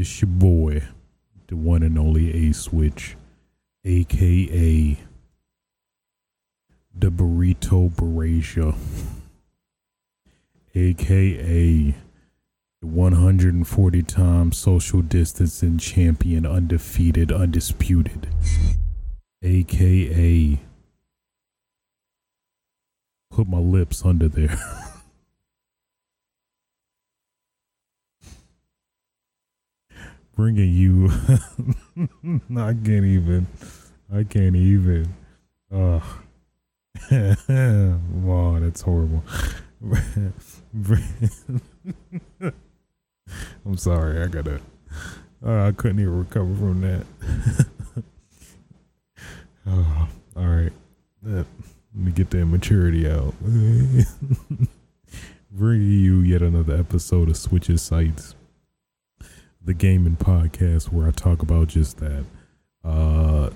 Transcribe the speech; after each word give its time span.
It's 0.00 0.22
your 0.22 0.28
boy, 0.28 0.84
the 1.48 1.56
one 1.56 1.82
and 1.82 1.98
only 1.98 2.48
A 2.48 2.54
Switch, 2.54 3.16
aka 3.84 4.96
the 6.94 7.10
Burrito 7.10 7.90
Barasia, 7.90 8.76
aka 10.72 11.96
the 12.80 12.86
140 12.86 14.02
time 14.04 14.52
social 14.52 15.02
distancing 15.02 15.78
champion, 15.78 16.46
undefeated, 16.46 17.32
undisputed, 17.32 18.28
aka 19.42 20.60
put 23.32 23.48
my 23.48 23.58
lips 23.58 24.04
under 24.04 24.28
there. 24.28 24.84
bringing 30.38 30.72
you. 30.72 31.10
I 32.56 32.72
can't 32.72 33.04
even. 33.04 33.46
I 34.10 34.22
can't 34.22 34.54
even. 34.54 35.12
Ugh. 35.74 36.02
wow, 37.10 38.58
that's 38.60 38.80
horrible. 38.80 39.24
I'm 43.66 43.76
sorry. 43.76 44.22
I 44.22 44.28
gotta. 44.28 44.60
Uh, 45.44 45.66
I 45.66 45.72
couldn't 45.72 45.98
even 45.98 46.20
recover 46.20 46.54
from 46.54 46.82
that. 46.82 47.04
oh, 49.66 50.08
all 50.36 50.46
right. 50.46 50.72
Let 51.24 51.46
me 51.92 52.12
get 52.12 52.30
that 52.30 52.46
maturity 52.46 53.10
out. 53.10 53.34
Bringing 55.50 55.90
you 55.90 56.20
yet 56.20 56.42
another 56.42 56.76
episode 56.76 57.28
of 57.28 57.36
Switches 57.36 57.82
Sites 57.82 58.36
the 59.68 59.74
gaming 59.74 60.16
podcast 60.16 60.90
where 60.90 61.06
I 61.06 61.10
talk 61.10 61.42
about 61.42 61.68
just 61.68 61.98
that. 61.98 62.24
Uh, 62.82 63.50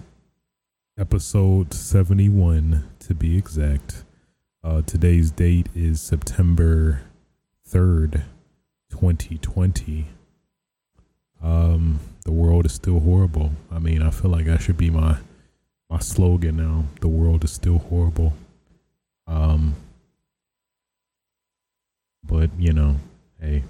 episode 0.98 1.72
71 1.72 2.84
to 2.98 3.14
be 3.14 3.38
exact. 3.38 4.04
Uh, 4.62 4.82
today's 4.82 5.30
date 5.30 5.68
is 5.74 6.02
September 6.02 7.00
3rd, 7.66 8.24
2020. 8.90 10.08
Um, 11.42 12.00
the 12.26 12.32
world 12.32 12.66
is 12.66 12.74
still 12.74 13.00
horrible. 13.00 13.52
I 13.70 13.78
mean, 13.78 14.02
I 14.02 14.10
feel 14.10 14.30
like 14.30 14.44
that 14.44 14.60
should 14.60 14.76
be 14.76 14.90
my 14.90 15.16
my 15.88 15.98
slogan 15.98 16.58
now. 16.58 16.84
The 17.00 17.08
world 17.08 17.42
is 17.42 17.52
still 17.52 17.78
horrible. 17.78 18.34
Um, 19.26 19.76
but 22.22 22.50
you 22.58 22.74
know, 22.74 22.96
hey, 23.40 23.64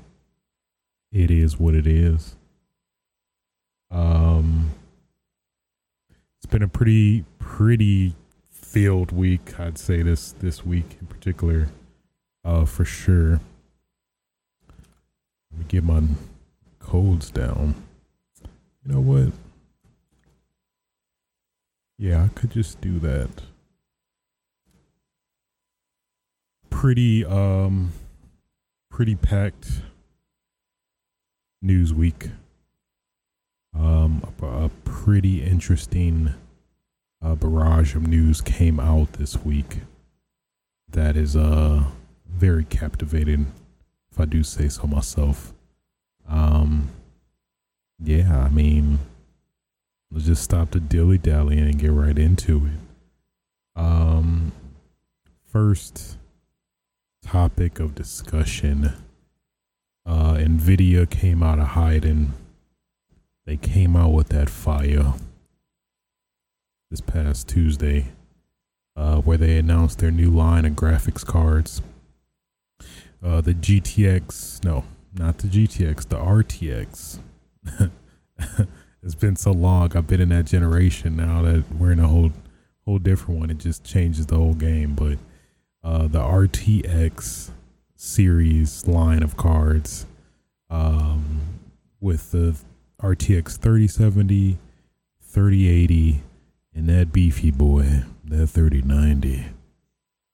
it 1.13 1.31
is 1.31 1.59
what 1.59 1.75
it 1.75 1.87
is. 1.87 2.37
Um, 3.91 4.71
it's 6.39 6.47
been 6.47 6.63
a 6.63 6.69
pretty 6.69 7.25
pretty 7.39 8.15
filled 8.51 9.13
week, 9.13 9.61
I'd 9.61 9.77
say 9.77 10.03
this 10.03 10.33
this 10.33 10.65
week 10.65 10.97
in 11.01 11.07
particular, 11.07 11.69
uh, 12.45 12.65
for 12.65 12.87
sure. 12.87 13.41
Let 15.51 15.59
me 15.59 15.65
get 15.69 15.85
my 15.85 16.03
codes 16.79 17.31
down. 17.31 17.75
You 18.85 18.95
know 18.95 19.01
what? 19.01 19.33
Yeah, 21.99 22.25
I 22.25 22.29
could 22.29 22.51
just 22.51 22.81
do 22.81 22.99
that. 23.01 23.29
Pretty 26.71 27.25
um 27.25 27.93
pretty 28.91 29.15
packed 29.15 29.83
news 31.63 31.95
week. 31.95 32.29
Um, 33.75 34.23
a, 34.43 34.47
a 34.47 34.71
pretty 34.85 35.43
interesting 35.43 36.35
uh, 37.25 37.37
barrage 37.37 37.95
of 37.95 38.07
news 38.07 38.41
came 38.41 38.79
out 38.79 39.15
this 39.15 39.43
week 39.45 39.79
that 40.91 41.17
is 41.17 41.37
uh 41.37 41.85
very 42.29 42.65
captivating, 42.65 43.47
if 44.11 44.19
I 44.19 44.25
do 44.25 44.43
say 44.43 44.69
so 44.69 44.87
myself. 44.87 45.53
Um, 46.29 46.91
yeah, 47.99 48.45
I 48.45 48.49
mean, 48.49 48.99
let's 50.11 50.27
just 50.27 50.43
stop 50.43 50.71
the 50.71 50.81
dilly 50.81 51.19
dallying 51.19 51.61
and 51.61 51.79
get 51.79 51.93
right 51.93 52.19
into 52.19 52.67
it. 52.67 53.81
Um, 53.81 54.53
first 55.47 56.17
topic 57.23 57.79
of 57.79 57.95
discussion 57.95 58.93
uh, 60.05 60.35
Nvidia 60.35 61.09
came 61.09 61.43
out 61.43 61.59
of 61.59 61.69
hiding. 61.69 62.33
They 63.47 63.57
came 63.57 63.97
out 63.97 64.13
with 64.13 64.29
that 64.29 64.49
fire 64.49 65.15
this 66.91 67.01
past 67.01 67.49
Tuesday, 67.49 68.07
uh, 68.97 69.17
where 69.17 69.39
they 69.39 69.57
announced 69.59 69.99
their 69.99 70.11
new 70.11 70.31
line 70.31 70.65
of 70.65 70.75
graphics 70.75 71.25
cards. 71.25 71.81
Uh, 73.23 73.41
the 73.41 73.55
GTX, 73.55 74.65
no, 74.65 74.85
not 75.15 75.39
the 75.39 75.49
GTX, 75.49 76.09
the 76.09 76.17
RTX. 76.17 77.19
it's 79.03 79.15
been 79.15 79.37
so 79.37 79.53
long. 79.53 79.97
I've 79.97 80.07
been 80.07 80.21
in 80.21 80.31
that 80.31 80.47
generation 80.47 81.17
now 81.17 81.43
that 81.43 81.65
we're 81.79 81.93
in 81.93 82.01
a 82.01 82.09
whole 82.09 82.33
whole 82.85 82.99
different 82.99 83.41
one. 83.41 83.51
It 83.51 83.59
just 83.59 83.85
changes 83.85 84.27
the 84.27 84.37
whole 84.37 84.55
game. 84.55 84.95
But 84.95 85.19
uh, 85.85 86.09
the 86.09 86.21
RTX 86.21 87.51
series 88.03 88.87
line 88.89 89.23
of 89.23 89.37
cards 89.37 90.07
um, 90.69 91.41
with 92.01 92.33
the 92.33 92.57
RTX 93.01 93.57
3070, 93.59 94.59
3080, 95.23 96.21
and 96.75 96.89
that 96.89 97.13
beefy 97.13 97.53
boy, 97.53 98.03
that 98.25 98.49
3090. 98.49 99.47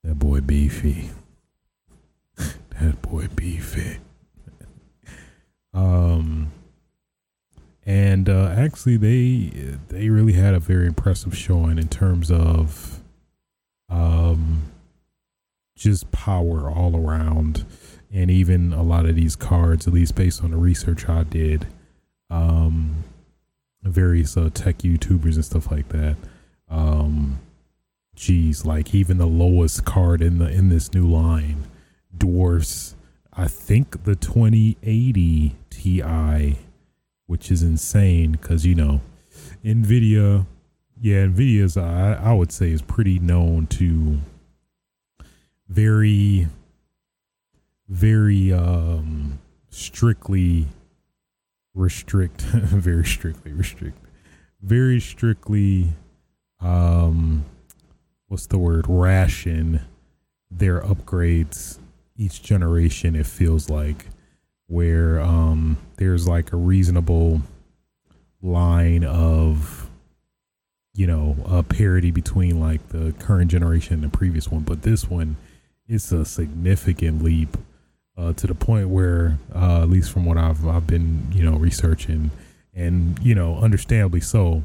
That 0.03 0.19
boy 0.19 0.41
beefy. 0.41 1.11
that 2.37 3.03
boy 3.03 3.29
beefy. 3.35 3.99
um 5.75 6.51
and 7.85 8.29
uh, 8.29 8.55
actually 8.57 8.97
they 8.97 9.77
they 9.89 10.09
really 10.09 10.33
had 10.33 10.55
a 10.55 10.61
very 10.61 10.87
impressive 10.87 11.37
showing 11.37 11.79
in 11.79 11.89
terms 11.89 12.31
of 12.31 13.01
um 13.91 14.63
just 15.79 16.11
power 16.11 16.71
all 16.71 16.97
around. 16.97 17.65
And 18.13 18.31
even 18.31 18.73
a 18.73 18.83
lot 18.83 19.07
of 19.07 19.17
these 19.17 19.37
cards, 19.37 19.87
at 19.87 19.93
least 19.93 20.15
based 20.15 20.43
on 20.43 20.51
the 20.51 20.57
research 20.57 21.09
I 21.09 21.23
did, 21.25 21.67
um, 22.31 23.05
various 23.83 24.37
uh, 24.37 24.51
tech 24.53 24.79
YouTubers 24.79 25.35
and 25.35 25.45
stuff 25.45 25.71
like 25.71 25.89
that. 25.91 26.17
Um, 26.71 27.41
geez, 28.15 28.65
like 28.65 28.95
even 28.95 29.19
the 29.19 29.27
lowest 29.27 29.85
card 29.85 30.21
in 30.21 30.39
the 30.39 30.49
in 30.49 30.69
this 30.69 30.93
new 30.93 31.07
line 31.07 31.65
dwarfs, 32.17 32.95
I 33.33 33.47
think 33.47 34.05
the 34.05 34.17
2080 34.17 35.55
Ti, 35.71 36.57
which 37.27 37.51
is 37.51 37.63
insane 37.63 38.33
because 38.33 38.67
you 38.67 38.75
know, 38.75 39.01
Nvidia, 39.65 40.47
yeah, 41.01 41.27
Nvidia's 41.27 41.77
I 41.77 42.15
I 42.15 42.33
would 42.33 42.53
say 42.53 42.73
is 42.73 42.83
pretty 42.83 43.19
known 43.19 43.67
to 43.69 44.19
very 45.69 46.49
very 47.89 48.53
um 48.53 49.39
strictly 49.71 50.67
restrict 51.75 52.43
very 52.43 53.05
strictly 53.05 53.53
restrict 53.53 53.99
very 54.63 55.01
strictly 55.01 55.93
um 56.61 57.45
what's 58.29 58.47
the 58.47 58.59
word? 58.59 58.87
Ration 58.89 59.81
their 60.51 60.81
upgrades 60.81 61.79
each 62.17 62.43
generation 62.43 63.15
it 63.15 63.27
feels 63.27 63.69
like 63.69 64.07
where 64.67 65.21
um 65.21 65.77
there's 65.97 66.27
like 66.27 66.53
a 66.53 66.57
reasonable 66.57 67.43
line 68.43 69.05
of 69.05 69.91
you 70.95 71.07
know 71.07 71.37
a 71.47 71.63
parity 71.63 72.11
between 72.11 72.61
like 72.61 72.89
the 72.89 73.13
current 73.19 73.51
generation 73.51 73.95
and 73.95 74.03
the 74.03 74.17
previous 74.17 74.49
one. 74.49 74.63
But 74.63 74.83
this 74.83 75.09
one 75.09 75.37
it's 75.89 76.13
a 76.13 76.25
significant 76.25 77.23
leap 77.23 77.57
uh, 78.17 78.33
to 78.35 78.47
the 78.47 78.55
point 78.55 78.89
where, 78.89 79.39
uh, 79.55 79.83
at 79.83 79.89
least 79.89 80.13
from 80.13 80.27
what 80.27 80.37
I've 80.37 80.67
I've 80.67 80.87
been 80.87 81.29
you 81.33 81.43
know 81.43 81.57
researching, 81.57 82.31
and 82.75 83.19
you 83.23 83.35
know 83.35 83.57
understandably 83.57 84.21
so, 84.21 84.63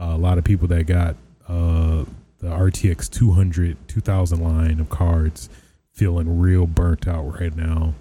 uh, 0.00 0.12
a 0.12 0.18
lot 0.18 0.38
of 0.38 0.44
people 0.44 0.68
that 0.68 0.84
got 0.84 1.16
uh, 1.48 2.04
the 2.38 2.48
RTX 2.48 3.10
200 3.10 3.76
2000 3.88 4.40
line 4.42 4.80
of 4.80 4.88
cards 4.88 5.48
feeling 5.92 6.40
real 6.40 6.66
burnt 6.66 7.06
out 7.06 7.38
right 7.40 7.54
now, 7.54 7.94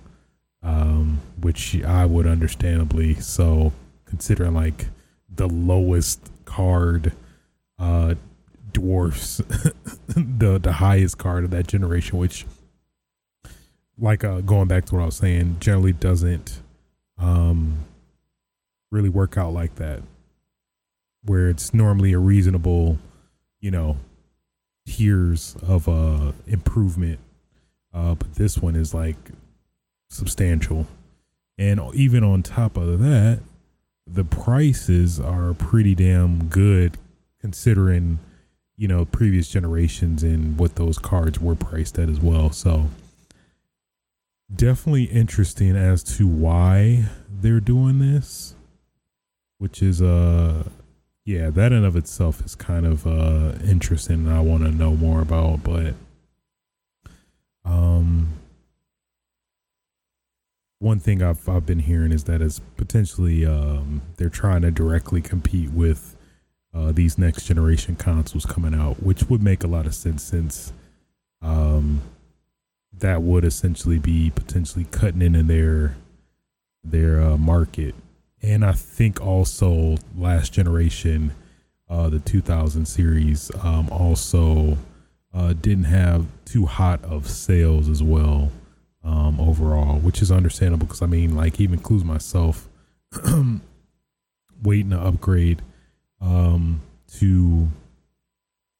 um, 0.64 1.20
which 1.40 1.84
I 1.84 2.06
would 2.06 2.28
understandably 2.28 3.16
so 3.16 3.74
considering 4.06 4.54
like 4.54 4.88
the 5.30 5.48
lowest 5.48 6.32
card 6.46 7.14
uh, 7.80 8.16
dwarfs 8.72 9.38
the 10.08 10.60
the 10.62 10.74
highest 10.74 11.18
card 11.18 11.44
of 11.44 11.50
that 11.52 11.68
generation, 11.68 12.18
which 12.18 12.46
like 14.02 14.24
uh, 14.24 14.42
going 14.42 14.68
back 14.68 14.86
to 14.86 14.96
what 14.96 15.04
I 15.04 15.06
was 15.06 15.16
saying, 15.16 15.58
generally 15.60 15.94
doesn't 15.94 16.62
um, 17.18 17.86
really 18.90 19.10
work 19.10 19.38
out 19.38 19.54
like 19.54 19.76
that, 19.76 20.02
where 21.24 21.48
it's 21.48 21.74
normally 21.74 22.12
a 22.12 22.20
reasonable, 22.20 22.98
you 23.62 23.72
know, 23.72 23.98
tiers 24.88 25.56
of 25.62 25.88
uh 25.88 26.32
improvement, 26.48 27.20
uh, 27.94 28.16
but 28.16 28.34
this 28.36 28.58
one 28.58 28.76
is 28.76 28.94
like 28.94 29.16
substantial, 30.10 30.88
and 31.58 31.80
even 31.94 32.24
on 32.24 32.42
top 32.42 32.76
of 32.76 33.00
that, 33.00 33.42
the 34.08 34.24
prices 34.24 35.20
are 35.20 35.54
pretty 35.54 35.94
damn 35.94 36.46
good 36.46 36.98
considering 37.40 38.20
you 38.76 38.88
know 38.88 39.06
previous 39.06 39.48
generations 39.50 40.24
and 40.24 40.58
what 40.58 40.76
those 40.76 40.98
cards 40.98 41.40
were 41.40 41.56
priced 41.56 42.00
at 42.00 42.10
as 42.10 42.20
well. 42.20 42.50
So 42.50 42.90
definitely 44.56 45.06
interesting 45.06 45.76
as 45.76 46.04
to 46.04 46.28
why 46.28 47.06
they're 47.30 47.60
doing 47.60 48.00
this 48.00 48.56
which 49.58 49.82
is 49.82 50.02
uh 50.02 50.64
yeah 51.26 51.50
that 51.50 51.72
in 51.72 51.86
of 51.86 51.96
itself 51.96 52.44
is 52.46 52.56
kind 52.56 52.86
of 52.86 53.08
uh 53.08 53.54
interesting 53.64 54.26
and 54.28 54.34
i 54.34 54.42
want 54.42 54.64
to 54.64 54.72
know 54.72 54.96
more 54.96 55.22
about 55.22 55.64
but 55.64 55.94
um 57.64 58.28
one 60.82 61.00
thing 61.00 61.22
I've 61.22 61.48
I've 61.48 61.66
been 61.66 61.80
hearing 61.80 62.12
is 62.12 62.24
that 62.24 62.42
it's 62.42 62.60
potentially 62.76 63.46
um, 63.46 64.02
they're 64.18 64.30
trying 64.30 64.64
to 64.64 64.72
directly 64.72 65.22
compete 65.22 65.70
with 65.70 66.18
uh, 66.74 66.92
these 66.92 67.20
next 67.20 67.46
generation 67.46 67.96
consoles 67.96 68.48
coming 68.48 68.74
out, 68.74 69.04
which 69.04 69.26
would 69.26 69.44
make 69.44 69.64
a 69.64 69.68
lot 69.68 69.86
of 69.86 69.94
sense 69.94 70.24
since 70.24 70.74
um, 71.44 72.02
that 72.94 73.22
would 73.22 73.44
essentially 73.44 74.00
be 74.00 74.32
potentially 74.32 74.86
cutting 74.92 75.22
into 75.22 75.44
their 75.44 75.96
their 76.84 77.22
uh, 77.22 77.38
market. 77.38 77.96
And 78.42 78.66
I 78.66 78.72
think 78.72 79.22
also 79.22 79.98
last 80.18 80.52
generation, 80.52 81.32
uh, 81.90 82.10
the 82.10 82.20
2000 82.20 82.88
series, 82.88 83.52
um, 83.64 83.88
also 83.92 84.78
uh, 85.34 85.54
didn't 85.54 85.86
have 85.86 86.26
too 86.46 86.66
hot 86.66 87.04
of 87.04 87.30
sales 87.30 87.88
as 87.88 88.02
well 88.02 88.52
um, 89.04 89.40
overall, 89.40 90.00
which 90.00 90.22
is 90.22 90.32
understandable 90.32 90.88
because 90.88 91.02
I 91.02 91.06
mean, 91.06 91.36
like, 91.36 91.60
even 91.60 91.80
includes 91.80 92.04
myself 92.04 92.68
waiting 94.64 94.92
to 94.92 95.00
upgrade 95.00 95.62
um, 96.20 96.82
to 97.20 97.70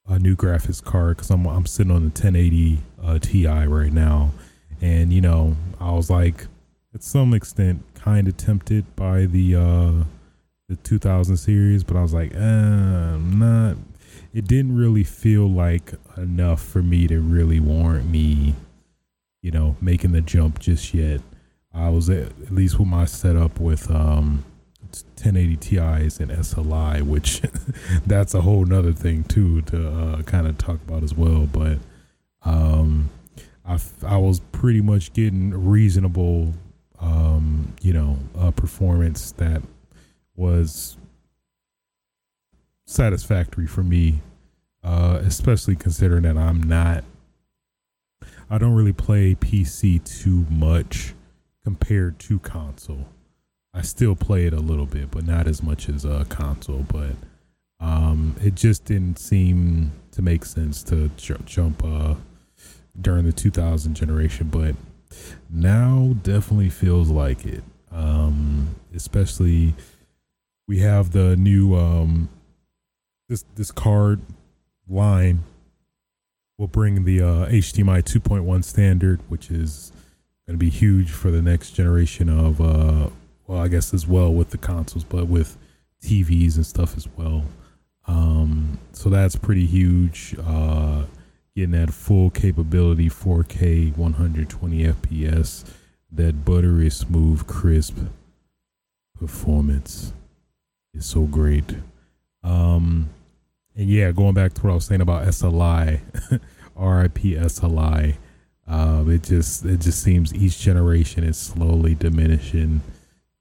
a 0.06 0.18
new 0.18 0.36
graphics 0.36 0.82
card 0.82 1.16
because 1.16 1.30
I'm 1.30 1.46
I'm 1.46 1.66
sitting 1.66 1.92
on 1.92 2.02
the 2.02 2.08
1080 2.08 2.78
uh, 3.02 3.18
Ti 3.18 3.46
right 3.46 3.92
now, 3.92 4.30
and 4.80 5.12
you 5.12 5.20
know, 5.20 5.56
I 5.80 5.92
was 5.92 6.10
like, 6.10 6.46
at 6.94 7.02
some 7.02 7.34
extent, 7.34 7.82
kind 7.94 8.28
of 8.28 8.36
tempted 8.36 8.94
by 8.96 9.26
the 9.26 9.56
uh, 9.56 10.04
the 10.68 10.76
2000 10.82 11.36
series, 11.36 11.84
but 11.84 11.96
I 11.96 12.02
was 12.02 12.14
like, 12.14 12.34
eh, 12.34 12.38
I'm 12.38 13.38
not. 13.38 13.76
It 14.34 14.46
didn't 14.46 14.76
really 14.76 15.04
feel 15.04 15.46
like 15.48 15.92
enough 16.16 16.62
for 16.62 16.82
me 16.82 17.06
to 17.06 17.20
really 17.20 17.60
warrant 17.60 18.08
me 18.10 18.54
you 19.42 19.50
know, 19.50 19.76
making 19.80 20.12
the 20.12 20.20
jump 20.20 20.60
just 20.60 20.94
yet. 20.94 21.20
I 21.74 21.88
was 21.88 22.08
at, 22.08 22.28
at 22.28 22.52
least 22.52 22.78
with 22.78 22.88
my 22.88 23.04
setup 23.04 23.60
with 23.60 23.90
um, 23.90 24.44
1080 25.16 25.56
Ti's 25.56 26.20
and 26.20 26.30
SLI, 26.30 27.02
which 27.02 27.42
that's 28.06 28.34
a 28.34 28.40
whole 28.40 28.64
nother 28.64 28.92
thing 28.92 29.24
too 29.24 29.62
to 29.62 29.88
uh, 29.88 30.22
kind 30.22 30.46
of 30.46 30.58
talk 30.58 30.80
about 30.86 31.02
as 31.02 31.14
well. 31.14 31.46
But 31.46 31.78
um, 32.44 33.10
I, 33.64 33.78
I 34.06 34.16
was 34.16 34.40
pretty 34.40 34.80
much 34.80 35.12
getting 35.12 35.50
reasonable, 35.50 36.52
um, 37.00 37.72
you 37.80 37.92
know, 37.92 38.18
uh, 38.38 38.50
performance 38.50 39.32
that 39.32 39.62
was 40.36 40.96
satisfactory 42.86 43.66
for 43.66 43.82
me, 43.82 44.20
uh, 44.84 45.20
especially 45.22 45.76
considering 45.76 46.22
that 46.22 46.36
I'm 46.36 46.62
not 46.62 47.04
I 48.52 48.58
don't 48.58 48.74
really 48.74 48.92
play 48.92 49.34
PC 49.34 50.04
too 50.04 50.44
much 50.50 51.14
compared 51.64 52.18
to 52.18 52.38
console. 52.40 53.06
I 53.74 53.82
still 53.82 54.14
play 54.14 54.46
it 54.46 54.52
a 54.52 54.60
little 54.60 54.86
bit, 54.86 55.10
but 55.10 55.26
not 55.26 55.46
as 55.46 55.62
much 55.62 55.88
as 55.88 56.04
a 56.04 56.26
console. 56.28 56.84
But 56.88 57.12
um, 57.80 58.36
it 58.42 58.54
just 58.54 58.84
didn't 58.84 59.18
seem 59.18 59.92
to 60.12 60.22
make 60.22 60.44
sense 60.44 60.82
to 60.84 61.08
j- 61.16 61.36
jump 61.44 61.82
uh, 61.84 62.14
during 63.00 63.24
the 63.24 63.32
2000 63.32 63.94
generation. 63.94 64.48
But 64.48 64.76
now 65.50 66.14
definitely 66.22 66.70
feels 66.70 67.10
like 67.10 67.44
it. 67.46 67.64
Um, 67.90 68.76
especially 68.94 69.74
we 70.68 70.78
have 70.78 71.12
the 71.12 71.36
new 71.36 71.74
um, 71.74 72.28
this 73.28 73.44
this 73.54 73.70
card 73.70 74.20
line 74.88 75.44
will 76.58 76.68
bring 76.68 77.04
the 77.04 77.20
uh, 77.20 77.46
HDMI 77.46 78.02
2.1 78.02 78.64
standard, 78.64 79.20
which 79.28 79.50
is 79.50 79.92
going 80.46 80.58
to 80.58 80.64
be 80.64 80.70
huge 80.70 81.10
for 81.10 81.30
the 81.30 81.42
next 81.42 81.72
generation 81.72 82.28
of, 82.28 82.60
uh, 82.60 83.08
well, 83.52 83.60
I 83.60 83.68
guess 83.68 83.92
as 83.92 84.06
well 84.06 84.32
with 84.32 84.48
the 84.48 84.56
consoles, 84.56 85.04
but 85.04 85.26
with 85.26 85.58
TVs 86.02 86.56
and 86.56 86.64
stuff 86.64 86.96
as 86.96 87.06
well. 87.18 87.44
Um, 88.06 88.78
so 88.92 89.10
that's 89.10 89.36
pretty 89.36 89.66
huge. 89.66 90.34
Uh, 90.42 91.04
getting 91.54 91.72
that 91.72 91.92
full 91.92 92.30
capability 92.30 93.10
4K 93.10 93.94
120 93.94 94.84
FPS, 94.84 95.70
that 96.12 96.46
buttery 96.46 96.88
smooth, 96.88 97.46
crisp 97.46 97.98
performance 99.20 100.14
is 100.94 101.04
so 101.04 101.24
great. 101.24 101.76
Um, 102.42 103.10
and 103.76 103.86
yeah, 103.86 104.12
going 104.12 104.32
back 104.32 104.54
to 104.54 104.62
what 104.62 104.70
I 104.70 104.74
was 104.76 104.86
saying 104.86 105.02
about 105.02 105.26
SLI, 105.26 106.00
RIP 106.74 107.18
SLI. 107.18 108.16
Um, 108.66 109.10
it 109.10 109.24
just 109.24 109.66
it 109.66 109.80
just 109.80 110.02
seems 110.02 110.32
each 110.32 110.58
generation 110.58 111.22
is 111.22 111.36
slowly 111.36 111.94
diminishing 111.94 112.80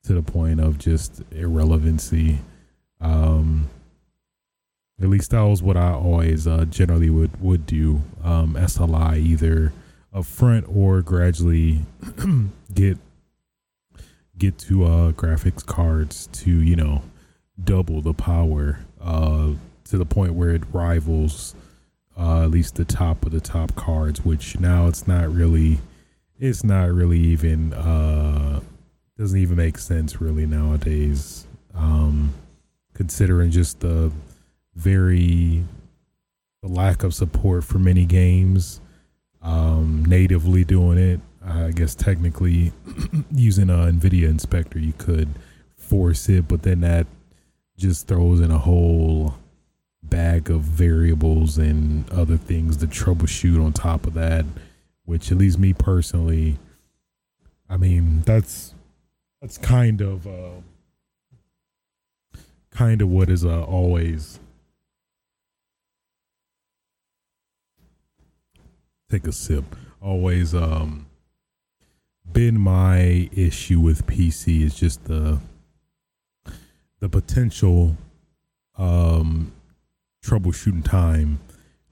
to 0.04 0.14
the 0.14 0.22
point 0.22 0.60
of 0.60 0.78
just 0.78 1.22
irrelevancy. 1.32 2.40
Um, 3.00 3.70
at 5.02 5.10
least 5.10 5.32
that 5.32 5.42
was 5.42 5.64
what 5.64 5.78
I 5.78 5.92
always 5.92 6.48
uh, 6.48 6.66
generally 6.66 7.10
would 7.10 7.42
would 7.42 7.66
do. 7.66 8.02
Um, 8.24 8.56
SLI 8.56 9.18
either 9.18 9.74
up 10.14 10.26
front 10.26 10.66
or 10.70 11.02
gradually 11.02 11.82
get 12.74 12.98
get 14.38 14.58
to 14.60 14.86
uh, 14.86 15.12
graphics 15.12 15.66
cards 15.66 16.28
to 16.34 16.52
you 16.52 16.76
know 16.76 17.04
double 17.64 18.02
the 18.02 18.14
power 18.14 18.80
uh, 19.02 19.52
to 19.86 19.98
the 19.98 20.06
point 20.06 20.34
where 20.34 20.52
it 20.52 20.64
rivals 20.72 21.56
uh, 22.18 22.44
at 22.44 22.52
least 22.52 22.76
the 22.76 22.86
top 22.86 23.26
of 23.26 23.32
the 23.32 23.40
top 23.40 23.76
cards, 23.76 24.24
which 24.24 24.60
now 24.60 24.88
it's 24.88 25.08
not 25.08 25.34
really, 25.34 25.80
it's 26.40 26.64
not 26.64 26.92
really 26.92 27.20
even, 27.20 27.74
uh, 27.74 28.21
doesn't 29.22 29.38
even 29.38 29.56
make 29.56 29.78
sense 29.78 30.20
really 30.20 30.48
nowadays. 30.48 31.46
Um, 31.76 32.34
considering 32.96 33.52
just 33.52 33.80
the 33.80 34.12
very 34.74 35.64
the 36.64 36.68
lack 36.68 37.04
of 37.04 37.14
support 37.14 37.64
for 37.64 37.78
many 37.78 38.06
games, 38.06 38.82
um, 39.44 40.04
natively 40.06 40.64
doing 40.64 40.98
it. 40.98 41.20
I 41.46 41.70
guess 41.70 41.94
technically 41.94 42.72
using 43.32 43.70
a 43.70 43.92
NVIDIA 43.92 44.28
inspector, 44.28 44.80
you 44.80 44.94
could 44.98 45.30
force 45.76 46.28
it, 46.28 46.48
but 46.48 46.64
then 46.64 46.82
that 46.82 47.06
just 47.78 48.08
throws 48.08 48.42
in 48.42 48.50
a 48.50 48.58
whole 48.58 49.36
bag 50.02 50.50
of 50.50 50.62
variables 50.62 51.60
and 51.60 52.10
other 52.10 52.38
things 52.38 52.78
to 52.78 52.88
troubleshoot 52.88 53.64
on 53.64 53.72
top 53.72 54.08
of 54.08 54.16
that, 54.16 54.46
which 55.06 55.32
at 55.32 55.38
least 55.38 55.60
me 55.60 55.74
personally, 55.74 56.58
I 57.70 57.78
mean, 57.78 58.22
that's 58.22 58.74
that's 59.42 59.58
kind 59.58 60.02
of 60.02 60.28
uh, 60.28 60.62
kind 62.70 63.02
of 63.02 63.10
what 63.10 63.30
is 63.30 63.44
uh, 63.44 63.64
always 63.64 64.40
take 69.10 69.28
a 69.28 69.32
sip. 69.32 69.76
Always 70.02 70.56
um 70.56 71.08
been 72.32 72.60
my 72.60 73.30
issue 73.34 73.80
with 73.80 74.08
PC 74.08 74.62
is 74.64 74.76
just 74.76 75.06
the 75.06 75.40
the 77.00 77.10
potential 77.10 77.98
um 78.78 79.52
troubleshooting 80.24 80.84
time 80.84 81.40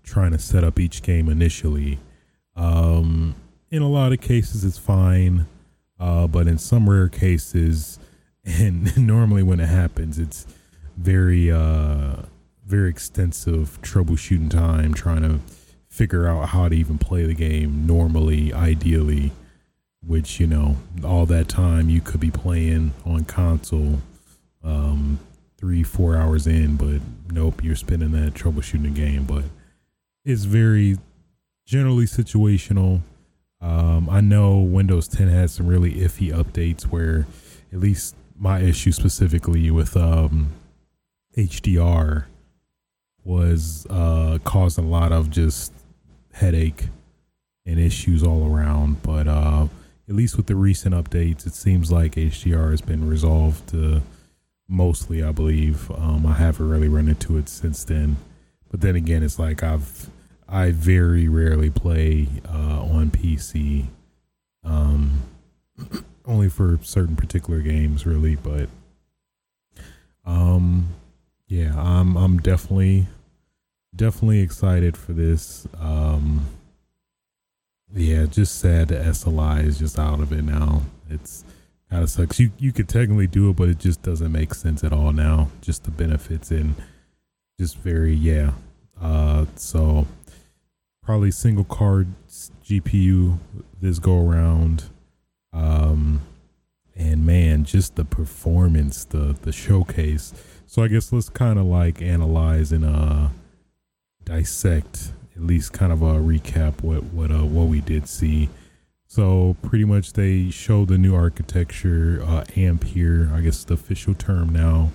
trying 0.03 0.31
to 0.31 0.39
set 0.39 0.63
up 0.63 0.79
each 0.79 1.03
game 1.03 1.29
initially. 1.29 1.99
Um, 2.55 3.35
in 3.69 3.81
a 3.81 3.87
lot 3.87 4.11
of 4.11 4.21
cases, 4.21 4.63
it's 4.65 4.77
fine, 4.77 5.45
uh, 5.99 6.27
but 6.27 6.47
in 6.47 6.57
some 6.57 6.89
rare 6.89 7.09
cases, 7.09 7.99
and 8.45 8.97
normally 8.97 9.43
when 9.43 9.59
it 9.59 9.67
happens, 9.69 10.17
it's 10.19 10.45
very, 10.97 11.51
uh, 11.51 12.17
very 12.65 12.89
extensive 12.89 13.79
troubleshooting 13.81 14.49
time 14.49 14.93
trying 14.93 15.21
to 15.23 15.39
figure 15.87 16.27
out 16.27 16.49
how 16.49 16.69
to 16.69 16.75
even 16.75 16.97
play 16.97 17.25
the 17.25 17.33
game 17.33 17.85
normally, 17.87 18.53
ideally. 18.53 19.31
which 20.05 20.39
you 20.39 20.47
know 20.47 20.77
all 21.03 21.25
that 21.25 21.47
time 21.49 21.89
you 21.89 21.99
could 22.01 22.19
be 22.21 22.31
playing 22.31 22.93
on 23.05 23.25
console 23.25 23.99
um, 24.63 25.19
three 25.57 25.83
four 25.83 26.15
hours 26.15 26.47
in 26.47 26.75
but 26.77 27.01
nope 27.31 27.61
you're 27.63 27.75
spending 27.75 28.11
that 28.11 28.33
troubleshooting 28.33 28.83
the 28.83 28.89
game 28.89 29.25
but 29.25 29.43
it's 30.23 30.45
very 30.45 30.97
generally 31.65 32.05
situational 32.05 33.01
um, 33.61 34.09
i 34.09 34.21
know 34.21 34.57
windows 34.57 35.07
10 35.07 35.27
has 35.27 35.53
some 35.53 35.67
really 35.67 35.93
iffy 35.95 36.33
updates 36.33 36.83
where 36.83 37.27
at 37.71 37.79
least 37.79 38.15
my 38.37 38.59
issue 38.59 38.91
specifically 38.91 39.69
with 39.71 39.95
um, 39.97 40.51
hdr 41.37 42.25
was 43.23 43.85
uh, 43.89 44.37
causing 44.43 44.85
a 44.85 44.87
lot 44.87 45.11
of 45.11 45.29
just 45.29 45.73
headache 46.33 46.87
and 47.65 47.79
issues 47.79 48.23
all 48.23 48.53
around 48.53 49.01
but 49.03 49.27
uh, 49.27 49.67
at 50.09 50.15
least 50.15 50.37
with 50.37 50.47
the 50.47 50.55
recent 50.55 50.95
updates, 50.95 51.45
it 51.45 51.53
seems 51.53 51.91
like 51.91 52.15
HDR 52.15 52.71
has 52.71 52.81
been 52.81 53.07
resolved 53.07 53.75
mostly. 54.67 55.21
I 55.21 55.31
believe 55.31 55.91
um, 55.91 56.25
I 56.25 56.33
haven't 56.33 56.67
really 56.67 56.87
run 56.87 57.07
into 57.07 57.37
it 57.37 57.47
since 57.47 57.83
then. 57.83 58.17
But 58.71 58.81
then 58.81 58.95
again, 58.95 59.21
it's 59.21 59.37
like 59.37 59.61
I've 59.61 60.09
I 60.51 60.71
very 60.71 61.27
rarely 61.27 61.69
play 61.69 62.27
uh, 62.47 62.81
on 62.81 63.11
PC, 63.11 63.85
um, 64.63 65.21
only 66.25 66.49
for 66.49 66.79
certain 66.81 67.15
particular 67.15 67.59
games, 67.59 68.05
really. 68.05 68.35
But 68.35 68.69
um, 70.25 70.89
yeah, 71.47 71.73
I'm 71.79 72.17
I'm 72.17 72.39
definitely 72.39 73.07
definitely 73.95 74.39
excited 74.39 74.97
for 74.97 75.13
this. 75.13 75.67
Um, 75.79 76.45
yeah, 77.93 78.25
just 78.25 78.59
sad 78.59 78.89
that 78.89 79.05
SLI 79.05 79.65
is 79.65 79.79
just 79.79 79.97
out 79.97 80.19
of 80.19 80.31
it 80.31 80.43
now. 80.43 80.83
It's 81.09 81.43
kind 81.89 82.03
of 82.03 82.09
sucks. 82.09 82.39
You 82.39 82.51
you 82.57 82.71
could 82.71 82.87
technically 82.89 83.27
do 83.27 83.49
it, 83.49 83.55
but 83.55 83.69
it 83.69 83.79
just 83.79 84.01
doesn't 84.01 84.31
make 84.31 84.53
sense 84.53 84.83
at 84.83 84.93
all 84.93 85.11
now. 85.11 85.49
Just 85.61 85.83
the 85.83 85.91
benefits 85.91 86.51
and 86.51 86.75
just 87.59 87.77
very 87.77 88.13
yeah. 88.13 88.51
Uh, 89.01 89.45
so 89.55 90.05
probably 91.09 91.31
single 91.31 91.63
card 91.63 92.07
GPU 92.29 93.39
this 93.81 93.97
go 93.97 94.29
around. 94.29 94.83
Um, 95.51 96.21
and 96.95 97.25
man, 97.25 97.63
just 97.63 97.95
the 97.95 98.05
performance, 98.05 99.05
the 99.05 99.35
the 99.41 99.51
showcase. 99.51 100.35
So 100.67 100.83
I 100.83 100.87
guess 100.87 101.11
let's 101.11 101.27
kind 101.27 101.57
of 101.57 101.65
like 101.65 101.99
analyze 101.99 102.71
and 102.71 102.85
uh 102.85 103.29
dissect 104.23 105.13
at 105.35 105.41
least 105.41 105.73
kind 105.73 105.91
of 105.91 106.03
a 106.03 106.13
recap 106.19 106.83
what 106.83 107.05
what 107.05 107.31
uh 107.31 107.43
what 107.43 107.69
we 107.69 107.81
did 107.81 108.07
see. 108.07 108.47
So 109.07 109.57
pretty 109.63 109.85
much 109.85 110.13
they 110.13 110.51
showed 110.51 110.89
the 110.89 110.99
new 110.99 111.15
architecture, 111.15 112.21
uh, 112.23 112.43
Ampere. 112.55 113.31
I 113.33 113.41
guess 113.41 113.63
the 113.63 113.73
official 113.73 114.13
term 114.13 114.49
now. 114.49 114.91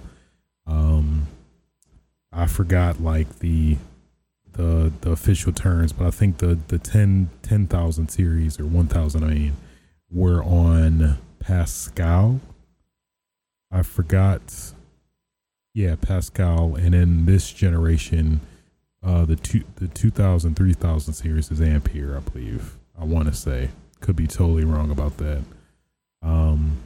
Um, 0.64 1.26
I 2.32 2.46
forgot 2.46 3.00
like 3.00 3.40
the 3.40 3.78
the 4.54 4.92
the 5.02 5.10
official 5.10 5.52
terms, 5.52 5.92
but 5.92 6.06
I 6.06 6.10
think 6.10 6.38
the 6.38 6.58
the 6.68 6.78
10 6.78 7.30
10,000 7.42 8.08
series 8.08 8.58
or 8.58 8.66
1000 8.66 9.22
I 9.22 9.26
mean 9.26 9.56
were 10.10 10.42
on 10.42 11.18
Pascal. 11.38 12.40
I 13.70 13.82
forgot 13.82 14.72
yeah, 15.74 15.96
Pascal 16.00 16.76
and 16.76 16.94
in 16.94 17.26
this 17.26 17.52
generation 17.52 18.40
uh, 19.02 19.24
the 19.24 19.36
two 19.36 19.64
the 19.76 19.88
2000 19.88 20.54
3000 20.54 21.14
series 21.14 21.50
is 21.50 21.60
Ampere, 21.60 22.16
I 22.16 22.20
believe. 22.20 22.76
I 22.98 23.04
want 23.04 23.28
to 23.28 23.34
say 23.34 23.70
could 24.00 24.16
be 24.16 24.26
totally 24.26 24.64
wrong 24.64 24.90
about 24.90 25.16
that. 25.18 25.42
Um, 26.22 26.78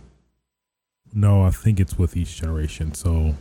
no, 1.13 1.43
I 1.43 1.51
think 1.51 1.81
it's 1.81 1.99
with 1.99 2.17
each 2.17 2.37
generation. 2.37 2.95
So 2.95 3.35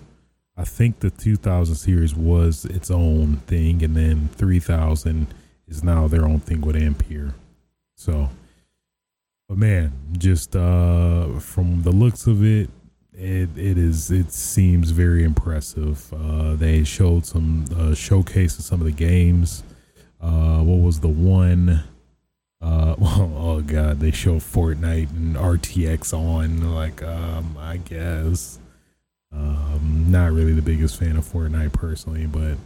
I 0.57 0.63
think 0.63 0.99
the 0.99 1.11
2000 1.11 1.75
series 1.75 2.15
was 2.15 2.65
its 2.65 2.89
own 2.89 3.37
thing, 3.45 3.83
and 3.83 3.95
then 3.95 4.29
3000 4.35 5.27
is 5.67 5.83
now 5.83 6.07
their 6.07 6.25
own 6.25 6.39
thing 6.39 6.61
with 6.61 6.75
Ampere. 6.75 7.35
So, 7.95 8.29
but 9.47 9.57
man, 9.57 9.93
just 10.17 10.55
uh, 10.55 11.39
from 11.39 11.83
the 11.83 11.91
looks 11.91 12.25
of 12.25 12.43
it, 12.43 12.69
it 13.13 13.49
it 13.55 13.77
is 13.77 14.11
it 14.11 14.31
seems 14.31 14.91
very 14.91 15.23
impressive. 15.23 16.11
Uh, 16.13 16.55
they 16.55 16.83
showed 16.83 17.25
some 17.25 17.65
uh, 17.75 17.93
showcase 17.93 18.57
of 18.57 18.65
some 18.65 18.79
of 18.79 18.85
the 18.85 18.91
games. 18.91 19.63
Uh, 20.19 20.59
what 20.59 20.79
was 20.79 20.99
the 20.99 21.07
one? 21.07 21.83
Uh, 22.61 22.95
well, 22.97 23.31
oh 23.37 23.61
god, 23.61 23.99
they 23.99 24.11
showed 24.11 24.41
Fortnite 24.41 25.11
and 25.11 25.35
RTX 25.35 26.13
on. 26.13 26.73
Like, 26.73 27.03
um, 27.03 27.57
I 27.59 27.77
guess. 27.77 28.59
Um, 29.31 30.05
not 30.09 30.31
really 30.31 30.53
the 30.53 30.61
biggest 30.61 30.97
fan 30.97 31.17
of 31.17 31.25
Fortnite 31.25 31.73
personally, 31.73 32.25
but 32.25 32.53
I 32.53 32.57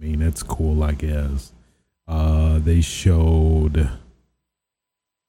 mean 0.00 0.22
it's 0.22 0.42
cool. 0.42 0.82
I 0.82 0.92
guess. 0.92 1.52
Uh, 2.06 2.58
they 2.58 2.80
showed 2.80 3.88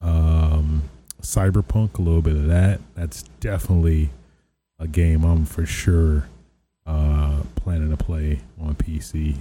um 0.01 0.83
Cyberpunk, 1.21 1.97
a 1.97 2.01
little 2.01 2.21
bit 2.21 2.35
of 2.35 2.47
that. 2.47 2.79
That's 2.95 3.23
definitely 3.39 4.09
a 4.79 4.87
game 4.87 5.23
I'm 5.23 5.45
for 5.45 5.65
sure 5.65 6.27
uh, 6.85 7.41
planning 7.55 7.89
to 7.89 7.97
play 7.97 8.41
on 8.61 8.75
PC. 8.75 9.37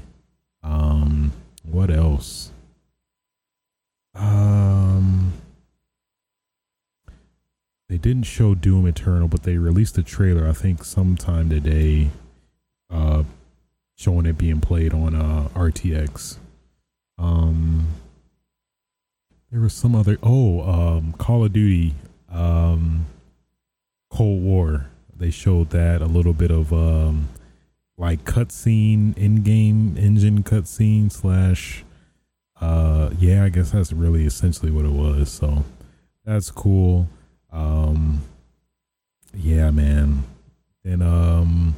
Um, 0.62 1.32
what 1.62 1.90
else? 1.90 2.50
Um, 4.14 5.32
they 7.94 7.98
didn't 7.98 8.24
show 8.24 8.56
Doom 8.56 8.88
Eternal, 8.88 9.28
but 9.28 9.44
they 9.44 9.56
released 9.56 9.96
a 9.98 10.02
trailer. 10.02 10.48
I 10.48 10.52
think 10.52 10.82
sometime 10.82 11.48
today, 11.48 12.08
uh, 12.90 13.22
showing 13.94 14.26
it 14.26 14.36
being 14.36 14.60
played 14.60 14.92
on 14.92 15.14
uh, 15.14 15.48
RTX. 15.54 16.38
Um, 17.18 17.86
there 19.52 19.60
was 19.60 19.74
some 19.74 19.94
other. 19.94 20.18
Oh, 20.24 20.62
um, 20.62 21.12
Call 21.18 21.44
of 21.44 21.52
Duty. 21.52 21.94
Um, 22.32 23.06
Cold 24.10 24.42
War 24.42 24.86
they 25.16 25.30
showed 25.30 25.70
that 25.70 26.02
a 26.02 26.06
little 26.06 26.32
bit 26.32 26.50
of 26.50 26.72
um 26.72 27.28
like 27.96 28.24
cutscene 28.24 29.16
in-game 29.16 29.96
engine 29.96 30.42
cutscene 30.42 31.10
slash 31.10 31.84
uh 32.60 33.10
yeah 33.20 33.44
i 33.44 33.48
guess 33.48 33.70
that's 33.70 33.92
really 33.92 34.26
essentially 34.26 34.72
what 34.72 34.84
it 34.84 34.90
was 34.90 35.30
so 35.30 35.64
that's 36.24 36.50
cool 36.50 37.08
um 37.54 38.20
yeah 39.32 39.70
man. 39.70 40.24
And 40.84 41.02
um 41.02 41.76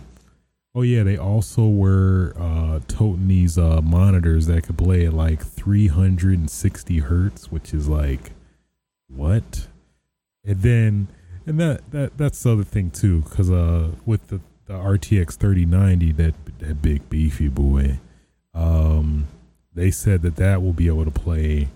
oh 0.74 0.82
yeah 0.82 1.04
they 1.04 1.16
also 1.16 1.68
were 1.68 2.34
uh 2.36 2.80
toting 2.88 3.28
these 3.28 3.56
uh 3.56 3.80
monitors 3.80 4.46
that 4.46 4.64
could 4.64 4.78
play 4.78 5.06
at 5.06 5.14
like 5.14 5.42
360 5.44 6.98
hertz 6.98 7.52
which 7.52 7.72
is 7.72 7.88
like 7.88 8.32
what? 9.08 9.68
And 10.44 10.62
then 10.62 11.08
and 11.46 11.60
that 11.60 11.88
that 11.92 12.18
that's 12.18 12.42
the 12.42 12.52
other 12.52 12.64
thing 12.64 12.90
too, 12.90 13.20
because 13.22 13.50
uh, 13.50 13.92
with 14.04 14.26
the, 14.28 14.40
the 14.66 14.74
RTX 14.74 15.34
3090, 15.36 16.12
that 16.12 16.34
that 16.58 16.82
big 16.82 17.08
beefy 17.08 17.48
boy, 17.48 18.00
um, 18.52 19.28
they 19.72 19.92
said 19.92 20.22
that 20.22 20.36
that 20.36 20.60
will 20.60 20.72
be 20.72 20.88
able 20.88 21.04
to 21.04 21.10
play 21.12 21.68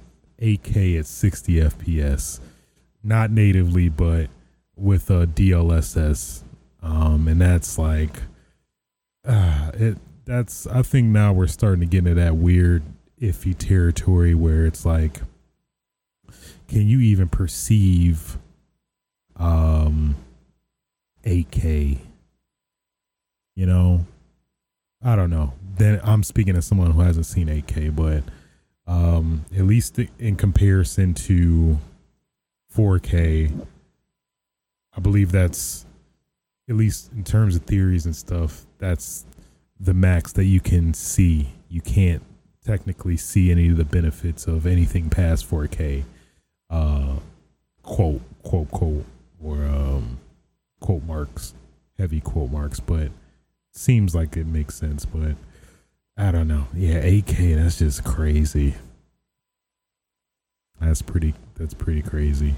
8K 0.43 0.99
at 0.99 1.07
60 1.07 1.55
FPS, 1.55 2.41
not 3.03 3.31
natively, 3.31 3.89
but 3.89 4.29
with 4.77 5.11
a 5.11 5.27
DLSS, 5.27 6.43
um, 6.83 7.29
and 7.29 7.41
that's 7.41 7.79
like, 7.79 8.23
uh, 9.27 9.71
it. 9.75 9.99
That's 10.27 10.67
I 10.69 10.83
think 10.83 11.09
now 11.09 11.33
we're 11.33 11.49
starting 11.49 11.81
to 11.81 11.87
get 11.87 11.99
into 12.07 12.15
that 12.15 12.37
weird 12.37 12.85
iffy 13.21 13.57
territory 13.57 14.35
where 14.35 14.65
it's 14.65 14.87
like, 14.87 15.21
can 16.69 16.87
you 16.87 17.01
even 17.01 17.29
perceive? 17.29 18.39
um 19.41 20.15
8K. 21.25 21.99
You 23.57 23.67
know, 23.67 24.07
I 25.03 25.17
don't 25.17 25.31
know. 25.31 25.55
Then 25.77 26.01
I'm 26.05 26.23
speaking 26.23 26.57
as 26.57 26.67
someone 26.67 26.93
who 26.93 27.01
hasn't 27.01 27.27
seen 27.27 27.49
8K, 27.49 27.97
but 27.97 28.23
um 28.87 29.45
at 29.57 29.65
least 29.65 29.99
in 30.19 30.37
comparison 30.37 31.15
to 31.15 31.79
4K, 32.75 33.67
I 34.97 35.01
believe 35.01 35.33
that's 35.33 35.87
at 36.69 36.77
least 36.77 37.11
in 37.13 37.25
terms 37.25 37.57
of 37.57 37.63
theories 37.63 38.07
and 38.07 38.15
stuff, 38.15 38.65
that's 38.79 39.27
the 39.81 39.93
max 39.93 40.33
that 40.33 40.45
you 40.45 40.61
can 40.61 40.95
see. 40.95 41.49
You 41.69 41.81
can't 41.81 42.23
technically 42.65 43.17
see 43.17 43.51
any 43.51 43.69
of 43.69 43.77
the 43.77 43.85
benefits 43.85 44.47
of 44.47 44.67
anything 44.67 45.11
past 45.11 45.51
4K. 45.51 46.05
Uh, 46.69 47.17
quote, 47.83 48.21
quote, 48.45 48.71
quote, 48.71 49.05
or 49.43 49.65
um, 49.65 50.19
quote 50.79 51.03
marks, 51.05 51.55
heavy 51.99 52.21
quote 52.21 52.53
marks, 52.53 52.79
but 52.79 53.11
seems 53.73 54.15
like 54.15 54.37
it 54.37 54.47
makes 54.47 54.77
sense. 54.77 55.05
But 55.05 55.35
I 56.17 56.31
don't 56.31 56.47
know. 56.47 56.69
Yeah, 56.75 57.03
8K. 57.03 57.57
That's 57.57 57.79
just 57.79 58.05
crazy. 58.05 58.75
That's 60.81 61.03
pretty. 61.03 61.35
That's 61.57 61.75
pretty 61.75 62.03
crazy. 62.03 62.55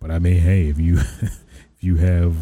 But 0.00 0.10
I 0.10 0.18
mean, 0.18 0.38
hey, 0.38 0.68
if 0.68 0.78
you 0.78 0.98
if 1.20 1.44
you 1.80 1.96
have 1.96 2.34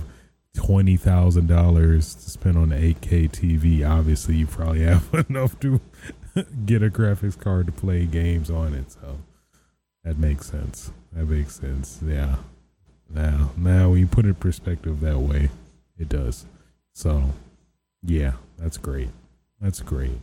twenty 0.55 0.97
thousand 0.97 1.49
dollars 1.49 2.15
to 2.15 2.31
spend 2.31 2.57
on 2.57 2.73
an 2.73 2.95
8K 2.95 3.31
TV, 3.31 3.89
obviously 3.89 4.37
you 4.37 4.47
probably 4.47 4.81
have 4.85 5.09
enough 5.29 5.59
to 5.61 5.81
get 6.67 6.83
a 6.83 6.91
graphics 6.91 7.39
card 7.39 7.67
to 7.67 7.73
play 7.73 8.07
games 8.07 8.51
on 8.51 8.75
it. 8.75 8.93
So 8.93 9.19
that 10.05 10.19
makes 10.19 10.47
sense. 10.47 10.93
That 11.13 11.27
makes 11.27 11.57
sense. 11.57 12.01
Yeah. 12.05 12.37
Now, 13.11 13.51
now 13.57 13.91
when 13.91 14.01
you 14.01 14.07
put 14.07 14.25
it 14.25 14.29
in 14.29 14.35
perspective 14.35 15.01
that 15.01 15.19
way, 15.19 15.51
it 15.99 16.09
does. 16.09 16.47
So, 16.93 17.33
yeah, 18.03 18.33
that's 18.59 18.77
great. 18.77 19.09
That's 19.61 19.81
great. 19.81 20.21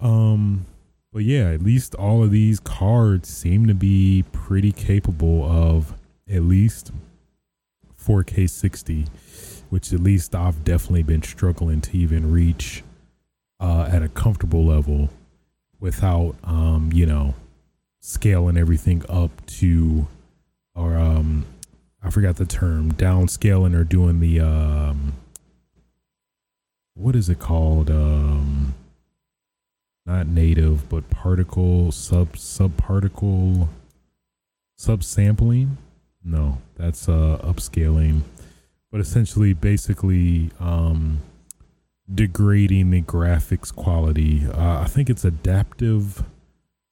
Um, 0.00 0.66
but 1.12 1.24
yeah, 1.24 1.50
at 1.50 1.62
least 1.62 1.94
all 1.94 2.22
of 2.22 2.30
these 2.30 2.58
cards 2.58 3.28
seem 3.28 3.66
to 3.66 3.74
be 3.74 4.24
pretty 4.32 4.72
capable 4.72 5.44
of 5.44 5.94
at 6.28 6.42
least 6.42 6.90
4K 8.02 8.48
60, 8.48 9.06
which 9.68 9.92
at 9.92 10.00
least 10.00 10.34
I've 10.34 10.64
definitely 10.64 11.02
been 11.02 11.22
struggling 11.22 11.80
to 11.82 11.96
even 11.96 12.32
reach 12.32 12.82
uh, 13.60 13.88
at 13.92 14.02
a 14.02 14.08
comfortable 14.08 14.64
level 14.64 15.10
without, 15.78 16.34
um, 16.44 16.90
you 16.92 17.04
know, 17.04 17.34
scaling 18.00 18.56
everything 18.56 19.04
up 19.08 19.44
to, 19.46 20.08
or 20.74 20.96
um, 20.96 21.44
I 22.02 22.10
forgot 22.10 22.36
the 22.36 22.46
term, 22.46 22.92
downscaling 22.92 23.76
or 23.76 23.84
doing 23.84 24.20
the 24.20 24.40
um, 24.40 25.12
what 26.94 27.14
is 27.14 27.28
it 27.28 27.38
called? 27.38 27.90
Um, 27.90 28.74
not 30.06 30.26
native, 30.26 30.88
but 30.88 31.08
particle 31.10 31.92
sub 31.92 32.32
subparticle 32.32 33.68
subsampling. 34.78 35.76
No, 36.24 36.58
that's 36.76 37.08
uh 37.08 37.38
upscaling, 37.42 38.22
but 38.90 39.00
essentially, 39.00 39.52
basically, 39.52 40.50
um, 40.60 41.20
degrading 42.12 42.90
the 42.90 43.02
graphics 43.02 43.74
quality. 43.74 44.46
Uh, 44.46 44.80
I 44.80 44.86
think 44.86 45.08
it's 45.08 45.24
adaptive, 45.24 46.24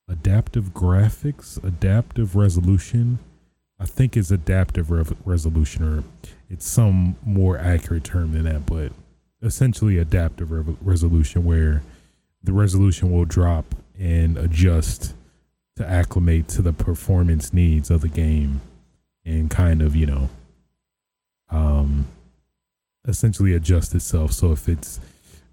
adaptive 0.09 0.73
graphics, 0.75 1.63
adaptive 1.63 2.37
resolution. 2.37 3.19
I 3.79 3.87
think 3.87 4.17
it's 4.17 4.31
adaptive 4.31 4.91
re- 4.91 5.05
resolution, 5.25 5.83
or 5.85 6.05
it's 6.49 6.67
some 6.67 7.17
more 7.25 7.59
accurate 7.59 8.05
term 8.05 8.33
than 8.33 8.45
that, 8.45 8.67
but 8.67 8.93
essentially 9.43 9.99
adaptive 9.99 10.51
re- 10.51 10.77
resolution, 10.83 11.45
where 11.45 11.83
the 12.43 12.53
resolution 12.53 13.11
will 13.11 13.25
drop 13.25 13.75
and 13.99 14.39
adjust 14.39 15.15
to 15.77 15.89
acclimate 15.89 16.49
to 16.49 16.63
the 16.63 16.73
performance 16.73 17.53
needs 17.53 17.91
of 17.91 18.01
the 18.01 18.09
game 18.09 18.61
and 19.25 19.51
kind 19.51 19.83
of, 19.83 19.95
you 19.95 20.07
know, 20.07 20.29
um, 21.51 22.07
essentially 23.07 23.55
adjust 23.55 23.95
itself. 23.95 24.33
So 24.33 24.53
if 24.53 24.69
it's, 24.69 25.01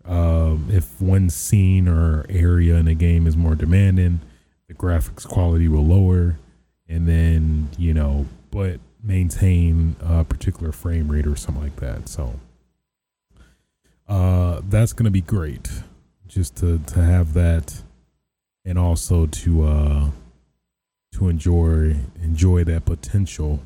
um, 0.05 0.67
if 0.71 1.01
one 1.01 1.29
scene 1.29 1.87
or 1.87 2.25
area 2.29 2.75
in 2.75 2.87
a 2.87 2.95
game 2.95 3.27
is 3.27 3.35
more 3.35 3.55
demanding, 3.55 4.21
the 4.67 4.73
graphics 4.73 5.27
quality 5.27 5.67
will 5.67 5.85
lower 5.85 6.37
and 6.87 7.07
then, 7.07 7.69
you 7.77 7.93
know, 7.93 8.25
but 8.51 8.79
maintain 9.03 9.95
a 10.01 10.23
particular 10.23 10.71
frame 10.71 11.09
rate 11.09 11.27
or 11.27 11.35
something 11.35 11.63
like 11.63 11.75
that. 11.77 12.07
So, 12.07 12.39
uh, 14.07 14.61
that's 14.69 14.93
going 14.93 15.05
to 15.05 15.11
be 15.11 15.21
great 15.21 15.69
just 16.27 16.57
to 16.57 16.79
to 16.79 17.01
have 17.01 17.33
that 17.33 17.81
and 18.65 18.77
also 18.77 19.25
to 19.27 19.63
uh 19.63 20.09
to 21.13 21.29
enjoy 21.29 21.95
enjoy 22.21 22.63
that 22.63 22.85
potential 22.85 23.59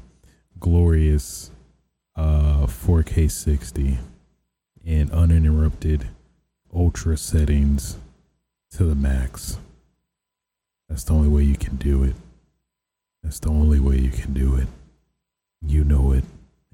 glorious 0.60 1.52
uh 2.15 2.65
4K 2.65 3.30
60 3.30 3.97
and 4.86 5.12
uninterrupted 5.12 6.08
ultra 6.74 7.17
settings 7.17 7.97
to 8.71 8.86
the 8.86 8.95
max. 8.95 9.58
That's 10.88 11.04
the 11.04 11.13
only 11.13 11.28
way 11.28 11.43
you 11.43 11.56
can 11.56 11.76
do 11.76 12.04
it. 12.04 12.15
That's 13.24 13.39
the 13.39 13.50
only 13.50 13.80
way 13.80 13.97
you 13.97 14.10
can 14.12 14.34
do 14.34 14.56
it. 14.56 14.67
You 15.62 15.84
know 15.84 16.12
it, 16.12 16.24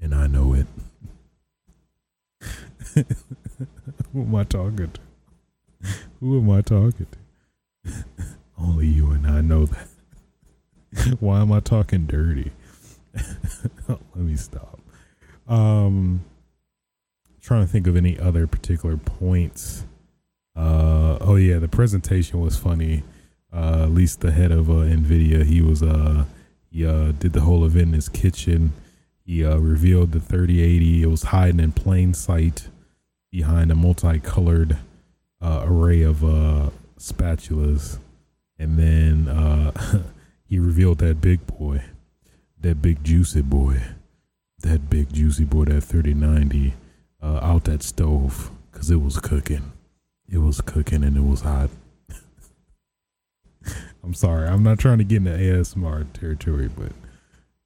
and 0.00 0.14
I 0.14 0.26
know 0.26 0.54
it. 0.54 0.66
Who 4.12 4.22
am 4.22 4.34
I 4.34 4.44
talking 4.44 4.90
to? 4.92 5.07
Who 6.20 6.38
am 6.38 6.50
I 6.50 6.62
talking 6.62 7.06
to? 7.84 7.92
Only 8.58 8.86
you 8.86 9.10
and 9.10 9.26
I 9.26 9.40
know 9.40 9.66
that. 9.66 9.88
Why 11.20 11.40
am 11.40 11.52
I 11.52 11.60
talking 11.60 12.06
dirty? 12.06 12.50
Let 13.88 14.00
me 14.16 14.36
stop. 14.36 14.80
Um, 15.46 16.24
trying 17.40 17.64
to 17.64 17.70
think 17.70 17.86
of 17.86 17.96
any 17.96 18.18
other 18.18 18.46
particular 18.46 18.96
points. 18.96 19.84
Uh, 20.54 21.18
oh 21.20 21.36
yeah, 21.36 21.58
the 21.58 21.68
presentation 21.68 22.40
was 22.40 22.56
funny. 22.56 23.04
Uh, 23.52 23.84
at 23.84 23.90
least 23.90 24.20
the 24.20 24.32
head 24.32 24.52
of 24.52 24.68
uh, 24.68 24.84
Nvidia, 24.84 25.44
he 25.44 25.62
was 25.62 25.82
uh, 25.82 26.24
he 26.70 26.84
uh, 26.84 27.12
did 27.12 27.32
the 27.32 27.40
whole 27.40 27.64
event 27.64 27.88
in 27.88 27.92
his 27.94 28.08
kitchen. 28.08 28.72
He 29.24 29.44
uh, 29.44 29.56
revealed 29.56 30.12
the 30.12 30.20
3080. 30.20 31.02
It 31.02 31.06
was 31.06 31.22
hiding 31.24 31.60
in 31.60 31.72
plain 31.72 32.12
sight 32.12 32.68
behind 33.30 33.70
a 33.70 33.74
multicolored 33.74 34.78
uh, 35.40 35.64
array 35.64 36.02
of 36.02 36.24
uh, 36.24 36.70
spatulas, 36.98 37.98
and 38.58 38.78
then 38.78 39.28
uh, 39.28 39.72
he 40.44 40.58
revealed 40.58 40.98
that 40.98 41.20
big 41.20 41.46
boy, 41.46 41.82
that 42.60 42.82
big 42.82 43.02
juicy 43.04 43.42
boy, 43.42 43.82
that 44.60 44.90
big 44.90 45.12
juicy 45.12 45.44
boy, 45.44 45.64
that 45.66 45.82
thirty 45.82 46.14
ninety, 46.14 46.74
uh, 47.22 47.40
out 47.42 47.64
that 47.64 47.82
stove 47.82 48.50
because 48.70 48.90
it 48.90 49.00
was 49.00 49.18
cooking. 49.18 49.72
It 50.30 50.38
was 50.38 50.60
cooking 50.60 51.02
and 51.04 51.16
it 51.16 51.24
was 51.24 51.40
hot. 51.40 51.70
I'm 54.04 54.14
sorry, 54.14 54.48
I'm 54.48 54.62
not 54.62 54.78
trying 54.78 54.98
to 54.98 55.04
get 55.04 55.18
into 55.18 55.30
ASMR 55.30 56.12
territory, 56.12 56.68
but 56.68 56.92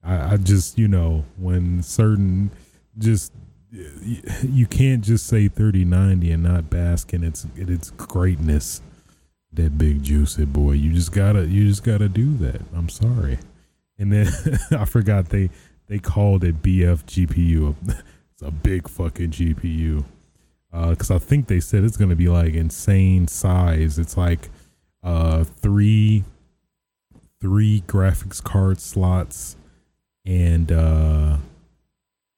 I, 0.03 0.35
I 0.35 0.37
just 0.37 0.79
you 0.79 0.89
know 0.89 1.25
when 1.37 1.83
certain 1.83 2.51
just 2.99 3.33
you 3.73 4.67
can't 4.67 5.03
just 5.03 5.27
say 5.27 5.49
3090 5.49 6.31
and 6.31 6.43
not 6.43 6.69
bask 6.69 7.15
in 7.15 7.25
its 7.25 7.47
in 7.57 7.73
its 7.73 7.91
greatness. 7.91 8.83
That 9.55 9.77
big 9.77 10.03
juicy 10.03 10.47
boy. 10.47 10.73
You 10.73 10.93
just 10.93 11.13
gotta 11.13 11.47
you 11.47 11.67
just 11.69 11.85
gotta 11.85 12.09
do 12.09 12.35
that. 12.39 12.61
I'm 12.75 12.89
sorry. 12.89 13.39
And 13.99 14.13
then 14.13 14.29
i 14.71 14.85
forgot 14.85 15.29
they 15.29 15.51
they 15.87 15.99
called 15.99 16.43
it 16.45 16.63
bf 16.63 17.05
gpu 17.05 17.75
it's 18.33 18.43
a 18.43 18.51
big 18.51 18.89
fucking 18.89 19.31
gpu 19.31 20.05
because 20.71 21.11
uh, 21.11 21.17
i 21.17 21.19
think 21.19 21.49
they 21.49 21.61
said 21.61 21.85
it's 21.85 21.97
gonna 21.97 22.17
be 22.17 22.29
like 22.29 22.55
insane 22.55 23.29
size. 23.29 23.99
It's 23.99 24.17
like 24.17 24.49
uh 25.03 25.45
three 25.45 26.25
three 27.41 27.83
graphics 27.87 28.43
card 28.43 28.81
slots 28.81 29.57
and 30.25 30.71
uh 30.73 31.37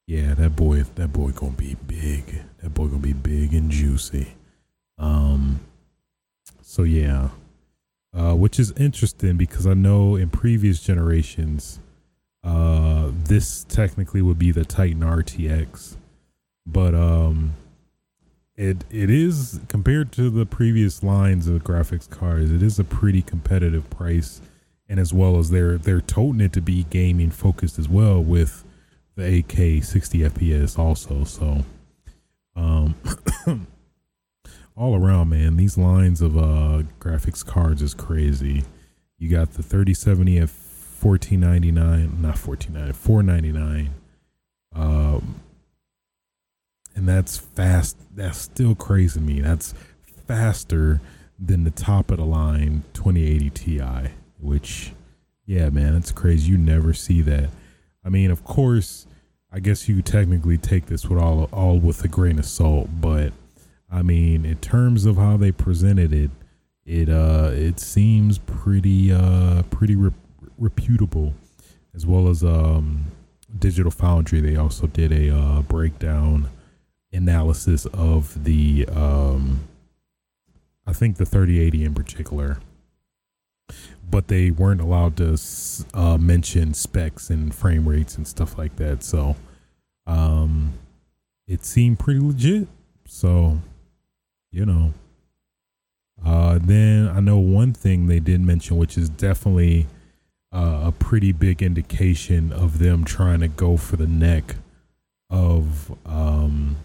yeah, 0.07 0.35
that 0.35 0.57
boy, 0.57 0.83
that 0.83 1.13
boy 1.13 1.31
gonna 1.31 1.53
be 1.53 1.77
big. 1.87 2.43
That 2.63 2.75
boy 2.75 2.87
gonna 2.87 2.99
be 2.99 3.13
big 3.13 3.55
and 3.55 3.71
juicy. 3.71 4.35
Um, 4.99 5.61
so 6.61 6.83
yeah, 6.83 7.31
uh, 8.13 8.35
which 8.35 8.59
is 8.59 8.73
interesting 8.73 9.37
because 9.37 9.67
I 9.67 9.75
know 9.75 10.17
in 10.17 10.31
previous 10.31 10.83
generations, 10.83 11.81
uh, 12.43 13.11
this 13.13 13.65
technically 13.65 14.21
would 14.21 14.39
be 14.39 14.51
the 14.51 14.65
Titan 14.65 15.01
RTX, 15.01 15.97
but 16.67 16.95
um, 16.95 17.55
it 18.57 18.85
it 18.91 19.09
is 19.11 19.61
compared 19.69 20.13
to 20.13 20.31
the 20.31 20.45
previous 20.45 21.03
lines 21.03 21.49
of 21.49 21.65
graphics 21.65 22.09
cards, 22.09 22.51
it 22.51 22.63
is 22.63 22.79
a 22.79 22.85
pretty 22.85 23.23
competitive 23.23 23.89
price, 23.89 24.43
and 24.89 25.01
as 25.01 25.15
well 25.15 25.39
as 25.39 25.51
they're 25.51 25.79
they're 25.79 26.01
toting 26.01 26.41
it 26.43 26.53
to 26.53 26.61
be 26.61 26.85
gaming 26.85 27.31
focused 27.31 27.79
as 27.79 27.89
well 27.89 28.23
with 28.23 28.64
the 29.17 29.43
8K 29.43 29.85
60 29.85 30.19
FPS 30.21 30.79
also. 30.79 31.25
So, 31.25 31.65
um, 32.57 32.95
all 34.77 34.97
around, 34.97 35.31
man, 35.31 35.57
these 35.57 35.79
lines 35.79 36.21
of 36.21 36.37
uh 36.37 36.83
graphics 37.01 37.45
cards 37.45 37.83
is 37.83 37.95
crazy. 37.95 38.65
You 39.19 39.29
got 39.29 39.53
the 39.53 39.63
3070 39.63 40.39
at 40.39 40.49
1499, 40.49 42.21
not 42.21 42.39
1499, 42.39 42.93
499. 42.93 43.95
Um, 44.75 45.41
and 46.97 47.09
that's 47.09 47.37
fast. 47.37 47.97
That's 48.15 48.39
still 48.39 48.75
crazy 48.75 49.21
to 49.21 49.25
me. 49.25 49.41
That's 49.41 49.75
faster 50.27 51.01
than 51.39 51.65
the 51.65 51.71
top 51.71 52.11
of 52.11 52.19
the 52.19 52.25
line 52.25 52.85
2080 52.95 53.51
Ti, 53.51 54.11
which, 54.41 54.93
yeah, 55.47 55.69
man, 55.71 55.95
it's 55.95 56.13
crazy. 56.13 56.51
You 56.51 56.59
never 56.59 56.93
see 56.93 57.21
that. 57.23 57.51
I 58.05 58.09
mean, 58.09 58.31
of 58.31 58.45
course, 58.45 59.07
I 59.53 59.61
guess 59.61 59.89
you 59.89 60.03
technically 60.03 60.59
take 60.59 60.87
this 60.87 61.07
with 61.07 61.19
all 61.19 61.49
all 61.53 61.79
with 61.79 62.05
a 62.05 62.09
grain 62.09 62.39
of 62.39 62.47
salt, 62.47 62.89
but 63.01 63.33
I 63.91 64.03
mean, 64.03 64.45
in 64.45 64.57
terms 64.57 65.07
of 65.07 65.17
how 65.17 65.37
they 65.37 65.53
presented 65.53 66.13
it, 66.13 66.31
it 66.85 67.09
uh 67.09 67.51
it 67.53 67.81
seems 67.81 68.39
pretty 68.39 69.13
uh 69.13 69.63
pretty 69.71 69.97
re- 69.97 70.13
reputable, 70.59 71.35
as 71.95 72.05
well 72.07 72.29
as 72.29 72.43
um 72.45 73.07
Digital 73.59 73.91
Foundry, 73.91 74.41
they 74.41 74.57
also 74.57 74.87
did 74.87 75.13
a 75.13 75.35
uh, 75.35 75.63
breakdown 75.63 76.51
analysis 77.13 77.87
of 77.87 78.45
the, 78.45 78.87
um, 78.93 79.61
I 80.87 80.93
think 80.93 81.17
the 81.17 81.25
3080 81.25 81.85
in 81.85 81.95
particular, 81.95 82.59
but 84.11 84.29
they 84.29 84.51
weren't 84.51 84.81
allowed 84.81 85.17
to 85.17 85.39
uh, 85.95 86.19
mention 86.19 86.75
specs 86.75 87.31
and 87.31 87.55
frame 87.55 87.89
rates 87.89 88.17
and 88.17 88.27
stuff 88.27 88.59
like 88.59 88.77
that. 88.77 89.03
So, 89.03 89.37
um, 90.07 90.75
it 91.47 91.65
seemed 91.65 91.99
pretty 91.99 92.21
legit. 92.21 92.69
So, 93.07 93.61
you 94.51 94.67
know. 94.67 94.95
Uh, 96.25 96.59
then 96.63 97.09
I 97.09 97.21
know 97.21 97.39
one 97.39 97.73
thing 97.73 98.07
they 98.07 98.21
did 98.21 98.41
mention, 98.41 98.77
which 98.77 98.97
is 98.97 99.09
definitely 99.09 99.87
uh, 100.53 100.83
a 100.85 100.93
pretty 100.93 101.33
big 101.33 101.63
indication 101.63 102.53
of 102.53 102.79
them 102.79 103.05
trying 103.05 103.41
to 103.41 103.49
go 103.49 103.77
for 103.77 103.97
the 103.97 104.07
neck 104.07 104.57
of 105.29 105.95
um, 106.07 106.77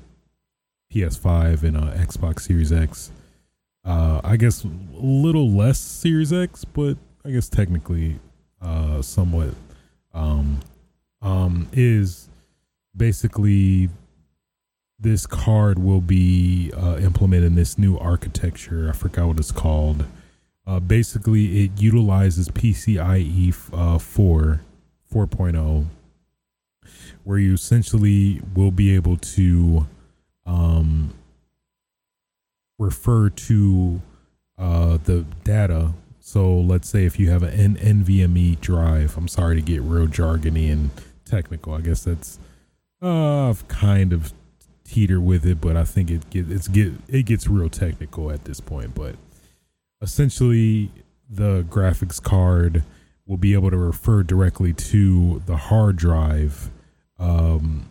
PS5 0.93 1.63
and 1.63 1.77
uh, 1.77 1.93
Xbox 1.93 2.41
Series 2.41 2.71
X. 2.71 3.12
Uh, 3.86 4.19
I 4.23 4.38
guess 4.38 4.63
a 4.63 4.69
little 4.93 5.49
less 5.49 5.79
Series 5.79 6.34
X, 6.34 6.65
but 6.65 6.97
I 7.25 7.32
guess 7.32 7.49
technically 7.49 8.19
uh, 8.62 9.01
somewhat 9.01 9.53
um, 10.13 10.60
um, 11.21 11.67
is 11.73 12.29
basically 12.95 13.89
this 14.99 15.25
card 15.25 15.79
will 15.79 16.01
be 16.01 16.71
uh, 16.75 16.97
implemented 16.97 17.47
in 17.47 17.55
this 17.55 17.77
new 17.77 17.97
architecture. 17.97 18.89
I 18.89 18.93
forgot 18.93 19.27
what 19.27 19.39
it's 19.39 19.51
called. 19.51 20.05
Uh, 20.67 20.79
basically, 20.79 21.65
it 21.65 21.71
utilizes 21.82 22.49
PCIe 22.49 23.53
uh, 23.73 23.97
4 23.97 24.62
4.0, 25.13 25.86
where 27.23 27.39
you 27.39 27.55
essentially 27.55 28.41
will 28.53 28.69
be 28.69 28.93
able 28.93 29.17
to 29.17 29.88
um, 30.45 31.12
refer 32.77 33.29
to 33.29 34.01
uh, 34.60 34.97
the 35.03 35.25
data. 35.43 35.93
So, 36.29 36.59
let's 36.59 36.87
say 36.87 37.05
if 37.05 37.19
you 37.19 37.31
have 37.31 37.41
an 37.41 37.75
NVMe 37.77 38.61
drive, 38.61 39.17
I'm 39.17 39.27
sorry 39.27 39.55
to 39.55 39.63
get 39.63 39.81
real 39.81 40.05
jargony 40.05 40.71
and 40.71 40.91
technical. 41.25 41.73
I 41.73 41.81
guess 41.81 42.03
that's 42.03 42.37
uh, 43.01 43.55
kind 43.67 44.13
of 44.13 44.31
teeter 44.83 45.19
with 45.19 45.43
it, 45.43 45.59
but 45.59 45.75
I 45.75 45.85
think 45.85 46.11
it 46.11 46.29
get 46.29 46.51
it's 46.51 46.67
get 46.67 46.93
it 47.07 47.23
gets 47.23 47.47
real 47.47 47.67
technical 47.67 48.29
at 48.29 48.45
this 48.45 48.59
point. 48.59 48.93
But 48.93 49.15
essentially, 50.03 50.91
the 51.27 51.65
graphics 51.67 52.21
card 52.21 52.83
will 53.25 53.37
be 53.37 53.55
able 53.55 53.71
to 53.71 53.77
refer 53.77 54.21
directly 54.21 54.71
to 54.71 55.41
the 55.47 55.57
hard 55.57 55.95
drive, 55.95 56.69
um, 57.17 57.89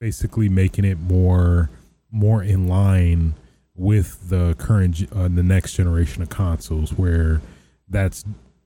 basically 0.00 0.48
making 0.48 0.86
it 0.86 0.98
more 0.98 1.68
more 2.10 2.42
in 2.42 2.66
line 2.66 3.34
with 3.78 4.28
the 4.28 4.54
current 4.58 5.06
uh, 5.14 5.28
the 5.28 5.42
next 5.42 5.74
generation 5.74 6.22
of 6.22 6.28
consoles, 6.28 6.92
where 6.92 7.40
that's 7.88 8.24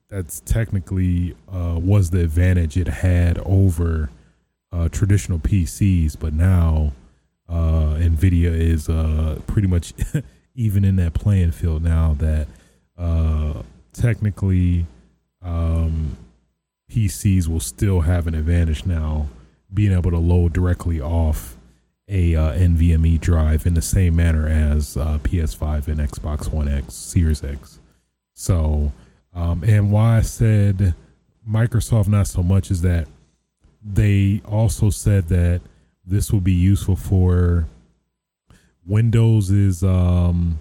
that's 0.09 0.41
technically 0.41 1.37
uh, 1.53 1.79
was 1.81 2.11
the 2.11 2.21
advantage 2.21 2.77
it 2.77 2.89
had 2.89 3.39
over 3.47 4.11
uh, 4.73 4.89
traditional 4.89 5.39
PCs, 5.39 6.19
but 6.19 6.33
now 6.33 6.93
uh, 7.49 7.97
Nvidia 7.99 8.53
is 8.53 8.89
uh, 8.89 9.39
pretty 9.47 9.69
much 9.69 9.93
even 10.55 10.85
in 10.85 10.97
that 10.97 11.15
playing 11.15 11.53
field 11.53 11.83
now 11.83 12.15
that 12.19 12.47
uh, 12.99 13.63
technically 13.93 14.87
um, 15.43 16.17
PCs 16.91 17.49
will 17.49 17.61
still 17.61 18.03
have 18.03 18.27
an 18.27 18.35
advantage 18.35 18.87
now, 18.87 19.29
being 19.73 19.93
able 19.93 20.11
to 20.11 20.19
load 20.19 20.53
directly 20.53 21.01
off 21.01 21.57
a 22.13 22.37
uh, 22.37 22.53
NVMe 22.53 23.19
drive 23.19 23.65
in 23.65 23.73
the 23.73 23.83
same 23.83 24.15
manner 24.15 24.47
as 24.47 24.99
uh, 24.99 25.19
PS5 25.23 25.89
and 25.89 25.99
Xbox 25.99 26.53
One 26.53 26.69
X, 26.69 26.93
Series 26.93 27.43
X. 27.43 27.81
So, 28.35 28.93
um, 29.35 29.65
and 29.65 29.91
why 29.91 30.19
I 30.19 30.21
said 30.21 30.95
Microsoft 31.49 32.09
not 32.09 32.27
so 32.27 32.43
much 32.43 32.71
is 32.71 32.83
that 32.83 33.09
they 33.83 34.43
also 34.47 34.91
said 34.91 35.29
that 35.29 35.63
this 36.05 36.31
will 36.31 36.41
be 36.41 36.53
useful 36.53 36.97
for 36.97 37.67
Windows 38.85 39.51
is 39.51 39.83
um, 39.83 40.59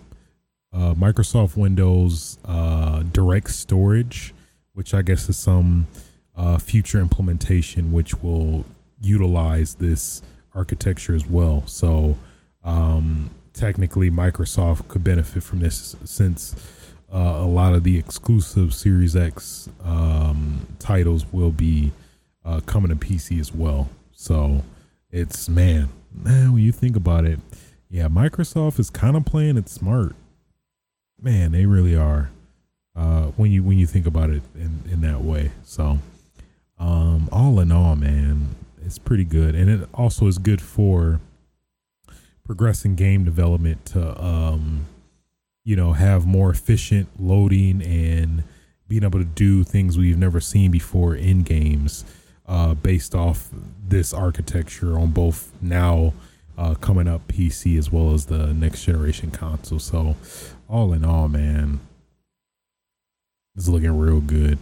uh, 0.72 0.94
Microsoft 0.94 1.58
Windows 1.58 2.40
uh, 2.46 3.04
Direct 3.12 3.50
Storage, 3.50 4.34
which 4.74 4.94
I 4.94 5.02
guess 5.02 5.28
is 5.28 5.38
some 5.38 5.88
uh, 6.36 6.60
future 6.60 7.00
implementation 7.00 7.92
which 7.92 8.22
will 8.24 8.64
utilize 9.02 9.76
this 9.76 10.22
architecture 10.54 11.16
as 11.16 11.26
well. 11.26 11.64
So 11.68 12.18
um, 12.64 13.30
technically, 13.54 14.10
Microsoft 14.10 14.88
could 14.88 15.04
benefit 15.04 15.44
from 15.44 15.60
this 15.60 15.96
since 16.06 16.56
uh, 17.14 17.18
a 17.18 17.48
lot 17.48 17.74
of 17.74 17.84
the 17.84 17.98
exclusive 17.98 18.74
Series 18.74 19.16
X 19.16 19.70
um, 19.84 20.66
titles 20.80 21.26
will 21.32 21.52
be 21.52 21.92
uh, 22.46 22.62
coming 22.62 22.90
to 22.90 22.96
PC 22.96 23.40
as 23.40 23.54
well. 23.54 23.90
So 24.14 24.64
it's 25.10 25.50
man, 25.50 25.90
man, 26.14 26.54
when 26.54 26.64
you 26.64 26.72
think 26.72 26.96
about 26.96 27.26
it, 27.26 27.40
yeah, 27.90 28.08
Microsoft 28.08 28.80
is 28.80 28.90
kind 28.90 29.18
of 29.18 29.26
playing 29.26 29.58
it 29.58 29.68
smart. 29.68 30.16
Man, 31.22 31.52
they 31.52 31.66
really 31.66 31.96
are. 31.96 32.32
Uh, 32.96 33.28
when 33.38 33.52
you 33.52 33.64
when 33.64 33.78
you 33.78 33.88
think 33.88 34.06
about 34.06 34.30
it 34.30 34.42
in 34.56 34.84
in 34.90 35.02
that 35.02 35.22
way, 35.22 35.52
so 35.64 36.00
um, 36.80 37.30
all 37.32 37.60
in 37.60 37.72
all, 37.72 37.96
man, 37.96 38.56
it's 38.92 39.00
pretty 39.00 39.24
good, 39.24 39.56
and 39.56 39.70
it 39.70 39.88
also 39.94 40.28
is 40.28 40.38
good 40.38 40.62
for 40.62 41.22
progressing 42.44 42.94
game 42.94 43.24
development 43.24 43.86
to 43.86 44.22
um, 44.22 44.86
you 45.64 45.78
know 45.78 45.94
have 45.94 46.26
more 46.26 46.50
efficient 46.50 47.08
loading 47.18 47.82
and 47.82 48.44
being 48.90 49.06
able 49.06 49.18
to 49.18 49.24
do 49.24 49.64
things 49.64 49.98
we've 49.98 50.18
never 50.18 50.42
seen 50.42 50.72
before 50.72 51.16
in 51.16 51.42
games 51.42 52.04
uh, 52.48 52.74
based 52.74 53.16
off 53.16 53.48
this 53.88 54.14
architecture 54.14 55.00
on 55.00 55.12
both 55.12 55.54
now 55.62 56.12
uh, 56.58 56.74
coming 56.74 57.08
up 57.08 57.26
PC 57.30 57.78
as 57.78 57.94
well 57.94 58.14
as 58.14 58.26
the 58.26 58.48
next 58.48 58.84
generation 58.84 59.32
console. 59.32 59.80
So, 59.80 60.18
all 60.68 60.92
in 60.92 61.06
all, 61.06 61.30
man, 61.30 61.80
it's 63.56 63.70
looking 63.70 63.98
real 63.98 64.20
good. 64.20 64.58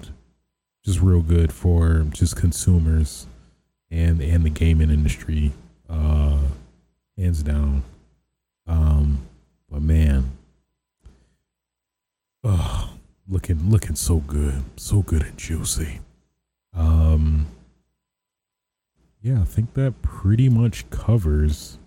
Just 0.86 1.02
real 1.02 1.24
good 1.24 1.52
for 1.52 2.06
just 2.12 2.36
consumers 2.36 3.26
and 3.92 4.22
and 4.22 4.44
the 4.46 4.50
gaming 4.50 4.90
industry, 4.90 5.52
uh, 5.90 6.40
hands 7.18 7.44
down. 7.44 7.84
Um, 8.68 9.20
but 9.70 9.82
man, 9.82 10.32
oh, 12.44 12.94
looking 13.28 13.70
looking 13.70 13.96
so 13.96 14.18
good, 14.18 14.64
so 14.76 15.02
good 15.02 15.24
and 15.24 15.38
juicy. 15.38 16.00
Um, 16.74 17.48
yeah, 19.22 19.42
I 19.42 19.46
think 19.46 19.74
that 19.74 20.02
pretty 20.02 20.50
much 20.50 20.90
covers. 20.90 21.78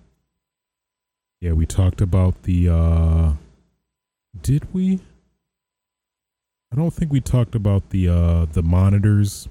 Yeah, 1.40 1.52
we 1.52 1.66
talked 1.66 2.00
about 2.00 2.42
the. 2.42 2.68
uh 2.68 3.32
Did 4.42 4.72
we? 4.74 5.00
I 6.72 6.76
don't 6.76 6.92
think 6.92 7.12
we 7.12 7.20
talked 7.20 7.54
about 7.54 7.90
the 7.90 8.08
uh 8.08 8.46
the 8.46 8.62
monitors. 8.62 9.48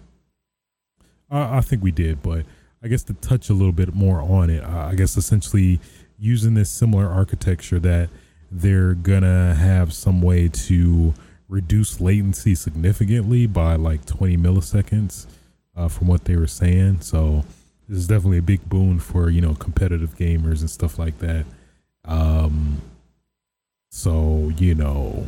I, 1.31 1.57
I 1.57 1.61
think 1.61 1.81
we 1.81 1.91
did, 1.91 2.21
but 2.21 2.45
I 2.83 2.87
guess 2.87 3.03
to 3.03 3.13
touch 3.13 3.49
a 3.49 3.53
little 3.53 3.71
bit 3.71 3.95
more 3.95 4.21
on 4.21 4.49
it, 4.49 4.63
I 4.63 4.95
guess 4.95 5.17
essentially 5.17 5.79
using 6.19 6.53
this 6.53 6.69
similar 6.69 7.07
architecture 7.07 7.79
that 7.79 8.09
they're 8.51 8.93
gonna 8.93 9.55
have 9.55 9.93
some 9.93 10.21
way 10.21 10.49
to 10.49 11.13
reduce 11.47 11.99
latency 12.01 12.55
significantly 12.55 13.45
by 13.47 13.75
like 13.75 14.05
20 14.05 14.37
milliseconds 14.37 15.27
uh, 15.75 15.87
from 15.87 16.07
what 16.07 16.25
they 16.25 16.35
were 16.35 16.47
saying. 16.47 17.01
So 17.01 17.45
this 17.87 17.99
is 17.99 18.07
definitely 18.07 18.37
a 18.39 18.43
big 18.43 18.67
boon 18.67 18.99
for 18.99 19.29
you 19.29 19.41
know 19.41 19.53
competitive 19.53 20.15
gamers 20.17 20.61
and 20.61 20.69
stuff 20.69 20.97
like 20.97 21.19
that. 21.19 21.45
Um, 22.05 22.81
so 23.89 24.51
you 24.57 24.75
know, 24.75 25.25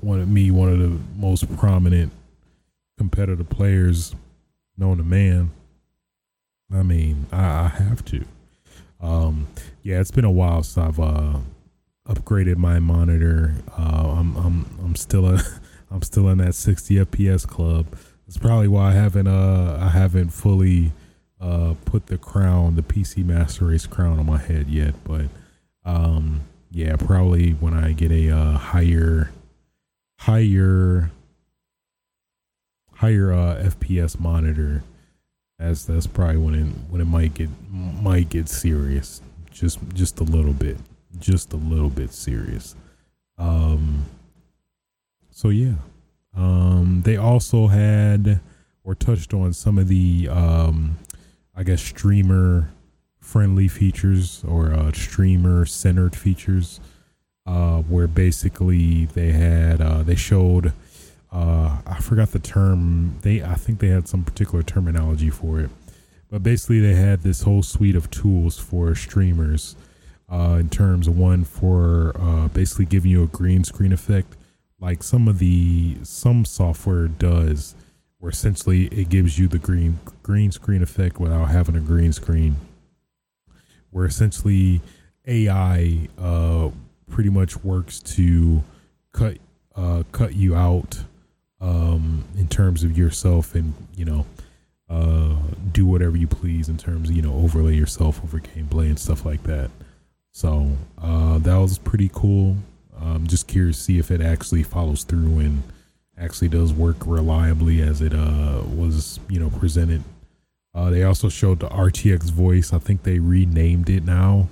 one 0.00 0.20
of 0.20 0.28
me, 0.28 0.50
one 0.50 0.68
of 0.70 0.78
the 0.78 0.98
most 1.18 1.54
prominent 1.56 2.12
competitive 2.96 3.48
players 3.48 4.14
known 4.76 4.98
to 4.98 5.04
man. 5.04 5.50
I 6.72 6.82
mean, 6.82 7.26
I, 7.32 7.64
I 7.64 7.68
have 7.68 8.04
to. 8.06 8.24
Um, 9.00 9.48
yeah, 9.82 10.00
it's 10.00 10.10
been 10.10 10.24
a 10.24 10.30
while 10.30 10.62
since 10.62 10.78
I've 10.78 11.00
uh, 11.00 11.38
upgraded 12.08 12.56
my 12.56 12.78
monitor. 12.78 13.54
Uh, 13.78 14.16
I'm 14.18 14.36
I'm 14.36 14.66
I'm 14.82 14.96
still 14.96 15.26
a 15.26 15.40
I'm 15.90 16.02
still 16.02 16.28
in 16.28 16.38
that 16.38 16.54
60 16.54 16.96
FPS 16.96 17.46
club. 17.46 17.86
That's 18.26 18.38
probably 18.38 18.68
why 18.68 18.90
I 18.90 18.92
haven't 18.92 19.28
uh 19.28 19.78
I 19.80 19.88
haven't 19.88 20.30
fully 20.30 20.92
uh, 21.40 21.74
put 21.84 22.06
the 22.06 22.16
crown, 22.16 22.76
the 22.76 22.82
PC 22.82 23.24
Master 23.24 23.66
Race 23.66 23.86
crown 23.86 24.18
on 24.18 24.26
my 24.26 24.38
head 24.38 24.68
yet, 24.68 24.94
but 25.04 25.26
um, 25.84 26.40
yeah, 26.70 26.96
probably 26.96 27.50
when 27.52 27.74
I 27.74 27.92
get 27.92 28.10
a 28.10 28.30
uh, 28.30 28.56
higher, 28.56 29.30
higher, 30.18 31.10
higher 32.96 33.32
uh, 33.32 33.56
FPS 33.62 34.18
monitor, 34.18 34.82
As 35.58 35.86
that's 35.86 36.06
probably 36.06 36.36
when 36.38 36.54
it 36.54 36.66
when 36.90 37.00
it 37.00 37.06
might 37.06 37.34
get 37.34 37.50
might 37.70 38.28
get 38.28 38.48
serious. 38.48 39.20
Just 39.50 39.78
just 39.94 40.20
a 40.20 40.24
little 40.24 40.52
bit. 40.52 40.76
Just 41.18 41.52
a 41.52 41.56
little 41.56 41.90
bit 41.90 42.12
serious. 42.12 42.74
Um 43.38 44.04
so 45.30 45.48
yeah. 45.48 45.74
Um 46.36 47.02
they 47.04 47.16
also 47.16 47.68
had 47.68 48.40
or 48.82 48.94
touched 48.94 49.32
on 49.32 49.52
some 49.52 49.78
of 49.78 49.88
the 49.88 50.28
um 50.30 50.98
I 51.54 51.62
guess 51.62 51.82
streamer 51.82 52.70
friendly 53.20 53.68
features 53.68 54.44
or 54.46 54.72
uh, 54.72 54.92
streamer 54.92 55.64
centered 55.64 56.14
features 56.14 56.80
uh, 57.46 57.78
where 57.82 58.06
basically 58.06 59.06
they 59.06 59.32
had 59.32 59.80
uh, 59.80 60.02
they 60.02 60.14
showed 60.14 60.72
uh, 61.34 61.78
I 61.86 62.00
forgot 62.00 62.32
the 62.32 62.38
term. 62.38 63.18
They 63.22 63.42
I 63.42 63.54
think 63.54 63.80
they 63.80 63.88
had 63.88 64.08
some 64.08 64.24
particular 64.24 64.62
terminology 64.62 65.30
for 65.30 65.60
it, 65.60 65.70
but 66.30 66.42
basically 66.42 66.80
they 66.80 66.94
had 66.94 67.22
this 67.22 67.42
whole 67.42 67.62
suite 67.62 67.96
of 67.96 68.10
tools 68.10 68.58
for 68.58 68.94
streamers 68.94 69.76
uh, 70.32 70.56
in 70.60 70.70
terms 70.70 71.08
of 71.08 71.18
one 71.18 71.44
for 71.44 72.12
uh, 72.18 72.48
basically 72.48 72.86
giving 72.86 73.10
you 73.10 73.22
a 73.24 73.26
green 73.26 73.64
screen 73.64 73.92
effect 73.92 74.36
like 74.84 75.02
some 75.02 75.28
of 75.28 75.38
the 75.38 75.96
some 76.02 76.44
software 76.44 77.08
does 77.08 77.74
where 78.18 78.30
essentially 78.30 78.84
it 78.86 79.08
gives 79.08 79.38
you 79.38 79.48
the 79.48 79.58
green 79.58 79.98
green 80.22 80.52
screen 80.52 80.82
effect 80.82 81.18
without 81.18 81.46
having 81.46 81.76
a 81.76 81.80
green 81.80 82.12
screen. 82.12 82.56
Where 83.90 84.04
essentially 84.04 84.82
AI 85.26 86.08
uh, 86.18 86.70
pretty 87.10 87.30
much 87.30 87.62
works 87.64 88.00
to 88.00 88.62
cut 89.12 89.38
uh, 89.74 90.02
cut 90.12 90.34
you 90.34 90.54
out 90.54 91.00
um, 91.64 92.24
in 92.36 92.48
terms 92.48 92.84
of 92.84 92.96
yourself 92.96 93.54
and 93.54 93.74
you 93.96 94.04
know 94.04 94.26
uh, 94.90 95.34
do 95.72 95.86
whatever 95.86 96.16
you 96.16 96.26
please 96.26 96.68
in 96.68 96.76
terms 96.76 97.10
of 97.10 97.16
you 97.16 97.22
know 97.22 97.34
overlay 97.34 97.74
yourself 97.74 98.20
over 98.22 98.38
gameplay 98.38 98.86
and 98.86 98.98
stuff 98.98 99.24
like 99.24 99.42
that. 99.44 99.70
So 100.32 100.76
uh, 101.00 101.38
that 101.38 101.56
was 101.56 101.78
pretty 101.78 102.10
cool. 102.12 102.56
I'm 103.00 103.26
just 103.26 103.48
curious 103.48 103.78
to 103.78 103.82
see 103.82 103.98
if 103.98 104.10
it 104.10 104.20
actually 104.20 104.62
follows 104.62 105.04
through 105.04 105.38
and 105.40 105.62
actually 106.18 106.48
does 106.48 106.72
work 106.72 106.96
reliably 107.06 107.82
as 107.82 108.00
it 108.00 108.14
uh, 108.14 108.62
was 108.74 109.20
you 109.28 109.40
know 109.40 109.50
presented. 109.50 110.02
Uh, 110.74 110.90
they 110.90 111.04
also 111.04 111.28
showed 111.28 111.60
the 111.60 111.68
RTX 111.68 112.32
voice. 112.32 112.72
I 112.72 112.78
think 112.78 113.04
they 113.04 113.20
renamed 113.20 113.88
it 113.88 114.04
now 114.04 114.48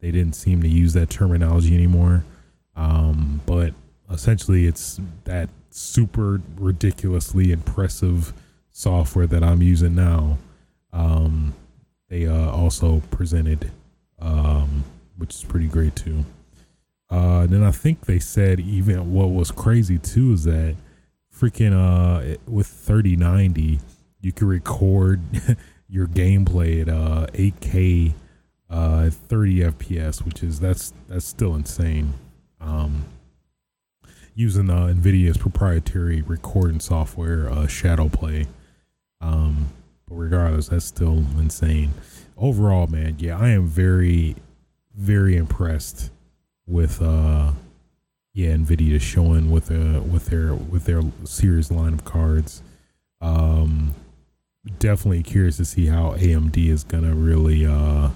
they 0.00 0.10
didn't 0.10 0.34
seem 0.34 0.62
to 0.62 0.68
use 0.68 0.92
that 0.92 1.10
terminology 1.10 1.74
anymore. 1.74 2.24
Um, 2.76 3.40
but 3.46 3.74
essentially, 4.10 4.66
it's 4.66 5.00
that 5.24 5.48
super 5.76 6.40
ridiculously 6.56 7.52
impressive 7.52 8.32
software 8.70 9.26
that 9.26 9.42
I'm 9.42 9.62
using 9.62 9.94
now. 9.94 10.38
Um, 10.92 11.54
they 12.08 12.26
uh, 12.26 12.50
also 12.50 13.02
presented, 13.10 13.70
um, 14.18 14.84
which 15.16 15.34
is 15.34 15.44
pretty 15.44 15.66
great 15.68 15.94
too. 15.96 16.24
Uh, 17.10 17.46
then 17.46 17.62
I 17.62 17.70
think 17.70 18.06
they 18.06 18.18
said 18.18 18.60
even 18.60 19.12
what 19.12 19.30
was 19.30 19.50
crazy 19.50 19.98
too 19.98 20.32
is 20.32 20.44
that 20.44 20.76
freaking 21.32 21.74
uh 21.74 22.38
with 22.48 22.66
3090 22.66 23.78
you 24.22 24.32
can 24.32 24.48
record 24.48 25.20
your 25.88 26.06
gameplay 26.06 26.80
at 26.80 26.88
uh 26.88 27.26
8K 27.34 28.14
uh, 28.68 29.10
30 29.10 29.60
FPS, 29.60 30.24
which 30.24 30.42
is 30.42 30.58
that's 30.60 30.92
that's 31.08 31.24
still 31.24 31.54
insane. 31.54 32.14
Um, 32.60 32.95
using 34.36 34.68
uh, 34.70 34.92
NVIDIA's 34.94 35.38
proprietary 35.38 36.20
recording 36.22 36.78
software, 36.78 37.50
uh, 37.50 37.66
ShadowPlay. 37.66 38.46
Um, 39.20 39.70
but 40.06 40.14
regardless, 40.14 40.68
that's 40.68 40.84
still 40.84 41.24
insane. 41.38 41.94
Overall, 42.36 42.86
man, 42.86 43.16
yeah, 43.18 43.38
I 43.38 43.48
am 43.48 43.66
very, 43.66 44.36
very 44.94 45.36
impressed 45.36 46.10
with 46.66 47.00
uh, 47.00 47.52
yeah, 48.34 48.50
NVIDIA 48.50 49.00
showing 49.00 49.50
with 49.50 49.70
uh 49.70 50.02
with 50.02 50.26
their 50.26 50.52
with 50.52 50.84
their 50.84 51.00
series 51.24 51.70
line 51.70 51.94
of 51.94 52.04
cards. 52.04 52.62
Um, 53.22 53.94
definitely 54.78 55.22
curious 55.22 55.56
to 55.56 55.64
see 55.64 55.86
how 55.86 56.12
AMD 56.16 56.58
is 56.68 56.84
gonna 56.84 57.14
really 57.14 57.64
uh 57.64 58.10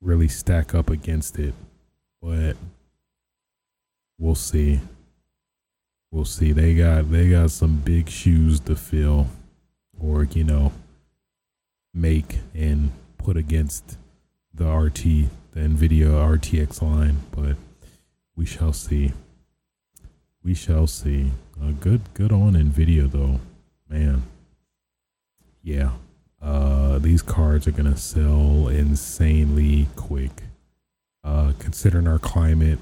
really 0.00 0.28
stack 0.28 0.72
up 0.72 0.88
against 0.88 1.36
it, 1.36 1.52
but 2.22 2.56
we'll 4.20 4.36
see. 4.36 4.80
We'll 6.10 6.24
see. 6.24 6.52
They 6.52 6.74
got 6.74 7.10
they 7.10 7.30
got 7.30 7.50
some 7.50 7.76
big 7.84 8.08
shoes 8.08 8.60
to 8.60 8.74
fill, 8.76 9.28
or 9.98 10.24
you 10.24 10.44
know, 10.44 10.72
make 11.92 12.38
and 12.54 12.92
put 13.18 13.36
against 13.36 13.98
the 14.54 14.66
RT, 14.66 15.02
the 15.52 15.60
Nvidia 15.60 16.08
RTX 16.08 16.80
line. 16.80 17.18
But 17.30 17.56
we 18.34 18.46
shall 18.46 18.72
see. 18.72 19.12
We 20.42 20.54
shall 20.54 20.86
see. 20.86 21.32
Uh, 21.60 21.72
good, 21.72 22.00
good 22.14 22.32
on 22.32 22.54
Nvidia 22.54 23.10
though, 23.10 23.40
man. 23.88 24.22
Yeah, 25.62 25.90
uh, 26.40 26.98
these 26.98 27.20
cards 27.20 27.66
are 27.66 27.72
gonna 27.72 27.96
sell 27.98 28.68
insanely 28.68 29.88
quick. 29.94 30.44
Uh, 31.22 31.52
considering 31.58 32.08
our 32.08 32.18
climate, 32.18 32.78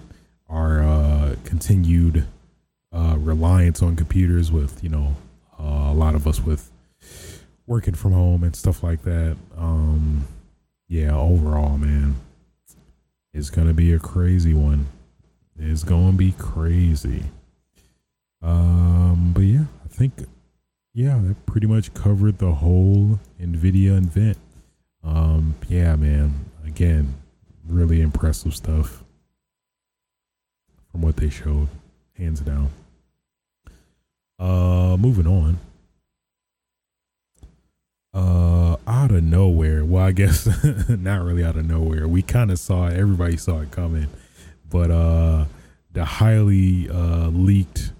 our 0.48 0.80
uh, 0.80 1.34
continued 1.44 2.26
uh, 2.92 3.16
reliance 3.18 3.82
on 3.82 3.96
computers, 3.96 4.50
with 4.50 4.82
you 4.82 4.88
know 4.88 5.16
uh, 5.58 5.90
a 5.90 5.94
lot 5.94 6.14
of 6.14 6.26
us 6.26 6.40
with 6.40 6.70
working 7.66 7.94
from 7.94 8.12
home 8.12 8.44
and 8.44 8.54
stuff 8.54 8.82
like 8.82 9.02
that. 9.02 9.36
Um, 9.56 10.26
yeah, 10.88 11.16
overall, 11.16 11.78
man, 11.78 12.16
it's 13.32 13.50
gonna 13.50 13.74
be 13.74 13.92
a 13.92 13.98
crazy 13.98 14.54
one. 14.54 14.86
It's 15.58 15.84
gonna 15.84 16.12
be 16.12 16.32
crazy. 16.32 17.24
Um, 18.42 19.32
but 19.34 19.42
yeah, 19.42 19.64
I 19.84 19.88
think 19.88 20.12
yeah, 20.94 21.18
that 21.22 21.44
pretty 21.46 21.66
much 21.66 21.92
covered 21.92 22.38
the 22.38 22.52
whole 22.52 23.18
NVIDIA 23.40 23.98
event. 23.98 24.38
Um, 25.04 25.54
yeah, 25.68 25.94
man. 25.96 26.46
Again, 26.66 27.14
really 27.68 28.00
impressive 28.00 28.54
stuff 28.54 29.04
from 30.90 31.02
what 31.02 31.16
they 31.16 31.28
showed, 31.28 31.68
hands 32.18 32.40
down. 32.40 32.70
Uh, 34.38 34.96
moving 34.98 35.26
on. 35.26 35.58
Uh, 38.12 38.76
out 38.86 39.10
of 39.10 39.22
nowhere. 39.22 39.84
Well, 39.84 40.04
I 40.04 40.12
guess 40.12 40.46
not 40.88 41.22
really 41.22 41.44
out 41.44 41.56
of 41.56 41.66
nowhere. 41.66 42.08
We 42.08 42.22
kind 42.22 42.50
of 42.50 42.58
saw 42.58 42.86
it. 42.86 42.94
Everybody 42.94 43.36
saw 43.36 43.60
it 43.60 43.70
coming, 43.70 44.06
but 44.70 44.90
uh, 44.90 45.44
the 45.92 46.04
highly 46.04 46.88
uh 46.88 47.28
leaked 47.28 47.92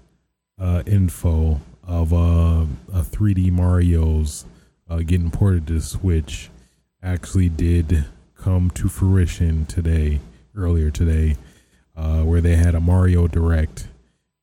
uh 0.59 0.81
info 0.85 1.61
of 1.87 2.13
uh, 2.13 2.65
a 2.93 3.01
3D 3.01 3.51
Mario's 3.51 4.45
uh, 4.89 4.97
getting 4.97 5.31
ported 5.31 5.67
to 5.67 5.79
Switch 5.79 6.49
actually 7.01 7.49
did 7.49 8.05
come 8.35 8.69
to 8.71 8.89
fruition 8.89 9.65
today, 9.65 10.19
earlier 10.55 10.91
today, 10.91 11.37
uh, 11.95 12.21
where 12.21 12.41
they 12.41 12.55
had 12.55 12.75
a 12.75 12.79
Mario 12.79 13.27
Direct, 13.27 13.87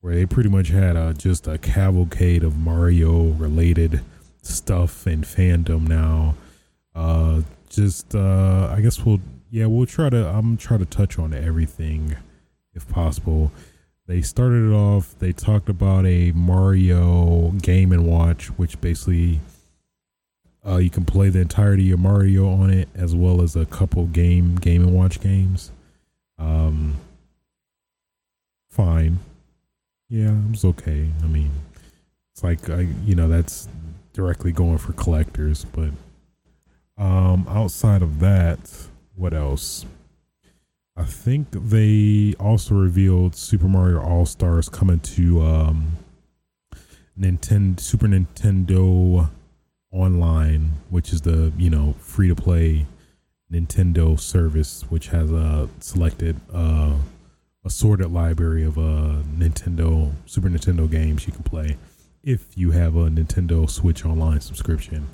where 0.04 0.14
they 0.14 0.26
pretty 0.26 0.50
much 0.50 0.68
had 0.68 0.96
a, 0.96 1.14
just 1.14 1.46
a 1.46 1.56
cavalcade 1.56 2.42
of 2.42 2.58
Mario 2.58 3.28
related 3.28 4.02
stuff 4.42 5.06
and 5.06 5.24
fandom 5.24 5.88
now. 5.88 6.34
Uh, 6.94 7.40
just, 7.70 8.14
uh, 8.14 8.68
I 8.70 8.82
guess 8.82 9.02
we'll, 9.02 9.20
yeah, 9.50 9.64
we'll 9.64 9.86
try 9.86 10.10
to, 10.10 10.28
I'm 10.28 10.58
try 10.58 10.76
to 10.76 10.84
touch 10.84 11.18
on 11.18 11.32
everything 11.32 12.16
if 12.74 12.86
possible. 12.86 13.50
They 14.06 14.20
started 14.20 14.70
it 14.70 14.74
off. 14.74 15.18
They 15.20 15.32
talked 15.32 15.70
about 15.70 16.04
a 16.04 16.32
Mario 16.32 17.52
Game 17.62 17.90
and 17.90 18.06
Watch, 18.06 18.48
which 18.58 18.78
basically 18.82 19.40
uh, 20.68 20.76
you 20.76 20.90
can 20.90 21.06
play 21.06 21.30
the 21.30 21.40
entirety 21.40 21.90
of 21.92 22.00
Mario 22.00 22.46
on 22.46 22.68
it, 22.68 22.90
as 22.94 23.14
well 23.14 23.40
as 23.40 23.56
a 23.56 23.64
couple 23.64 24.04
game 24.04 24.56
Game 24.56 24.82
and 24.82 24.94
Watch 24.94 25.18
games. 25.22 25.72
Um, 26.38 26.98
fine, 28.68 29.20
yeah, 30.08 30.34
it's 30.50 30.64
okay. 30.64 31.08
I 31.22 31.26
mean, 31.26 31.50
it's 32.32 32.42
like 32.42 32.68
I, 32.70 32.88
you 33.04 33.14
know, 33.14 33.28
that's 33.28 33.68
directly 34.12 34.52
going 34.52 34.78
for 34.78 34.92
collectors, 34.92 35.64
but 35.64 35.90
um, 36.96 37.46
outside 37.48 38.02
of 38.02 38.20
that, 38.20 38.58
what 39.16 39.34
else? 39.34 39.84
I 40.96 41.04
think 41.04 41.48
they 41.50 42.34
also 42.38 42.74
revealed 42.74 43.34
Super 43.34 43.66
Mario 43.66 44.00
All 44.00 44.26
Stars 44.26 44.68
coming 44.68 45.00
to 45.00 45.42
um, 45.42 45.96
Nintendo 47.18 47.80
Super 47.80 48.06
Nintendo 48.06 49.28
Online, 49.90 50.70
which 50.90 51.12
is 51.12 51.22
the 51.22 51.52
you 51.56 51.70
know 51.70 51.94
free 51.98 52.28
to 52.28 52.34
play 52.36 52.86
Nintendo 53.52 54.18
service, 54.18 54.82
which 54.88 55.08
has 55.08 55.30
a 55.32 55.68
selected 55.80 56.40
uh, 56.52 56.94
assorted 57.64 58.12
library 58.12 58.64
of 58.64 58.76
uh, 58.76 59.22
Nintendo 59.36 60.12
Super 60.26 60.48
Nintendo 60.48 60.90
games 60.90 61.26
you 61.26 61.32
can 61.32 61.42
play 61.42 61.76
if 62.22 62.56
you 62.56 62.70
have 62.72 62.96
a 62.96 63.08
Nintendo 63.08 63.68
Switch 63.68 64.04
Online 64.04 64.40
subscription. 64.40 65.08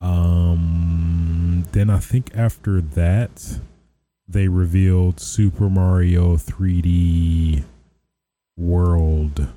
Um, 0.00 1.66
then 1.72 1.90
I 1.90 1.98
think 1.98 2.30
after 2.34 2.80
that, 2.80 3.58
they 4.28 4.48
revealed 4.48 5.20
Super 5.20 5.68
Mario 5.68 6.36
3D 6.36 7.64
World. 8.56 9.48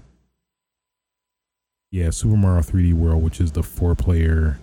Yeah, 1.92 2.10
Super 2.10 2.38
Mario 2.38 2.62
3D 2.62 2.94
World, 2.94 3.24
which 3.24 3.40
is 3.40 3.52
the 3.52 3.64
four 3.64 3.94
player 3.94 4.60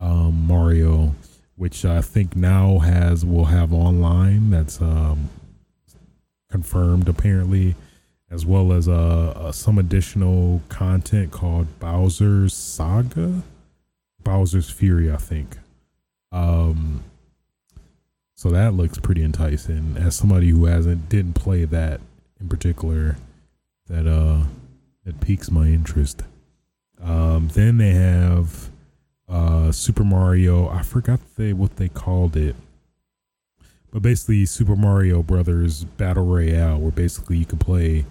um, 0.00 0.46
Mario, 0.46 1.14
which 1.56 1.84
I 1.84 2.00
think 2.00 2.36
now 2.36 2.78
has 2.78 3.24
will 3.24 3.46
have 3.46 3.72
online. 3.72 4.50
That's 4.50 4.80
um, 4.80 5.28
confirmed 6.52 7.08
apparently, 7.08 7.74
as 8.30 8.46
well 8.46 8.72
as 8.72 8.86
uh, 8.86 9.32
uh, 9.34 9.52
some 9.52 9.78
additional 9.78 10.60
content 10.68 11.32
called 11.32 11.66
Bowser's 11.80 12.54
Saga, 12.54 13.42
Bowser's 14.22 14.70
Fury, 14.70 15.10
I 15.10 15.16
think. 15.16 15.58
Um, 16.30 17.02
so 18.36 18.50
that 18.50 18.74
looks 18.74 18.98
pretty 18.98 19.24
enticing. 19.24 19.96
As 19.96 20.14
somebody 20.14 20.50
who 20.50 20.66
hasn't 20.66 21.08
didn't 21.08 21.34
play 21.34 21.64
that 21.64 22.00
in 22.40 22.48
particular, 22.48 23.16
that 23.88 24.06
uh 24.06 24.44
that 25.04 25.20
piques 25.20 25.50
my 25.50 25.66
interest. 25.66 26.22
Um, 27.02 27.48
then 27.54 27.78
they 27.78 27.92
have 27.92 28.70
uh, 29.28 29.72
Super 29.72 30.04
Mario. 30.04 30.68
I 30.68 30.82
forgot 30.82 31.20
they 31.36 31.52
what 31.52 31.76
they 31.76 31.88
called 31.88 32.36
it, 32.36 32.54
but 33.92 34.02
basically 34.02 34.44
Super 34.46 34.74
Mario 34.74 35.22
Brothers 35.22 35.84
Battle 35.84 36.24
Royale, 36.24 36.78
where 36.78 36.90
basically 36.90 37.36
you 37.36 37.44
can 37.46 37.58
play. 37.58 38.04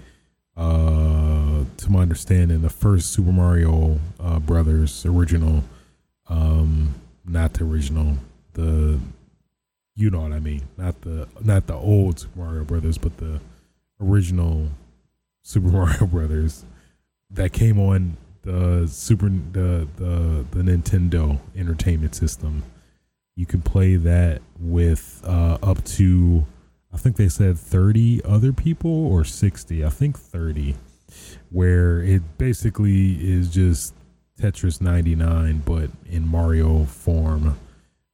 Uh, 0.58 1.64
to 1.78 1.90
my 1.90 2.02
understanding, 2.02 2.62
the 2.62 2.70
first 2.70 3.12
Super 3.14 3.32
Mario 3.32 4.00
uh, 4.20 4.38
Brothers 4.38 5.06
original, 5.06 5.64
um, 6.28 6.94
not 7.26 7.54
the 7.54 7.64
original, 7.64 8.18
the 8.54 9.00
you 9.96 10.10
know 10.10 10.22
what 10.22 10.34
I 10.34 10.40
mean, 10.40 10.64
not 10.78 11.02
the 11.02 11.28
not 11.42 11.68
the 11.68 11.74
old 11.74 12.20
Super 12.20 12.40
Mario 12.40 12.64
Brothers, 12.66 12.98
but 12.98 13.18
the 13.18 13.40
original 14.00 14.68
Super 15.42 15.68
Mario 15.72 16.06
Brothers 16.06 16.66
that 17.32 17.54
came 17.54 17.80
on 17.80 18.18
the 18.44 18.88
Super 18.88 19.30
the 19.30 19.88
the 19.98 20.46
the 20.52 20.62
Nintendo 20.62 21.40
Entertainment 21.56 22.14
System. 22.14 22.64
You 23.36 23.46
can 23.46 23.62
play 23.62 23.96
that 23.96 24.42
with 24.62 25.22
uh, 25.26 25.58
up 25.64 25.84
to 25.84 26.46
I 26.94 26.98
think 26.98 27.16
they 27.16 27.30
said 27.30 27.58
30 27.58 28.22
other 28.26 28.52
people 28.52 29.08
or 29.08 29.24
60. 29.24 29.86
I 29.86 29.90
think 29.90 30.18
30 30.18 30.76
where 31.50 32.02
it 32.02 32.22
basically 32.38 33.14
is 33.14 33.50
just 33.50 33.94
Tetris 34.40 34.82
99 34.82 35.64
but 35.66 35.90
in 36.10 36.28
Mario 36.28 36.86
form 36.86 37.58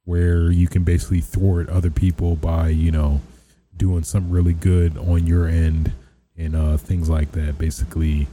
where 0.08 0.50
you 0.50 0.66
can 0.66 0.84
basically 0.84 1.20
thwart 1.20 1.68
other 1.68 1.90
people 1.90 2.34
by, 2.34 2.68
you 2.68 2.90
know, 2.90 3.20
doing 3.76 4.02
something 4.02 4.32
really 4.32 4.54
good 4.54 4.96
on 4.96 5.26
your 5.26 5.46
end 5.46 5.92
and 6.34 6.56
uh, 6.56 6.78
things 6.78 7.10
like 7.10 7.32
that. 7.32 7.58
Basically, 7.58 8.26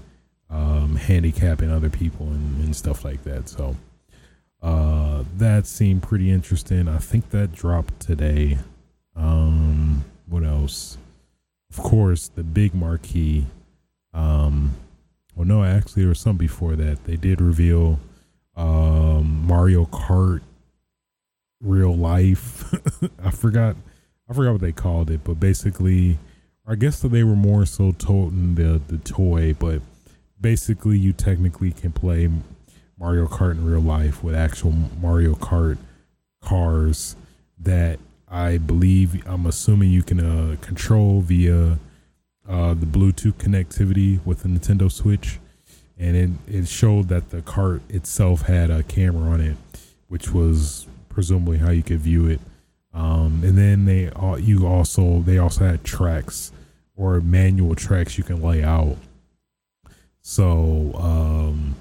um, 0.49 0.95
handicapping 0.95 1.69
other 1.69 1.89
people 1.89 2.27
and, 2.27 2.63
and, 2.63 2.75
stuff 2.75 3.03
like 3.03 3.23
that. 3.25 3.49
So 3.49 3.75
uh, 4.61 5.23
that 5.37 5.67
seemed 5.67 6.03
pretty 6.03 6.31
interesting. 6.31 6.87
I 6.87 6.97
think 6.97 7.29
that 7.29 7.51
dropped 7.51 7.99
today. 7.99 8.57
Um, 9.15 10.05
what 10.27 10.43
else? 10.43 10.97
Of 11.69 11.83
course, 11.83 12.27
the 12.29 12.43
big 12.43 12.73
marquee. 12.73 13.45
Um, 14.13 14.75
well, 15.35 15.45
no, 15.45 15.63
actually, 15.63 16.03
there 16.03 16.09
was 16.09 16.19
some 16.19 16.37
before 16.37 16.75
that. 16.75 17.03
They 17.03 17.15
did 17.15 17.41
reveal 17.41 17.99
um, 18.55 19.45
Mario 19.45 19.85
Kart 19.85 20.41
real 21.61 21.95
life. 21.95 22.73
I 23.23 23.31
forgot. 23.31 23.75
I 24.27 24.33
forgot 24.33 24.53
what 24.53 24.61
they 24.61 24.71
called 24.71 25.11
it, 25.11 25.23
but 25.23 25.39
basically, 25.39 26.17
I 26.65 26.75
guess 26.75 26.99
that 27.01 27.09
they 27.09 27.23
were 27.23 27.35
more 27.35 27.65
so 27.65 27.91
toting 27.91 28.55
the 28.55 28.81
the 28.87 28.97
toy, 28.97 29.53
but 29.53 29.81
basically 30.39 30.97
you 30.97 31.13
technically 31.13 31.71
can 31.71 31.91
play 31.91 32.29
Mario 32.99 33.27
Kart 33.27 33.51
in 33.51 33.65
real 33.65 33.81
life 33.81 34.23
with 34.23 34.35
actual 34.35 34.71
Mario 34.71 35.33
Kart 35.35 35.77
cars 36.41 37.15
that 37.59 37.99
I 38.27 38.57
believe 38.57 39.25
I'm 39.27 39.45
assuming 39.45 39.89
you 39.89 40.03
can 40.03 40.19
uh, 40.19 40.55
control 40.61 41.21
via 41.21 41.79
uh, 42.47 42.73
the 42.73 42.85
Bluetooth 42.85 43.33
connectivity 43.33 44.23
with 44.25 44.43
the 44.43 44.49
Nintendo 44.49 44.91
Switch, 44.91 45.39
and 45.97 46.15
it 46.15 46.29
it 46.47 46.67
showed 46.67 47.09
that 47.09 47.29
the 47.31 47.41
cart 47.41 47.81
itself 47.89 48.43
had 48.43 48.69
a 48.69 48.83
camera 48.83 49.29
on 49.31 49.41
it, 49.41 49.57
which 50.07 50.31
was 50.31 50.87
presumably 51.09 51.57
how 51.57 51.71
you 51.71 51.83
could 51.83 51.99
view 51.99 52.27
it. 52.27 52.39
Um, 52.93 53.41
and 53.43 53.57
then 53.57 53.85
they 53.85 54.11
you 54.41 54.65
also 54.65 55.19
they 55.21 55.37
also 55.37 55.65
had 55.65 55.83
tracks 55.83 56.51
or 56.95 57.19
manual 57.19 57.75
tracks 57.75 58.17
you 58.17 58.23
can 58.23 58.41
lay 58.41 58.63
out 58.63 58.95
so 60.21 60.91
um, 60.95 61.75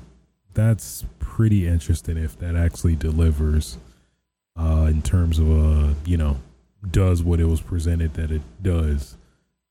that's 0.55 1.05
pretty 1.19 1.67
interesting 1.67 2.17
if 2.17 2.39
that 2.39 2.57
actually 2.57 2.97
delivers 2.97 3.79
uh, 4.59 4.87
in 4.89 5.03
terms 5.03 5.39
of 5.39 5.51
uh, 5.51 5.95
you 6.07 6.17
know 6.17 6.37
does 6.91 7.23
what 7.23 7.41
it 7.41 7.47
was 7.47 7.61
presented 7.61 8.15
that 8.15 8.31
it 8.31 8.43
does. 8.63 9.17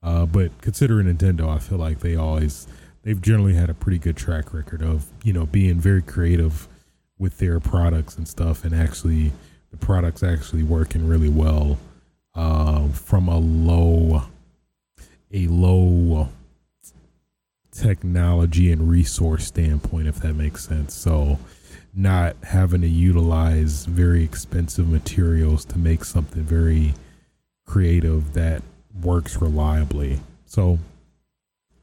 Uh, 0.02 0.26
but 0.26 0.52
considering 0.62 1.08
Nintendo, 1.08 1.48
I 1.48 1.60
feel 1.60 1.78
like 1.78 2.00
they 2.00 2.16
always 2.16 2.68
they've 3.04 3.22
generally 3.22 3.54
had 3.54 3.70
a 3.70 3.74
pretty 3.74 3.98
good 3.98 4.18
track 4.18 4.54
record 4.54 4.82
of 4.82 5.08
you 5.24 5.34
know 5.34 5.46
being 5.46 5.80
very 5.80 6.02
creative 6.02 6.68
with 7.18 7.38
their 7.38 7.60
products 7.60 8.18
and 8.18 8.28
stuff, 8.28 8.66
and 8.66 8.76
actually 8.76 9.32
the 9.72 9.78
products 9.78 10.22
actually 10.22 10.64
working 10.64 11.08
really 11.08 11.30
well 11.30 11.78
uh, 12.36 12.88
from 12.90 13.28
a 13.28 13.38
low 13.38 14.24
a 15.32 15.48
low 15.48 16.30
technology 17.74 18.72
and 18.72 18.90
resource 18.90 19.46
standpoint, 19.46 20.08
if 20.08 20.18
that 20.18 20.34
makes 20.34 20.66
sense. 20.66 20.94
So, 20.94 21.40
not 21.96 22.36
having 22.44 22.82
to 22.82 22.88
utilize 22.88 23.86
very 23.86 24.24
expensive 24.24 24.88
materials 24.88 25.66
to 25.66 25.78
make 25.78 26.04
something 26.06 26.44
very 26.44 26.94
creative 27.66 28.34
that 28.34 28.62
works 29.02 29.42
reliably. 29.42 30.20
So, 30.46 30.80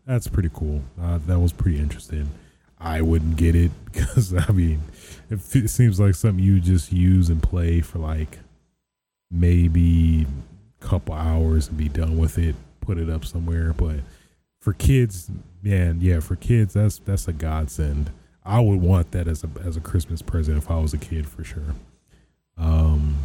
that's 0.06 0.28
pretty 0.28 0.50
cool. 0.52 0.82
Uh, 1.00 1.18
that 1.26 1.38
was 1.38 1.52
pretty 1.52 1.78
interesting. 1.78 2.30
I 2.78 3.02
wouldn't 3.02 3.36
get 3.36 3.54
it 3.54 3.70
because, 3.84 4.34
I 4.34 4.50
mean, 4.52 4.82
it 5.28 5.68
seems 5.70 6.00
like 6.00 6.14
something 6.14 6.42
you 6.42 6.60
just 6.60 6.92
use 6.92 7.28
and 7.28 7.42
play 7.42 7.80
for 7.80 7.98
like 7.98 8.38
maybe 9.30 10.26
a 10.80 10.84
couple 10.84 11.14
hours 11.14 11.68
and 11.68 11.76
be 11.76 11.88
done 11.88 12.18
with 12.18 12.38
it, 12.38 12.56
put 12.80 12.98
it 12.98 13.08
up 13.08 13.24
somewhere. 13.24 13.72
But 13.72 14.00
for 14.60 14.72
kids, 14.72 15.30
man, 15.62 16.00
yeah, 16.00 16.20
for 16.20 16.36
kids, 16.36 16.74
that's 16.74 16.98
that's 16.98 17.26
a 17.26 17.32
godsend. 17.32 18.10
I 18.44 18.60
would 18.60 18.80
want 18.80 19.12
that 19.12 19.26
as 19.28 19.44
a 19.44 19.48
as 19.64 19.76
a 19.76 19.80
Christmas 19.80 20.22
present 20.22 20.58
if 20.58 20.70
I 20.70 20.78
was 20.78 20.94
a 20.94 20.98
kid 20.98 21.28
for 21.28 21.44
sure. 21.44 21.74
Um, 22.56 23.16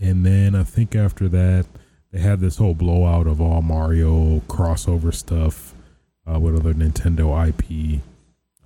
and 0.00 0.26
then 0.26 0.54
I 0.54 0.64
think 0.64 0.96
after 0.96 1.28
that 1.28 1.66
they 2.10 2.20
had 2.20 2.40
this 2.40 2.56
whole 2.56 2.74
blowout 2.74 3.26
of 3.26 3.40
all 3.40 3.62
Mario 3.62 4.40
crossover 4.40 5.14
stuff 5.14 5.74
uh, 6.30 6.38
with 6.38 6.56
other 6.56 6.74
Nintendo 6.74 7.48
IP, 7.48 8.00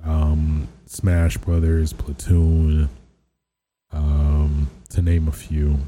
um, 0.04 0.68
Smash 0.86 1.36
Brothers, 1.36 1.92
Splatoon, 1.92 2.88
um, 3.92 4.68
to 4.90 5.02
name 5.02 5.28
a 5.28 5.32
few. 5.32 5.78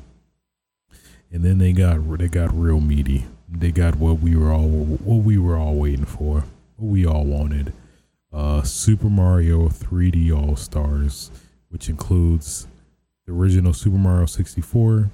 And 1.30 1.44
then 1.44 1.58
they 1.58 1.72
got 1.72 2.18
they 2.18 2.28
got 2.28 2.56
real 2.56 2.80
meaty. 2.80 3.26
They 3.50 3.70
got 3.72 3.96
what 3.96 4.20
we 4.20 4.36
were 4.36 4.52
all 4.52 4.68
what 4.68 5.24
we 5.24 5.38
were 5.38 5.56
all 5.56 5.74
waiting 5.74 6.04
for 6.04 6.44
what 6.76 6.90
we 6.90 7.06
all 7.06 7.24
wanted. 7.24 7.72
Uh, 8.32 8.62
Super 8.62 9.08
Mario 9.08 9.68
3D 9.68 10.30
All 10.36 10.54
Stars, 10.54 11.30
which 11.70 11.88
includes 11.88 12.66
the 13.26 13.32
original 13.32 13.72
Super 13.72 13.96
Mario 13.96 14.26
64, 14.26 15.10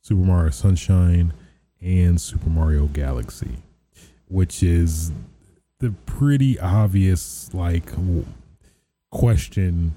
Super 0.00 0.22
Mario 0.22 0.50
Sunshine, 0.50 1.34
and 1.82 2.18
Super 2.20 2.48
Mario 2.48 2.86
Galaxy, 2.86 3.58
which 4.26 4.62
is 4.62 5.12
the 5.80 5.90
pretty 6.06 6.58
obvious 6.58 7.52
like 7.52 7.90
question 9.10 9.94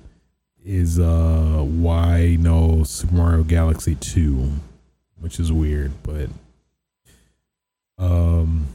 is 0.65 0.99
uh 0.99 1.63
why 1.65 2.35
no 2.39 2.83
Super 2.83 3.15
Mario 3.15 3.43
Galaxy 3.43 3.95
2, 3.95 4.51
which 5.21 5.39
is 5.39 5.51
weird, 5.51 5.91
but 6.03 6.29
um 7.99 8.67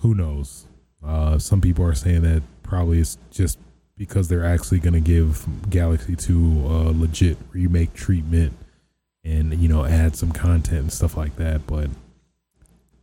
who 0.00 0.14
knows? 0.14 0.66
Uh, 1.04 1.38
some 1.38 1.60
people 1.60 1.84
are 1.84 1.94
saying 1.94 2.22
that 2.22 2.42
probably 2.62 3.00
it's 3.00 3.18
just 3.30 3.58
because 3.96 4.28
they're 4.28 4.44
actually 4.44 4.78
going 4.78 4.94
to 4.94 5.00
give 5.00 5.46
Galaxy 5.68 6.16
2 6.16 6.32
a 6.66 6.92
legit 6.92 7.36
remake 7.52 7.92
treatment 7.92 8.54
and, 9.24 9.52
you 9.54 9.68
know, 9.68 9.84
add 9.84 10.16
some 10.16 10.32
content 10.32 10.80
and 10.80 10.92
stuff 10.92 11.16
like 11.16 11.36
that. 11.36 11.66
But 11.66 11.90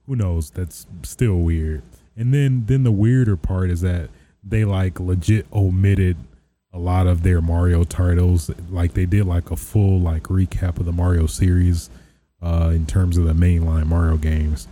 who 0.07 0.15
knows? 0.15 0.49
That's 0.49 0.87
still 1.03 1.35
weird. 1.35 1.83
And 2.15 2.33
then, 2.33 2.65
then 2.65 2.83
the 2.83 2.91
weirder 2.91 3.37
part 3.37 3.69
is 3.69 3.81
that 3.81 4.09
they 4.43 4.65
like 4.65 4.99
legit 4.99 5.45
omitted 5.53 6.17
a 6.73 6.79
lot 6.79 7.05
of 7.05 7.21
their 7.21 7.41
Mario 7.41 7.83
titles. 7.83 8.49
Like 8.71 8.93
they 8.93 9.05
did 9.05 9.25
like 9.25 9.51
a 9.51 9.55
full 9.55 9.99
like 9.99 10.23
recap 10.23 10.79
of 10.79 10.85
the 10.85 10.91
Mario 10.91 11.27
series 11.27 11.91
uh, 12.41 12.71
in 12.73 12.87
terms 12.87 13.17
of 13.17 13.25
the 13.25 13.33
mainline 13.33 13.85
Mario 13.85 14.17
games, 14.17 14.67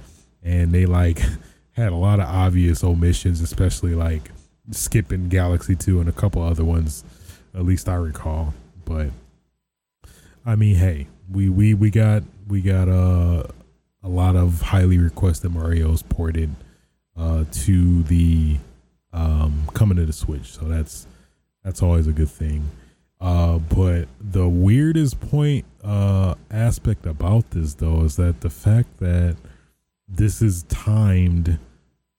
and 0.46 0.72
they 0.72 0.86
like 0.86 1.22
had 1.72 1.92
a 1.92 1.96
lot 1.96 2.22
of 2.22 2.28
obvious 2.28 2.84
omissions, 2.84 3.42
especially 3.42 3.96
like 3.96 4.32
skipping 4.72 5.28
Galaxy 5.28 5.76
Two 5.76 6.00
and 6.00 6.08
a 6.08 6.14
couple 6.14 6.42
other 6.42 6.64
ones, 6.64 7.04
at 7.54 7.66
least 7.66 7.90
I 7.90 7.96
recall. 7.96 8.54
But 8.86 9.10
I 10.46 10.56
mean, 10.56 10.76
hey, 10.76 11.08
we 11.30 11.50
we 11.50 11.74
we 11.74 11.90
got 11.90 12.24
we 12.48 12.62
got 12.62 12.88
uh, 12.88 13.44
a 14.04 14.08
lot 14.08 14.36
of 14.36 14.62
highly 14.62 15.00
requested 15.00 15.52
Mario's 15.52 16.04
ported 16.04 16.56
uh, 17.18 17.46
to 17.52 18.04
the 18.04 18.58
um, 19.12 19.64
coming 19.74 19.98
to 19.98 20.06
the 20.06 20.14
Switch, 20.14 20.54
so 20.54 20.66
that's 20.66 21.08
that's 21.64 21.82
always 21.82 22.08
a 22.08 22.12
good 22.14 22.30
thing. 22.30 22.70
Uh, 23.20 23.58
but 23.58 24.08
the 24.20 24.48
weirdest 24.48 25.20
point 25.20 25.66
uh, 25.84 26.36
aspect 26.52 27.06
about 27.06 27.50
this 27.52 27.74
though 27.74 28.04
is 28.04 28.18
that 28.18 28.42
the 28.42 28.50
fact 28.50 29.00
that 29.00 29.36
this 30.08 30.42
is 30.42 30.64
timed 30.64 31.60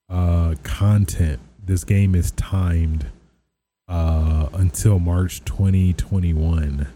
uh, 0.09 0.55
content. 0.63 1.41
This 1.65 1.85
game 1.85 2.15
is 2.15 2.31
timed 2.33 3.07
uh, 3.89 4.49
until 4.53 4.99
March 4.99 5.45
2021. 5.45 6.87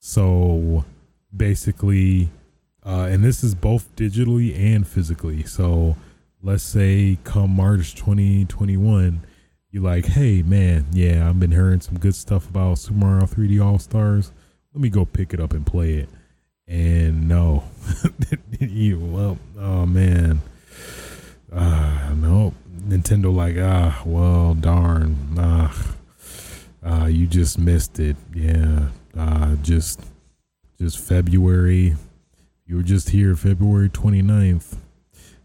So 0.00 0.84
basically, 1.34 2.28
uh, 2.84 3.08
and 3.10 3.24
this 3.24 3.42
is 3.42 3.54
both 3.54 3.94
digitally 3.96 4.56
and 4.58 4.86
physically. 4.86 5.42
So 5.44 5.96
let's 6.42 6.62
say 6.62 7.18
come 7.24 7.50
March 7.50 7.94
2021 7.94 9.22
you're 9.74 9.82
like, 9.82 10.06
hey 10.06 10.40
man, 10.40 10.86
yeah, 10.92 11.28
I've 11.28 11.40
been 11.40 11.50
hearing 11.50 11.80
some 11.80 11.98
good 11.98 12.14
stuff 12.14 12.48
about 12.48 12.78
Super 12.78 12.96
Mario 12.96 13.26
3D 13.26 13.60
All 13.60 13.80
Stars. 13.80 14.30
Let 14.72 14.80
me 14.80 14.88
go 14.88 15.04
pick 15.04 15.34
it 15.34 15.40
up 15.40 15.52
and 15.52 15.66
play 15.66 15.94
it. 15.94 16.08
And 16.66 17.28
no, 17.28 17.64
well, 18.60 19.38
oh 19.58 19.86
man, 19.86 20.40
uh, 21.52 22.14
no, 22.16 22.54
Nintendo 22.80 23.34
like 23.34 23.56
ah, 23.58 24.02
well, 24.06 24.54
darn, 24.54 25.16
ah, 25.38 25.94
uh, 26.84 27.06
you 27.06 27.26
just 27.26 27.58
missed 27.58 28.00
it. 28.00 28.16
Yeah, 28.34 28.88
uh, 29.16 29.56
just 29.56 30.00
just 30.78 30.98
February. 30.98 31.96
You 32.66 32.76
were 32.76 32.82
just 32.82 33.10
here 33.10 33.36
February 33.36 33.90
29th. 33.90 34.78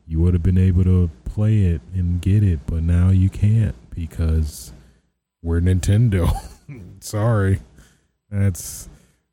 You 0.07 0.21
would 0.21 0.33
have 0.33 0.43
been 0.43 0.57
able 0.57 0.85
to 0.85 1.09
play 1.25 1.63
it 1.65 1.81
and 1.93 2.21
get 2.21 2.43
it, 2.43 2.61
but 2.65 2.81
now 2.81 3.09
you 3.09 3.29
can't 3.29 3.75
because 3.93 4.71
we're 5.41 5.59
Nintendo. 5.59 6.31
Sorry. 7.01 7.59
That's 8.29 8.89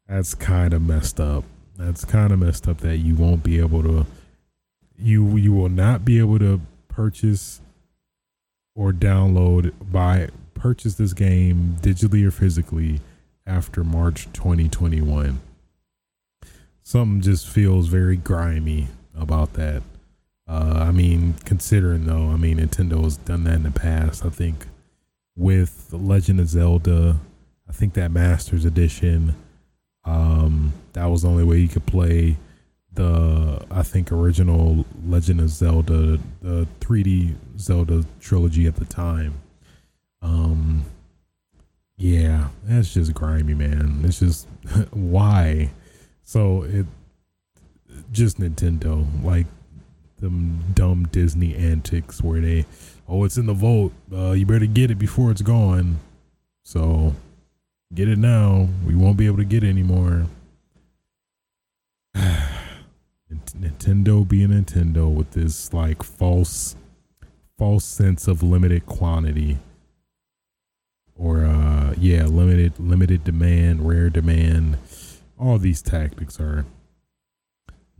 that's 0.08 0.34
kind 0.34 0.72
of 0.72 0.82
messed 0.82 1.20
up. 1.20 1.44
That's 1.78 2.04
kind 2.04 2.32
of 2.32 2.38
messed 2.38 2.68
up 2.68 2.78
that 2.78 2.98
you 2.98 3.14
won't 3.14 3.42
be 3.42 3.58
able 3.58 3.82
to 3.82 4.06
you 4.98 5.36
you 5.36 5.52
will 5.52 5.68
not 5.68 6.04
be 6.04 6.18
able 6.18 6.38
to 6.38 6.60
purchase 6.88 7.60
or 8.74 8.92
download 8.92 9.72
buy 9.90 10.28
purchase 10.54 10.94
this 10.94 11.12
game 11.12 11.76
digitally 11.80 12.26
or 12.26 12.30
physically 12.30 13.00
after 13.46 13.84
March 13.84 14.26
2021. 14.32 15.40
Something 16.82 17.20
just 17.20 17.48
feels 17.48 17.88
very 17.88 18.16
grimy 18.16 18.88
about 19.16 19.54
that. 19.54 19.82
Uh, 20.48 20.84
I 20.88 20.92
mean, 20.92 21.34
considering 21.44 22.06
though, 22.06 22.30
I 22.30 22.36
mean, 22.36 22.58
Nintendo 22.58 23.02
has 23.02 23.16
done 23.16 23.44
that 23.44 23.54
in 23.54 23.62
the 23.64 23.70
past. 23.70 24.24
I 24.24 24.30
think 24.30 24.66
with 25.36 25.90
the 25.90 25.96
Legend 25.96 26.40
of 26.40 26.48
Zelda, 26.48 27.16
I 27.68 27.72
think 27.72 27.94
that 27.94 28.10
Masters 28.10 28.64
Edition, 28.64 29.34
um, 30.04 30.72
that 30.96 31.06
was 31.06 31.22
the 31.22 31.28
only 31.28 31.44
way 31.44 31.58
you 31.58 31.68
could 31.68 31.84
play 31.84 32.36
the 32.94 33.62
I 33.70 33.82
think 33.82 34.10
original 34.10 34.86
Legend 35.06 35.42
of 35.42 35.50
Zelda, 35.50 36.18
the 36.40 36.66
3D 36.80 37.36
Zelda 37.58 38.04
trilogy 38.18 38.66
at 38.66 38.76
the 38.76 38.86
time. 38.86 39.34
Um, 40.22 40.86
yeah, 41.98 42.48
that's 42.64 42.94
just 42.94 43.12
grimy, 43.12 43.52
man. 43.52 44.00
It's 44.04 44.20
just 44.20 44.48
why. 44.90 45.70
So 46.24 46.62
it 46.62 46.86
just 48.10 48.40
Nintendo 48.40 49.06
like 49.22 49.46
them 50.20 50.64
dumb 50.72 51.08
Disney 51.12 51.54
antics 51.54 52.22
where 52.22 52.40
they, 52.40 52.64
oh, 53.06 53.24
it's 53.24 53.36
in 53.36 53.44
the 53.44 53.52
vault. 53.52 53.92
Uh, 54.10 54.32
you 54.32 54.46
better 54.46 54.64
get 54.64 54.90
it 54.90 54.98
before 54.98 55.30
it's 55.30 55.42
gone. 55.42 55.98
So 56.64 57.14
get 57.94 58.08
it 58.08 58.18
now. 58.18 58.68
We 58.86 58.94
won't 58.94 59.18
be 59.18 59.26
able 59.26 59.36
to 59.36 59.44
get 59.44 59.62
it 59.62 59.68
anymore. 59.68 60.26
Nintendo 63.60 64.26
being 64.26 64.48
Nintendo 64.48 65.12
with 65.12 65.32
this 65.32 65.72
like 65.72 66.02
false, 66.02 66.76
false 67.58 67.84
sense 67.84 68.26
of 68.26 68.42
limited 68.42 68.86
quantity, 68.86 69.58
or 71.14 71.44
uh, 71.44 71.94
yeah, 71.98 72.24
limited 72.24 72.78
limited 72.78 73.24
demand, 73.24 73.86
rare 73.86 74.10
demand. 74.10 74.78
All 75.38 75.58
these 75.58 75.82
tactics 75.82 76.40
are 76.40 76.64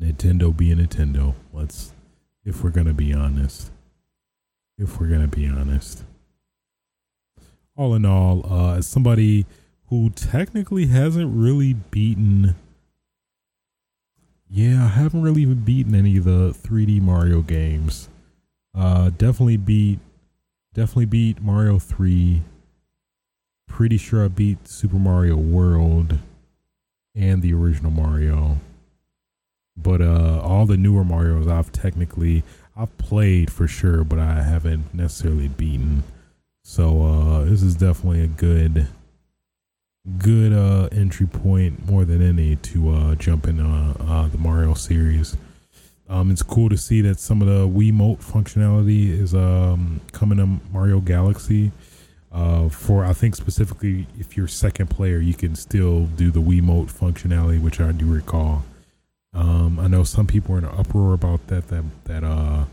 Nintendo 0.01 0.57
being 0.57 0.79
Nintendo. 0.79 1.35
Let's 1.53 1.93
if 2.45 2.63
we're 2.63 2.71
going 2.71 2.87
to 2.87 2.95
be 2.95 3.13
honest. 3.13 3.71
If 4.79 5.01
we're 5.01 5.09
going 5.09 5.29
to 5.29 5.37
be 5.37 5.47
honest. 5.49 6.05
All 7.77 7.95
in 7.95 8.07
all, 8.07 8.47
uh, 8.51 8.77
as 8.77 8.87
somebody 8.87 9.45
who 9.89 10.11
technically 10.11 10.87
hasn't 10.87 11.35
really 11.35 11.75
beaten. 11.75 12.55
Yeah, 14.49 14.85
I 14.85 14.89
haven't 14.89 15.23
really 15.23 15.43
even 15.43 15.61
beaten 15.61 15.95
any 15.95 16.17
of 16.17 16.25
the 16.25 16.51
3D 16.53 17.01
Mario 17.01 17.43
games. 17.43 18.09
Uh, 18.75 19.11
definitely 19.11 19.57
beat. 19.57 19.99
Definitely 20.73 21.07
beat 21.07 21.43
Mario 21.43 21.79
3. 21.79 22.43
Pretty 23.67 23.97
sure 23.97 24.25
I 24.25 24.29
beat 24.29 24.69
Super 24.69 24.97
Mario 24.97 25.37
World 25.37 26.19
and 27.15 27.43
the 27.43 27.53
original 27.55 27.91
Mario. 27.91 28.59
But 29.77 30.01
uh, 30.01 30.41
all 30.43 30.67
the 30.67 30.77
newer 30.77 31.05
Mario's 31.05 31.49
I've 31.49 31.73
technically 31.73 32.45
I've 32.77 32.97
played 32.99 33.51
for 33.51 33.67
sure, 33.67 34.05
but 34.05 34.19
I 34.19 34.43
haven't 34.43 34.95
necessarily 34.95 35.49
beaten. 35.49 36.03
So 36.63 37.03
uh, 37.03 37.45
this 37.45 37.63
is 37.63 37.75
definitely 37.75 38.23
a 38.23 38.27
good 38.27 38.87
good 40.19 40.53
uh, 40.53 40.89
entry 40.93 41.27
point 41.27 41.87
more 41.87 42.05
than 42.05 42.23
any 42.23 42.57
to 42.57 42.91
uh, 42.91 43.15
jump 43.17 43.47
in 43.47 43.61
uh, 43.61 43.95
uh, 44.01 44.29
the 44.29 44.39
Mario 44.39 44.75
series. 44.75 45.37
Um, 46.09 46.31
it's 46.31 46.43
cool 46.43 46.69
to 46.69 46.77
see 46.77 47.01
that 47.01 47.19
some 47.19 47.43
of 47.43 47.49
the 47.49 47.67
Wiimote 47.67 48.23
functionality 48.23 49.09
is 49.11 49.35
um, 49.35 50.01
coming 50.13 50.39
to 50.39 50.47
Mario 50.73 51.01
Galaxy. 51.01 51.73
Uh, 52.31 52.69
for 52.69 53.05
I 53.05 53.13
think 53.13 53.35
specifically, 53.35 54.07
if 54.19 54.37
you're 54.37 54.47
second 54.47 54.89
player, 54.89 55.19
you 55.19 55.35
can 55.35 55.57
still 55.57 56.05
do 56.05 56.31
the 56.31 56.41
Wiimote 56.41 56.93
functionality, 56.93 57.61
which 57.61 57.81
I 57.81 57.93
do 57.93 58.07
recall. 58.07 58.65
Um, 59.33 59.81
I 59.81 59.89
know 59.89 60.05
some 60.05 60.27
people 60.27 60.55
are 60.55 60.59
in 60.59 60.65
an 60.65 60.79
uproar 60.79 61.15
about 61.15 61.47
that. 61.49 61.69
That 61.69 61.85
that 62.05 62.25
uh, 62.25 62.65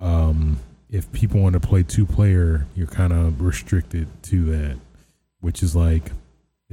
um, 0.00 0.60
if 0.90 1.10
people 1.12 1.40
want 1.40 1.54
to 1.54 1.60
play 1.60 1.82
two 1.82 2.06
player, 2.06 2.66
you're 2.76 2.86
kind 2.86 3.12
of 3.12 3.40
restricted 3.40 4.06
to 4.24 4.44
that, 4.46 4.76
which 5.40 5.62
is 5.62 5.74
like 5.74 6.12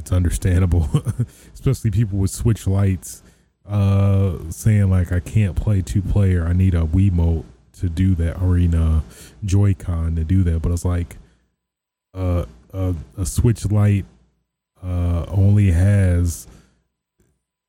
it's 0.02 0.12
understandable, 0.12 0.90
especially 1.54 1.92
people 1.92 2.18
with 2.18 2.32
Switch 2.32 2.66
Lites 2.66 3.22
uh, 3.68 4.38
saying 4.50 4.90
like 4.90 5.12
I 5.12 5.20
can't 5.20 5.56
play 5.56 5.82
two 5.82 6.02
player. 6.02 6.46
I 6.46 6.54
need 6.54 6.74
a 6.74 6.82
Wiimote 6.82 7.46
to 7.74 7.90
do 7.90 8.16
that, 8.16 8.42
or 8.42 8.58
in 8.58 8.74
a 8.74 9.04
Joy-Con 9.46 10.16
to 10.16 10.24
do 10.24 10.44
that. 10.44 10.62
But 10.62 10.72
it's 10.72 10.86
like 10.86 11.18
uh, 12.14 12.46
a 12.74 12.96
a 13.18 13.26
Switch 13.26 13.66
Lite 13.72 14.06
uh, 14.84 15.26
only 15.28 15.72
has 15.72 16.48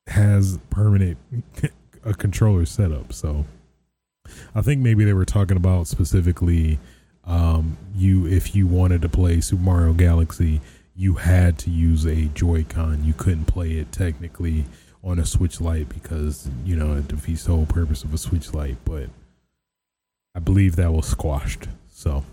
has 0.07 0.59
permanent 0.71 1.19
a 2.05 2.15
controller 2.15 2.65
setup. 2.65 3.13
So 3.13 3.45
I 4.55 4.63
think 4.63 4.81
maybe 4.81 5.05
they 5.05 5.13
were 5.13 5.27
talking 5.27 5.59
about 5.59 5.87
specifically 5.87 6.79
um, 7.25 7.77
you 7.95 8.27
if 8.27 8.57
you 8.57 8.67
wanted 8.67 9.03
to 9.03 9.09
play 9.11 9.41
Super 9.43 9.63
Mario 9.63 9.93
Galaxy, 9.93 10.63
you 10.95 11.15
had 11.15 11.59
to 11.59 11.71
use 11.71 12.05
a 12.05 12.27
Joy-Con. 12.27 13.05
You 13.05 13.13
couldn't 13.15 13.47
play 13.47 13.73
it 13.73 13.93
technically 13.93 14.67
on 15.03 15.19
a 15.19 15.27
Switch 15.27 15.61
Lite 15.61 15.89
because 15.89 16.49
you 16.65 16.77
know 16.77 16.97
it 16.97 17.09
defeats 17.09 17.45
the 17.45 17.53
whole 17.53 17.67
purpose 17.67 18.05
of 18.05 18.15
a 18.15 18.19
Switch 18.19 18.53
Lite. 18.53 18.79
But 18.85 19.09
I 20.35 20.39
believe 20.39 20.77
that 20.77 20.93
was 20.93 21.07
squashed. 21.07 21.69
So 21.89 22.25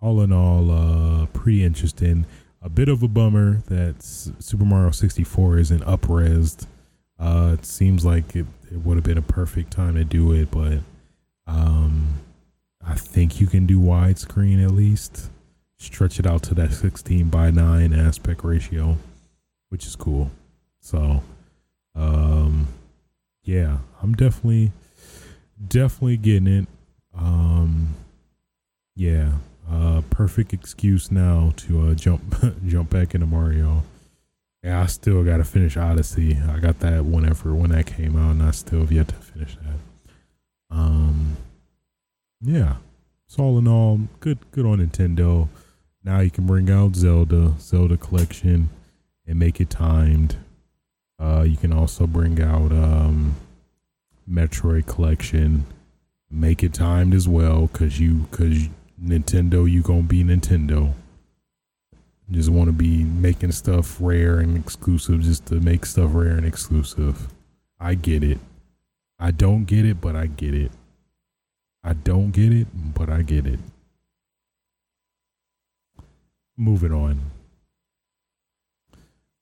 all 0.00 0.20
in 0.20 0.32
all, 0.32 0.70
uh, 0.70 1.26
pretty 1.26 1.64
interesting 1.64 2.26
a 2.66 2.68
bit 2.68 2.88
of 2.88 3.00
a 3.00 3.08
bummer 3.08 3.62
that 3.68 4.02
Super 4.02 4.64
Mario 4.64 4.90
64 4.90 5.58
isn't 5.58 5.84
upresed. 5.84 6.66
Uh, 7.16 7.54
it 7.54 7.64
seems 7.64 8.04
like 8.04 8.34
it, 8.34 8.44
it 8.72 8.78
would 8.84 8.96
have 8.96 9.04
been 9.04 9.16
a 9.16 9.22
perfect 9.22 9.70
time 9.70 9.94
to 9.94 10.02
do 10.02 10.32
it, 10.32 10.50
but 10.50 10.80
um, 11.46 12.18
I 12.84 12.94
think 12.94 13.40
you 13.40 13.46
can 13.46 13.66
do 13.66 13.78
widescreen 13.78 14.62
at 14.64 14.72
least. 14.72 15.30
Stretch 15.78 16.18
it 16.18 16.26
out 16.26 16.42
to 16.44 16.54
that 16.54 16.72
16 16.72 17.28
by 17.28 17.50
9 17.50 17.92
aspect 17.92 18.44
ratio, 18.44 18.96
which 19.68 19.86
is 19.86 19.96
cool. 19.96 20.30
So, 20.80 21.22
um, 21.94 22.68
yeah, 23.42 23.78
I'm 24.02 24.14
definitely, 24.14 24.72
definitely 25.66 26.16
getting 26.16 26.46
it. 26.46 26.68
Um, 27.16 27.94
yeah, 28.94 29.32
uh, 29.70 30.02
perfect 30.10 30.52
excuse 30.52 31.10
now 31.10 31.52
to 31.56 31.88
uh, 31.88 31.94
jump 31.94 32.22
jump 32.66 32.90
back 32.90 33.14
into 33.14 33.26
Mario. 33.26 33.82
Yeah, 34.62 34.82
I 34.82 34.86
still 34.86 35.22
got 35.22 35.36
to 35.36 35.44
finish 35.44 35.76
Odyssey. 35.76 36.38
I 36.48 36.58
got 36.58 36.80
that 36.80 37.04
whenever 37.04 37.54
when 37.54 37.70
that 37.70 37.86
came 37.86 38.16
out, 38.16 38.32
and 38.32 38.42
I 38.42 38.50
still 38.50 38.80
have 38.80 38.92
yet 38.92 39.08
to 39.08 39.14
finish 39.14 39.56
that. 39.56 40.14
Um, 40.76 41.36
yeah. 42.40 42.76
So 43.28 43.42
all 43.42 43.58
in 43.58 43.68
all, 43.68 44.00
good 44.20 44.38
good 44.50 44.66
on 44.66 44.78
Nintendo. 44.78 45.48
Now 46.06 46.20
you 46.20 46.30
can 46.30 46.46
bring 46.46 46.70
out 46.70 46.94
Zelda, 46.94 47.54
Zelda 47.58 47.96
collection, 47.96 48.68
and 49.26 49.40
make 49.40 49.60
it 49.60 49.70
timed. 49.70 50.36
Uh, 51.18 51.44
you 51.44 51.56
can 51.56 51.72
also 51.72 52.06
bring 52.06 52.40
out 52.40 52.70
um, 52.70 53.34
Metroid 54.30 54.86
collection, 54.86 55.66
make 56.30 56.62
it 56.62 56.72
timed 56.72 57.12
as 57.12 57.26
well, 57.26 57.68
cause 57.72 57.98
you 57.98 58.28
cause 58.30 58.68
Nintendo, 59.02 59.68
you 59.68 59.82
gonna 59.82 60.02
be 60.02 60.22
Nintendo. 60.22 60.92
Just 62.30 62.50
want 62.50 62.68
to 62.68 62.72
be 62.72 63.02
making 63.02 63.50
stuff 63.50 63.96
rare 64.00 64.38
and 64.38 64.56
exclusive 64.56 65.22
just 65.22 65.46
to 65.46 65.56
make 65.56 65.84
stuff 65.84 66.10
rare 66.14 66.36
and 66.36 66.46
exclusive. 66.46 67.26
I 67.80 67.94
get 67.96 68.22
it. 68.22 68.38
I 69.18 69.32
don't 69.32 69.64
get 69.64 69.84
it, 69.84 70.00
but 70.00 70.14
I 70.14 70.26
get 70.26 70.54
it. 70.54 70.70
I 71.82 71.94
don't 71.94 72.30
get 72.30 72.52
it, 72.52 72.68
but 72.94 73.10
I 73.10 73.22
get 73.22 73.44
it. 73.44 73.58
Moving 76.56 76.92
on. 76.92 77.20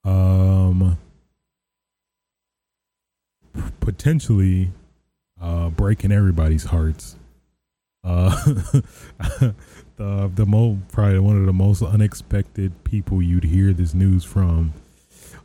Um, 0.05 0.99
potentially 3.81 4.73
uh, 5.41 5.71
breaking 5.71 6.13
everybody's 6.13 6.65
hearts. 6.65 7.17
Uh, 8.03 8.31
the 9.97 10.31
the 10.35 10.45
mo 10.47 10.79
probably 10.93 11.19
one 11.19 11.37
of 11.39 11.47
the 11.47 11.53
most 11.53 11.83
unexpected 11.83 12.85
people 12.85 13.23
you'd 13.23 13.45
hear 13.45 13.73
this 13.73 13.95
news 13.95 14.25
from. 14.25 14.73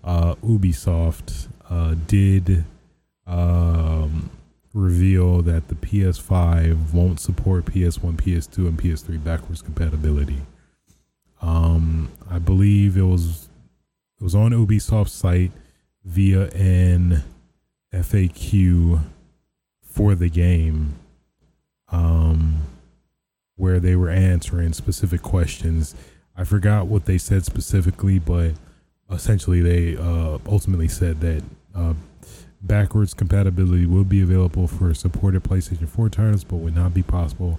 Uh, 0.04 0.36
Ubisoft 0.36 1.48
uh, 1.70 1.96
did 2.08 2.64
um, 3.28 4.30
reveal 4.74 5.42
that 5.42 5.68
the 5.68 5.76
PS5 5.76 6.94
won't 6.94 7.20
support 7.20 7.66
PS1, 7.66 8.16
PS2, 8.16 8.58
and 8.68 8.80
PS3 8.80 9.24
backwards 9.24 9.62
compatibility. 9.62 10.42
Um, 11.42 12.10
I 12.30 12.40
believe 12.40 12.98
it 12.98 13.04
was 13.04 13.50
it 14.20 14.24
was 14.24 14.36
on 14.36 14.52
Ubisoft's 14.52 15.14
site 15.14 15.52
via 16.04 16.50
an 16.50 17.24
FAQ 17.94 19.02
for 19.82 20.16
the 20.16 20.30
game, 20.30 20.96
um, 21.92 22.62
where 23.56 23.80
they 23.80 23.96
were 23.96 24.10
answering 24.10 24.74
specific 24.74 25.22
questions. 25.22 25.96
I 26.36 26.44
forgot 26.44 26.88
what 26.88 27.06
they 27.06 27.18
said 27.18 27.46
specifically, 27.46 28.20
but 28.20 28.54
essentially 29.10 29.62
they 29.62 29.98
uh, 29.98 30.38
ultimately 30.46 30.88
said 30.88 31.22
that 31.22 31.44
uh, 31.76 31.94
Backwards 32.62 33.14
compatibility 33.14 33.86
will 33.86 34.04
be 34.04 34.22
available 34.22 34.68
for 34.68 34.94
supported 34.94 35.44
PlayStation 35.44 35.88
4 35.88 36.10
titles, 36.10 36.44
but 36.44 36.58
would 36.58 36.76
not 36.76 36.94
be 36.94 37.04
possible 37.04 37.58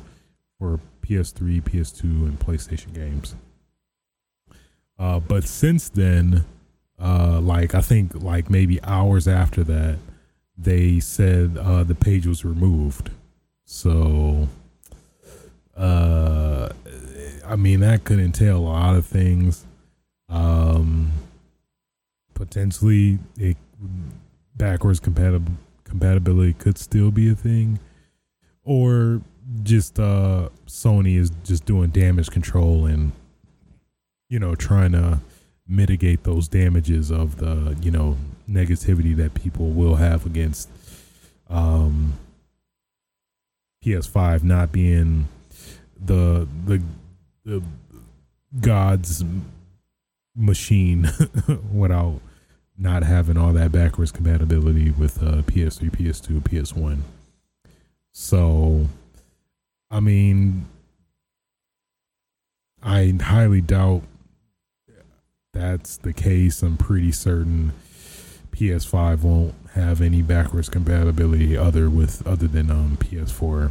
for 0.58 0.78
PS3, 1.02 1.62
PS2, 1.62 2.02
and 2.02 2.38
PlayStation 2.38 2.92
games. 2.92 3.34
Uh, 5.00 5.18
but 5.18 5.44
since 5.44 5.88
then, 5.88 6.44
uh, 7.00 7.40
like 7.40 7.74
I 7.74 7.80
think 7.80 8.22
like 8.22 8.50
maybe 8.50 8.82
hours 8.84 9.26
after 9.26 9.64
that, 9.64 9.96
they 10.58 11.00
said 11.00 11.56
uh, 11.56 11.82
the 11.84 11.94
page 11.94 12.26
was 12.26 12.44
removed. 12.44 13.10
So, 13.64 14.46
uh, 15.74 16.68
I 17.46 17.56
mean 17.56 17.80
that 17.80 18.04
could 18.04 18.20
entail 18.20 18.58
a 18.58 18.60
lot 18.60 18.94
of 18.94 19.06
things. 19.06 19.64
Um, 20.28 21.12
potentially, 22.34 23.18
it 23.38 23.56
backwards 24.54 25.00
compatible 25.00 25.54
compatibility 25.84 26.52
could 26.52 26.76
still 26.76 27.10
be 27.10 27.30
a 27.30 27.34
thing, 27.34 27.78
or 28.64 29.22
just 29.62 29.98
uh, 29.98 30.50
Sony 30.66 31.16
is 31.16 31.30
just 31.42 31.64
doing 31.64 31.88
damage 31.88 32.30
control 32.30 32.84
and 32.84 33.12
you 34.30 34.38
know 34.38 34.54
trying 34.54 34.92
to 34.92 35.20
mitigate 35.68 36.24
those 36.24 36.48
damages 36.48 37.10
of 37.10 37.36
the 37.36 37.76
you 37.82 37.90
know 37.90 38.16
negativity 38.48 39.14
that 39.14 39.34
people 39.34 39.68
will 39.70 39.96
have 39.96 40.24
against 40.24 40.70
um, 41.50 42.14
PS5 43.84 44.42
not 44.42 44.72
being 44.72 45.28
the 46.02 46.48
the 46.64 46.82
the 47.44 47.62
God's 48.58 49.22
machine 50.34 51.10
without 51.72 52.20
not 52.78 53.02
having 53.02 53.36
all 53.36 53.52
that 53.52 53.70
backwards 53.70 54.10
compatibility 54.10 54.90
with 54.90 55.22
uh, 55.22 55.42
PS3, 55.42 55.90
PS2, 55.90 56.40
PS1. 56.40 57.00
So, 58.12 58.86
I 59.90 60.00
mean, 60.00 60.66
I 62.82 63.14
highly 63.20 63.60
doubt 63.60 64.02
that's 65.52 65.96
the 65.96 66.12
case. 66.12 66.62
I'm 66.62 66.76
pretty 66.76 67.12
certain 67.12 67.72
PS5 68.52 69.22
won't 69.22 69.54
have 69.74 70.00
any 70.00 70.22
backwards 70.22 70.68
compatibility 70.68 71.56
other 71.56 71.88
with 71.88 72.26
other 72.26 72.48
than 72.48 72.70
um, 72.70 72.96
PS4. 73.00 73.70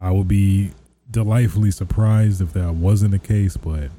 I 0.00 0.10
would 0.10 0.28
be 0.28 0.72
delightfully 1.10 1.70
surprised 1.70 2.40
if 2.40 2.52
that 2.52 2.74
wasn't 2.74 3.12
the 3.12 3.18
case, 3.18 3.56
but 3.56 3.90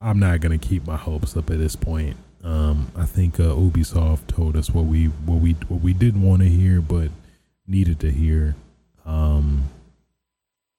I'm 0.00 0.18
not 0.18 0.40
gonna 0.40 0.58
keep 0.58 0.86
my 0.86 0.96
hopes 0.96 1.36
up 1.36 1.50
at 1.50 1.58
this 1.58 1.76
point. 1.76 2.16
Um, 2.42 2.92
I 2.94 3.06
think 3.06 3.40
uh, 3.40 3.54
Ubisoft 3.54 4.26
told 4.26 4.56
us 4.56 4.70
what 4.70 4.84
we 4.84 5.06
what 5.06 5.40
we 5.40 5.52
what 5.68 5.80
we 5.80 5.94
didn't 5.94 6.22
want 6.22 6.42
to 6.42 6.48
hear, 6.48 6.80
but 6.80 7.10
needed 7.66 8.00
to 8.00 8.10
hear. 8.10 8.54
Um, 9.06 9.70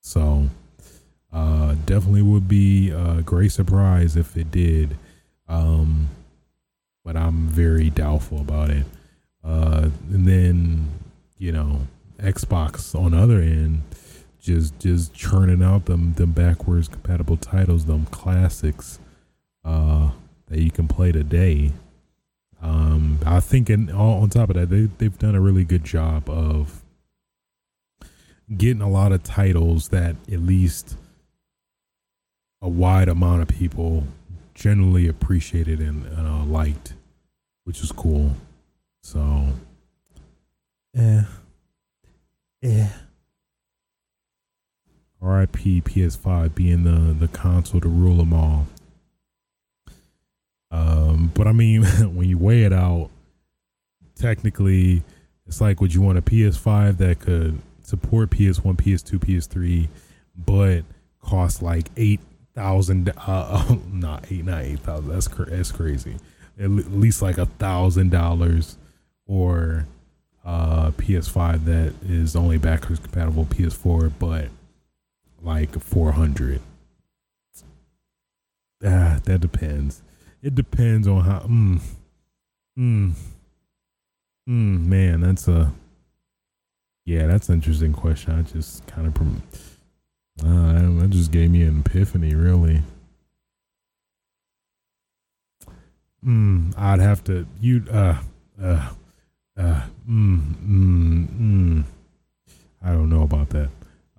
so 0.01 0.49
uh, 1.35 1.75
definitely 1.85 2.21
would 2.21 2.47
be 2.47 2.91
a 2.91 3.21
great 3.21 3.51
surprise 3.51 4.15
if 4.15 4.37
it 4.37 4.49
did. 4.51 4.97
Um, 5.47 6.09
but 7.03 7.15
I'm 7.15 7.47
very 7.47 7.89
doubtful 7.89 8.39
about 8.39 8.71
it. 8.71 8.85
Uh, 9.43 9.89
and 10.11 10.25
then 10.25 10.87
you 11.37 11.51
know 11.51 11.81
Xbox 12.17 12.95
on 12.99 13.11
the 13.11 13.17
other 13.17 13.41
end, 13.41 13.83
just 14.39 14.79
just 14.79 15.13
churning 15.13 15.61
out 15.61 15.85
them 15.85 16.13
them 16.13 16.31
backwards 16.31 16.87
compatible 16.87 17.37
titles, 17.37 17.85
them 17.85 18.05
classics. 18.07 18.99
Uh, 19.63 20.11
that 20.47 20.59
you 20.59 20.71
can 20.71 20.87
play 20.87 21.11
today. 21.11 21.71
Um, 22.61 23.19
I 23.25 23.39
think, 23.39 23.69
and 23.69 23.91
on 23.91 24.29
top 24.29 24.49
of 24.49 24.55
that, 24.55 24.69
they 24.69 24.87
they've 24.97 25.17
done 25.17 25.35
a 25.35 25.41
really 25.41 25.65
good 25.65 25.83
job 25.83 26.29
of 26.29 26.83
getting 28.55 28.81
a 28.81 28.89
lot 28.89 29.11
of 29.11 29.23
titles 29.23 29.89
that 29.89 30.15
at 30.31 30.39
least 30.39 30.95
a 32.65 32.69
wide 32.69 33.07
amount 33.07 33.43
of 33.43 33.47
people 33.47 34.03
generally 34.55 35.07
appreciated 35.07 35.79
and, 35.79 36.03
and 36.07 36.27
uh, 36.27 36.43
liked, 36.45 36.95
which 37.63 37.83
is 37.83 37.91
cool. 37.91 38.35
So, 39.03 39.49
yeah, 40.95 41.25
yeah. 42.63 42.89
R.I.P. 45.21 45.81
PS5 45.81 46.55
being 46.55 46.83
the 46.83 47.13
the 47.13 47.27
console 47.27 47.81
to 47.81 47.87
rule 47.87 48.17
them 48.17 48.33
all. 48.33 48.65
Um, 50.71 51.31
but 51.35 51.45
I 51.45 51.51
mean, 51.51 51.83
when 52.15 52.27
you 52.27 52.39
weigh 52.39 52.63
it 52.63 52.73
out, 52.73 53.11
technically, 54.15 55.03
it's 55.45 55.61
like 55.61 55.81
would 55.81 55.93
you 55.93 56.01
want 56.01 56.17
a 56.17 56.21
PS5 56.23 56.97
that 56.97 57.19
could 57.19 57.59
support 57.83 58.31
PS1, 58.31 58.75
PS2, 58.75 59.19
PS3, 59.19 59.87
but 60.35 60.83
cost 61.21 61.61
like 61.61 61.89
eight 61.97 62.19
thousand? 62.55 63.11
Uh, 63.15 63.75
not 63.91 64.25
eight, 64.31 64.45
not 64.45 64.63
eight 64.63 64.79
thousand. 64.79 65.09
That's 65.09 65.27
cr- 65.27 65.49
that's 65.49 65.71
crazy. 65.71 66.15
At 66.59 66.69
least 66.69 67.21
like 67.21 67.37
a 67.37 67.45
thousand 67.45 68.11
dollars, 68.11 68.77
or 69.27 69.85
uh, 70.45 70.91
PS5 70.91 71.65
that 71.65 71.93
is 72.07 72.35
only 72.35 72.57
backwards 72.57 72.99
compatible 72.99 73.45
PS4, 73.45 74.11
but 74.19 74.49
like 75.41 75.79
four 75.79 76.11
hundred. 76.13 76.61
Ah, 78.83 79.19
that 79.23 79.41
depends. 79.41 80.01
It 80.41 80.53
depends 80.55 81.07
on 81.07 81.21
how. 81.21 81.39
Mm, 81.39 81.81
mm, 82.77 83.11
mm, 84.47 84.85
man, 84.85 85.21
that's 85.21 85.47
a. 85.47 85.71
Yeah, 87.05 87.27
that's 87.27 87.49
an 87.49 87.55
interesting 87.55 87.93
question. 87.93 88.33
I 88.33 88.41
just 88.43 88.85
kind 88.87 89.07
of. 89.07 89.15
Uh, 90.43 90.99
that 90.99 91.07
just 91.11 91.31
gave 91.31 91.51
me 91.51 91.63
an 91.63 91.81
epiphany, 91.85 92.35
really. 92.35 92.81
Mm, 96.25 96.73
I'd 96.75 96.99
have 96.99 97.23
to 97.25 97.45
you 97.61 97.83
uh 97.91 98.19
uh 98.59 98.89
uh 99.57 99.81
mm, 100.09 100.55
mm, 100.55 101.27
mm. 101.27 101.83
I 102.83 102.91
don't 102.91 103.09
know 103.09 103.21
about 103.21 103.49
that. 103.49 103.69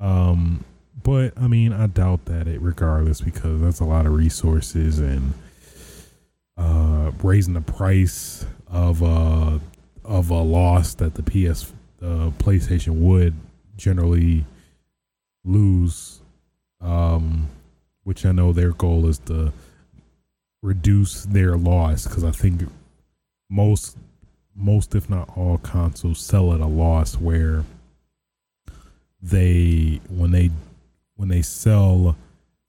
Um 0.00 0.64
but 1.02 1.32
I 1.36 1.48
mean 1.48 1.72
I 1.72 1.88
doubt 1.88 2.26
that 2.26 2.46
it 2.46 2.60
regardless 2.60 3.20
because 3.20 3.60
that's 3.60 3.80
a 3.80 3.84
lot 3.84 4.06
of 4.06 4.12
resources 4.12 5.00
and 5.00 5.34
uh 6.56 7.10
raising 7.24 7.54
the 7.54 7.60
price 7.60 8.46
of 8.68 9.02
uh 9.02 9.58
of 10.04 10.30
a 10.30 10.42
loss 10.42 10.94
that 10.94 11.14
the 11.14 11.24
PS 11.24 11.72
uh 12.00 12.30
PlayStation 12.38 13.00
would 13.00 13.34
generally 13.76 14.44
lose 15.46 16.20
um 16.80 17.48
which 18.04 18.26
I 18.26 18.32
know 18.32 18.52
their 18.52 18.72
goal 18.72 19.06
is 19.06 19.18
to 19.20 19.52
reduce 20.62 21.24
their 21.24 21.56
loss 21.56 22.06
because 22.06 22.24
I 22.24 22.30
think 22.30 22.62
most 23.48 23.96
most 24.54 24.94
if 24.94 25.08
not 25.08 25.36
all 25.36 25.58
consoles 25.58 26.20
sell 26.20 26.52
at 26.52 26.60
a 26.60 26.66
loss 26.66 27.14
where 27.14 27.64
they 29.22 30.00
when 30.08 30.30
they 30.30 30.50
when 31.16 31.28
they 31.28 31.42
sell 31.42 32.16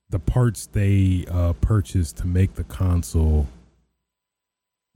the 0.10 0.20
parts 0.20 0.68
they 0.68 1.26
uh, 1.30 1.54
purchase 1.54 2.12
to 2.14 2.28
make 2.28 2.56
the 2.56 2.64
console 2.64 3.48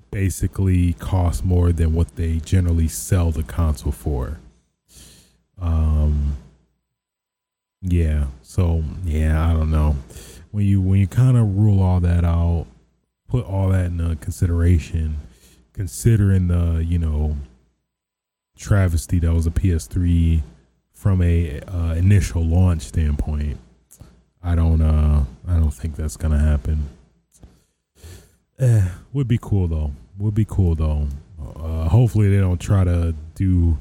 basically 0.10 0.94
cost 0.94 1.44
more 1.44 1.72
than 1.72 1.94
what 1.94 2.16
they 2.16 2.38
generally 2.40 2.88
sell 2.88 3.32
the 3.32 3.44
console 3.44 3.92
for. 3.92 4.40
Um 5.62 6.38
yeah, 7.82 8.28
so 8.42 8.84
yeah, 9.04 9.50
I 9.50 9.54
don't 9.54 9.72
know. 9.72 9.96
When 10.52 10.66
you 10.66 10.82
when 10.82 11.00
you 11.00 11.08
kind 11.08 11.38
of 11.38 11.58
rule 11.58 11.82
all 11.82 12.00
that 12.02 12.24
out, 12.24 12.68
put 13.28 13.46
all 13.46 13.70
that 13.70 13.86
in 13.86 14.18
consideration, 14.18 15.18
considering 15.74 16.48
the 16.48 16.84
you 16.86 17.00
know 17.00 17.38
travesty 18.58 19.18
that 19.20 19.34
was 19.34 19.48
a 19.48 19.52
PS3 19.52 20.42
from 20.94 21.22
a 21.24 21.60
uh, 21.62 21.96
initial 21.96 22.44
launch 22.44 22.84
standpoint. 22.84 23.58
I 24.44 24.56
don't 24.56 24.82
uh 24.82 25.26
I 25.48 25.56
don't 25.56 25.72
think 25.72 25.96
that's 25.96 26.18
gonna 26.18 26.40
happen. 26.40 26.90
Eh, 28.60 28.88
would 29.14 29.28
be 29.28 29.40
cool 29.42 29.68
though. 29.68 29.92
Would 30.20 30.36
be 30.36 30.46
cool 30.46 30.76
though. 30.76 31.08
Uh, 31.40 31.90
hopefully 31.90 32.30
they 32.30 32.38
don't 32.38 32.62
try 32.62 32.84
to 32.84 33.16
do. 33.34 33.80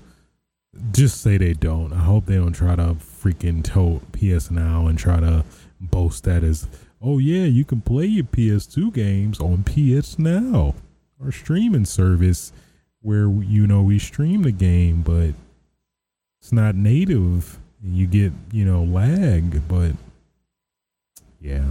Just 0.93 1.21
say 1.21 1.37
they 1.37 1.53
don't. 1.53 1.93
I 1.93 1.99
hope 1.99 2.25
they 2.25 2.37
don't 2.37 2.55
try 2.55 2.77
to 2.77 2.97
freaking 3.21 3.63
tote 3.63 4.03
PS 4.13 4.51
Now 4.51 4.87
and 4.87 4.99
try 4.99 5.21
to 5.21 5.45
boast 5.81 6.25
that 6.25 6.45
as 6.45 6.67
oh 7.03 7.19
yeah, 7.19 7.45
you 7.45 7.65
can 7.65 7.81
play 7.81 8.07
your 8.07 8.25
PS2 8.25 8.93
games 8.93 9.41
on 9.41 9.65
PS 9.65 10.19
Now, 10.19 10.75
our 11.23 11.33
streaming 11.33 11.85
service, 11.85 12.53
where 13.01 13.29
you 13.29 13.67
know 13.67 13.83
we 13.83 13.99
stream 13.99 14.43
the 14.43 14.53
game, 14.53 15.03
but 15.03 15.35
it's 16.41 16.53
not 16.53 16.75
native. 16.75 17.59
You 17.83 18.07
get 18.07 18.33
you 18.53 18.65
know 18.65 18.83
lag, 18.83 19.67
but 19.69 19.93
yeah. 21.41 21.65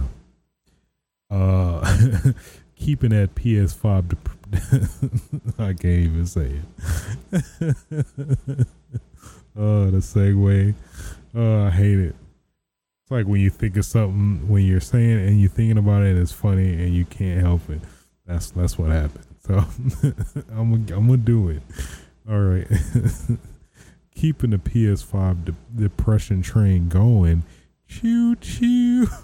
Uh, 1.30 2.32
keeping 2.76 3.10
that 3.10 3.34
PS5. 3.34 4.16
I 5.58 5.74
can't 5.74 5.84
even 5.84 6.26
say 6.26 6.60
it. 7.30 8.66
oh, 9.56 9.90
the 9.90 9.98
segue. 9.98 10.74
Oh, 11.34 11.64
I 11.66 11.70
hate 11.70 11.98
it. 11.98 12.16
It's 13.02 13.10
like 13.10 13.26
when 13.26 13.40
you 13.40 13.50
think 13.50 13.76
of 13.76 13.84
something 13.84 14.48
when 14.48 14.64
you're 14.64 14.80
saying 14.80 15.18
it 15.20 15.28
and 15.28 15.40
you're 15.40 15.50
thinking 15.50 15.78
about 15.78 16.02
it, 16.02 16.16
it's 16.16 16.32
funny 16.32 16.74
and 16.74 16.94
you 16.94 17.04
can't 17.04 17.40
help 17.40 17.68
it. 17.70 17.80
That's 18.26 18.50
that's 18.50 18.78
what 18.78 18.90
happened. 18.90 19.26
So 19.42 19.56
I'm 20.52 20.72
I'm 20.72 20.86
gonna 20.86 21.16
do 21.16 21.48
it. 21.48 21.62
All 22.28 22.38
right, 22.38 22.68
keeping 24.14 24.50
the 24.50 24.58
PS5 24.58 25.44
de- 25.46 25.54
depression 25.74 26.42
train 26.42 26.88
going. 26.88 27.42
Choo 27.88 28.36
choo. 28.36 29.08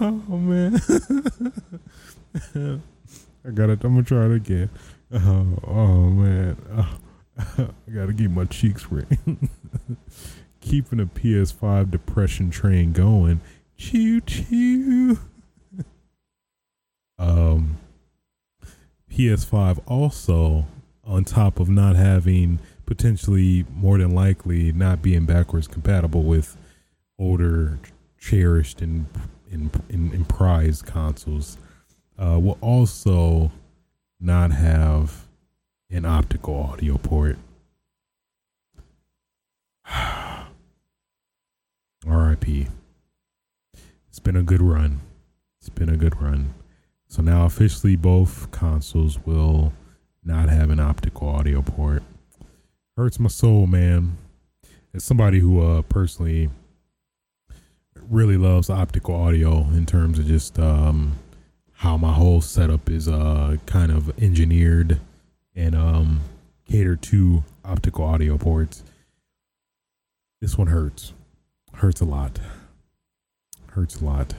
oh 0.00 0.10
man. 0.28 0.80
I 2.54 3.50
got 3.50 3.70
it. 3.70 3.84
I'm 3.84 3.94
gonna 3.94 4.02
try 4.02 4.26
it 4.26 4.32
again. 4.32 4.70
Oh, 5.12 5.58
oh 5.66 6.10
man, 6.10 6.56
oh, 6.76 6.98
I 7.38 7.90
gotta 7.94 8.12
keep 8.12 8.30
my 8.30 8.44
cheeks 8.44 8.86
red. 8.90 9.06
Keeping 10.60 10.98
a 10.98 11.06
PS5 11.06 11.90
depression 11.90 12.50
train 12.50 12.92
going. 12.92 13.40
Choo 13.76 14.20
choo. 14.20 15.18
um, 17.18 17.78
PS5 19.12 19.80
also, 19.86 20.66
on 21.04 21.24
top 21.24 21.60
of 21.60 21.68
not 21.68 21.94
having 21.94 22.58
potentially 22.84 23.64
more 23.72 23.98
than 23.98 24.12
likely 24.12 24.72
not 24.72 25.02
being 25.02 25.24
backwards 25.24 25.68
compatible 25.68 26.24
with 26.24 26.56
older, 27.18 27.78
cherished, 28.18 28.80
and 28.80 29.06
in 29.50 30.24
prized 30.28 30.84
consoles 30.84 31.56
uh, 32.18 32.38
will 32.40 32.58
also 32.60 33.50
not 34.20 34.50
have 34.52 35.26
an 35.90 36.04
optical 36.04 36.56
audio 36.56 36.98
port. 36.98 37.38
RIP. 42.06 42.68
It's 44.08 44.18
been 44.20 44.36
a 44.36 44.42
good 44.42 44.62
run. 44.62 45.00
It's 45.60 45.68
been 45.68 45.88
a 45.88 45.96
good 45.96 46.20
run. 46.20 46.54
So 47.08 47.22
now 47.22 47.44
officially 47.44 47.96
both 47.96 48.50
consoles 48.50 49.18
will 49.24 49.72
not 50.24 50.48
have 50.48 50.70
an 50.70 50.80
optical 50.80 51.28
audio 51.28 51.62
port. 51.62 52.02
Hurts 52.96 53.20
my 53.20 53.28
soul, 53.28 53.66
man. 53.66 54.16
As 54.94 55.04
somebody 55.04 55.40
who 55.40 55.60
uh 55.60 55.82
personally 55.82 56.48
really 58.08 58.36
loves 58.36 58.70
optical 58.70 59.14
audio 59.14 59.66
in 59.74 59.84
terms 59.86 60.18
of 60.18 60.26
just 60.26 60.58
um 60.58 61.18
how 61.76 61.96
my 61.96 62.12
whole 62.12 62.40
setup 62.40 62.88
is 62.88 63.06
uh 63.06 63.56
kind 63.66 63.92
of 63.92 64.10
engineered 64.18 64.98
and 65.54 65.74
um 65.74 66.20
catered 66.68 67.02
to 67.02 67.44
optical 67.64 68.04
audio 68.04 68.36
ports. 68.38 68.82
This 70.40 70.58
one 70.58 70.68
hurts. 70.68 71.12
Hurts 71.74 72.00
a 72.00 72.04
lot. 72.04 72.38
Hurts 73.68 74.00
a 74.00 74.04
lot. 74.04 74.34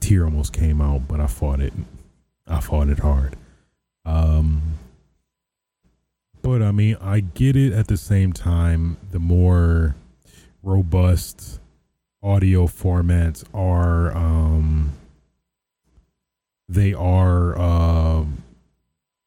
Tear 0.00 0.24
almost 0.24 0.52
came 0.52 0.80
out, 0.80 1.08
but 1.08 1.20
I 1.20 1.26
fought 1.26 1.60
it. 1.60 1.72
I 2.46 2.60
fought 2.60 2.88
it 2.88 2.98
hard. 2.98 3.36
Um 4.04 4.74
but 6.42 6.62
I 6.62 6.72
mean, 6.72 6.96
I 7.00 7.20
get 7.20 7.54
it 7.54 7.72
at 7.72 7.86
the 7.86 7.96
same 7.96 8.32
time 8.32 8.96
the 9.12 9.18
more 9.20 9.94
robust 10.62 11.60
audio 12.22 12.66
formats 12.66 13.44
are 13.54 14.14
um 14.16 14.92
they 16.70 16.94
are 16.94 17.58
uh, 17.58 18.24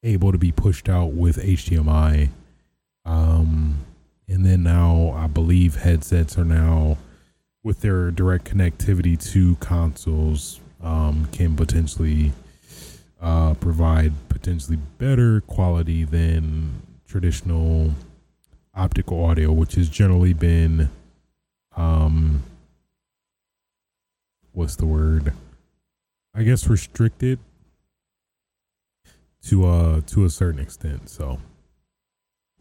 able 0.01 0.31
to 0.31 0.37
be 0.37 0.51
pushed 0.51 0.87
out 0.87 1.11
with 1.11 1.35
HDMI. 1.35 2.29
Um, 3.05 3.83
and 4.29 4.45
then 4.45 4.63
now 4.63 5.13
I 5.15 5.27
believe 5.27 5.75
headsets 5.75 6.37
are 6.37 6.45
now 6.45 6.97
with 7.61 7.81
their 7.81 8.11
direct 8.11 8.45
connectivity 8.45 9.21
to 9.31 9.55
consoles 9.55 10.61
um, 10.81 11.27
can 11.33 11.55
potentially 11.55 12.31
uh, 13.21 13.55
provide 13.55 14.13
potentially 14.29 14.77
better 14.97 15.41
quality 15.41 16.05
than 16.05 16.81
traditional 17.07 17.91
optical 18.73 19.23
audio, 19.23 19.51
which 19.51 19.75
has 19.75 19.89
generally 19.89 20.33
been 20.33 20.89
um, 21.75 22.43
what's 24.53 24.77
the 24.77 24.85
word? 24.85 25.33
I 26.35 26.41
guess 26.43 26.67
restricted 26.67 27.39
to 29.43 29.65
uh 29.65 30.01
to 30.07 30.25
a 30.25 30.29
certain 30.29 30.59
extent. 30.59 31.09
So 31.09 31.39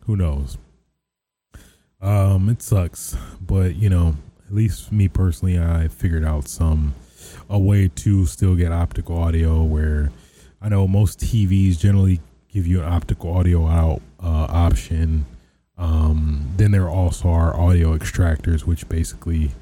who 0.01 0.17
knows? 0.17 0.59
Um, 2.01 2.49
it 2.49 2.61
sucks, 2.61 3.17
but 3.41 3.77
you 3.77 3.89
know, 3.89 4.17
at 4.47 4.55
least 4.55 4.93
me 4.93 5.09
personally, 5.09 5.59
I 5.59 5.89
figured 5.89 6.25
out 6.25 6.49
some 6.49 6.95
a 7.49 7.59
way 7.59 7.89
to 7.89 8.27
still 8.27 8.57
get 8.57 8.73
optical 8.73 9.17
audio 9.17 9.63
where 9.63 10.11
I 10.61 10.69
know 10.69 10.87
most 10.87 11.21
TVs 11.21 11.79
generally 11.79 12.21
give 12.49 12.67
you 12.67 12.83
an 12.83 12.93
optical 12.93 13.33
audio 13.33 13.67
out 13.67 14.03
uh, 14.23 14.47
option. 14.51 15.25
Um, 15.79 16.53
then 16.57 16.73
there 16.73 16.89
also 16.89 17.29
are 17.29 17.57
audio 17.59 17.97
extractors, 17.97 18.67
which 18.67 18.89
basically 18.89 19.53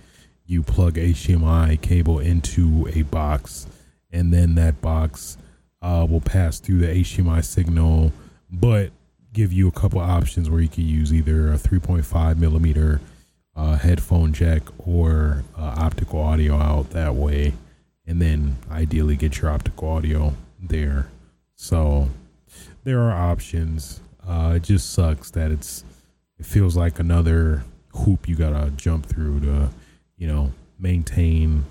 you 0.46 0.62
plug 0.62 0.94
HDMI 0.94 1.80
cable 1.80 2.18
into 2.18 2.88
a 2.92 3.02
box 3.02 3.66
and 4.12 4.32
then 4.32 4.54
that 4.56 4.80
box 4.80 5.36
uh, 5.82 6.06
will 6.08 6.20
pass 6.20 6.58
through 6.58 6.78
the 6.78 6.86
HDMI 6.86 7.44
signal, 7.44 8.12
but 8.50 8.90
give 9.32 9.52
you 9.52 9.68
a 9.68 9.72
couple 9.72 10.00
options 10.00 10.50
where 10.50 10.61
you 10.61 10.68
can 10.68 10.86
use 10.86 11.12
either 11.12 11.52
a 11.52 11.56
3.5 11.56 12.38
millimeter 12.38 13.00
uh, 13.56 13.76
headphone 13.76 14.32
jack 14.32 14.62
or 14.78 15.44
uh, 15.56 15.74
optical 15.78 16.20
audio 16.20 16.56
out 16.56 16.90
that 16.90 17.14
way, 17.14 17.52
and 18.06 18.20
then 18.20 18.56
ideally 18.70 19.16
get 19.16 19.40
your 19.40 19.50
optical 19.50 19.88
audio 19.88 20.34
there. 20.61 21.08
So 21.56 22.08
there 22.84 23.00
are 23.00 23.12
options. 23.12 24.00
Uh, 24.26 24.54
it 24.56 24.62
just 24.62 24.90
sucks 24.92 25.30
that 25.32 25.50
it's 25.50 25.84
it 26.38 26.46
feels 26.46 26.76
like 26.76 26.98
another 26.98 27.64
hoop 27.92 28.28
you 28.28 28.34
gotta 28.34 28.70
jump 28.70 29.04
through 29.06 29.40
to, 29.40 29.68
you 30.16 30.26
know, 30.26 30.52
maintain 30.78 31.64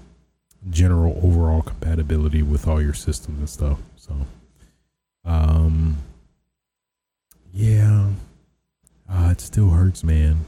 general 0.70 1.20
overall 1.24 1.62
compatibility 1.62 2.44
with 2.44 2.68
all 2.68 2.82
your 2.82 2.94
systems 2.94 3.40
and 3.40 3.50
stuff. 3.50 3.80
So, 3.96 4.14
um, 5.26 5.98
yeah, 7.54 8.10
uh, 9.10 9.30
it 9.32 9.42
still 9.42 9.70
hurts, 9.70 10.04
man. 10.04 10.46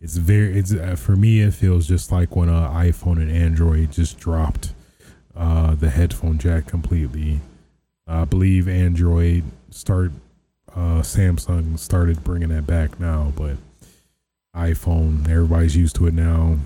It's 0.00 0.16
very, 0.16 0.58
it's 0.58 0.72
uh, 0.72 0.96
for 0.96 1.16
me. 1.16 1.40
It 1.40 1.54
feels 1.54 1.86
just 1.86 2.12
like 2.12 2.36
when 2.36 2.48
uh, 2.48 2.68
iPhone 2.70 3.16
and 3.16 3.30
Android 3.30 3.92
just 3.92 4.18
dropped 4.18 4.74
uh, 5.34 5.74
the 5.74 5.90
headphone 5.90 6.38
jack 6.38 6.66
completely. 6.66 7.40
I 8.06 8.26
believe 8.26 8.68
Android 8.68 9.44
start, 9.70 10.12
uh, 10.74 11.00
Samsung 11.00 11.78
started 11.78 12.22
bringing 12.22 12.50
that 12.50 12.66
back 12.66 13.00
now, 13.00 13.32
but 13.34 13.56
iPhone, 14.54 15.28
everybody's 15.28 15.76
used 15.76 15.96
to 15.96 16.06
it 16.06 16.14
now. 16.14 16.58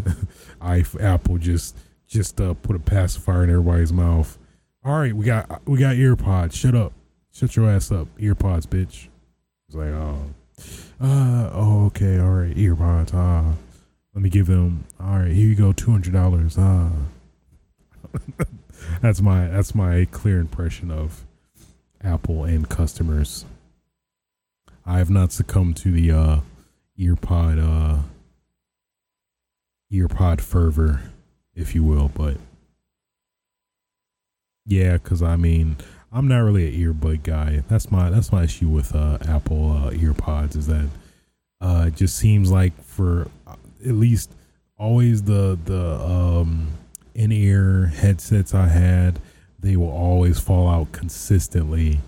I 0.60 0.84
Apple 1.00 1.38
just 1.38 1.76
just 2.06 2.40
uh, 2.40 2.54
put 2.54 2.76
a 2.76 2.78
pacifier 2.78 3.44
in 3.44 3.50
everybody's 3.50 3.92
mouth. 3.92 4.38
All 4.84 4.98
right, 4.98 5.12
we 5.12 5.24
got 5.24 5.66
we 5.66 5.78
got 5.78 5.96
earpods. 5.96 6.54
Shut 6.54 6.74
up. 6.74 6.92
Shut 7.32 7.56
your 7.56 7.68
ass 7.68 7.90
up. 7.90 8.08
Earpods, 8.18 8.66
bitch. 8.66 9.08
It's 9.66 9.74
like, 9.74 9.88
oh, 9.88 10.30
uh, 11.00 11.50
oh, 11.52 11.86
okay, 11.86 12.18
all 12.18 12.30
right, 12.30 12.54
earpods. 12.54 13.12
Ah, 13.12 13.54
let 14.14 14.22
me 14.22 14.30
give 14.30 14.46
them. 14.46 14.84
All 15.00 15.18
right, 15.18 15.32
here 15.32 15.48
you 15.48 15.56
go, 15.56 15.72
two 15.72 15.90
hundred 15.90 16.12
dollars. 16.12 16.56
Ah, 16.58 16.90
that's 19.02 19.20
my 19.20 19.48
that's 19.48 19.74
my 19.74 20.06
clear 20.10 20.38
impression 20.38 20.90
of 20.90 21.24
Apple 22.02 22.44
and 22.44 22.68
customers. 22.68 23.44
I 24.84 24.98
have 24.98 25.10
not 25.10 25.32
succumbed 25.32 25.76
to 25.78 25.90
the 25.90 26.12
uh, 26.12 26.40
earpod 26.96 27.58
uh, 27.60 28.02
earpod 29.92 30.40
fervor 30.40 31.02
if 31.56 31.74
you 31.74 31.82
will. 31.82 32.10
But 32.14 32.36
yeah, 34.66 34.94
because 34.94 35.22
I 35.22 35.36
mean, 35.36 35.76
I'm 36.12 36.28
not 36.28 36.38
really 36.38 36.68
an 36.68 36.94
earbud 36.94 37.22
guy. 37.22 37.62
That's 37.68 37.90
my 37.90 38.10
that's 38.10 38.30
my 38.30 38.44
issue 38.44 38.68
with 38.68 38.94
uh, 38.94 39.18
Apple 39.26 39.72
uh, 39.72 39.90
earpods 39.90 40.56
is 40.56 40.66
that 40.66 40.88
uh, 41.60 41.84
it 41.88 41.96
just 41.96 42.16
seems 42.16 42.50
like 42.50 42.80
for 42.82 43.28
uh, 43.46 43.56
at 43.84 43.94
least 43.94 44.30
always 44.78 45.22
the 45.22 45.58
the 45.64 45.94
um, 46.00 46.68
in 47.14 47.32
ear 47.32 47.86
headsets 47.86 48.54
I 48.54 48.68
had, 48.68 49.18
they 49.58 49.76
will 49.76 49.90
always 49.90 50.38
fall 50.38 50.68
out 50.68 50.92
consistently, 50.92 52.00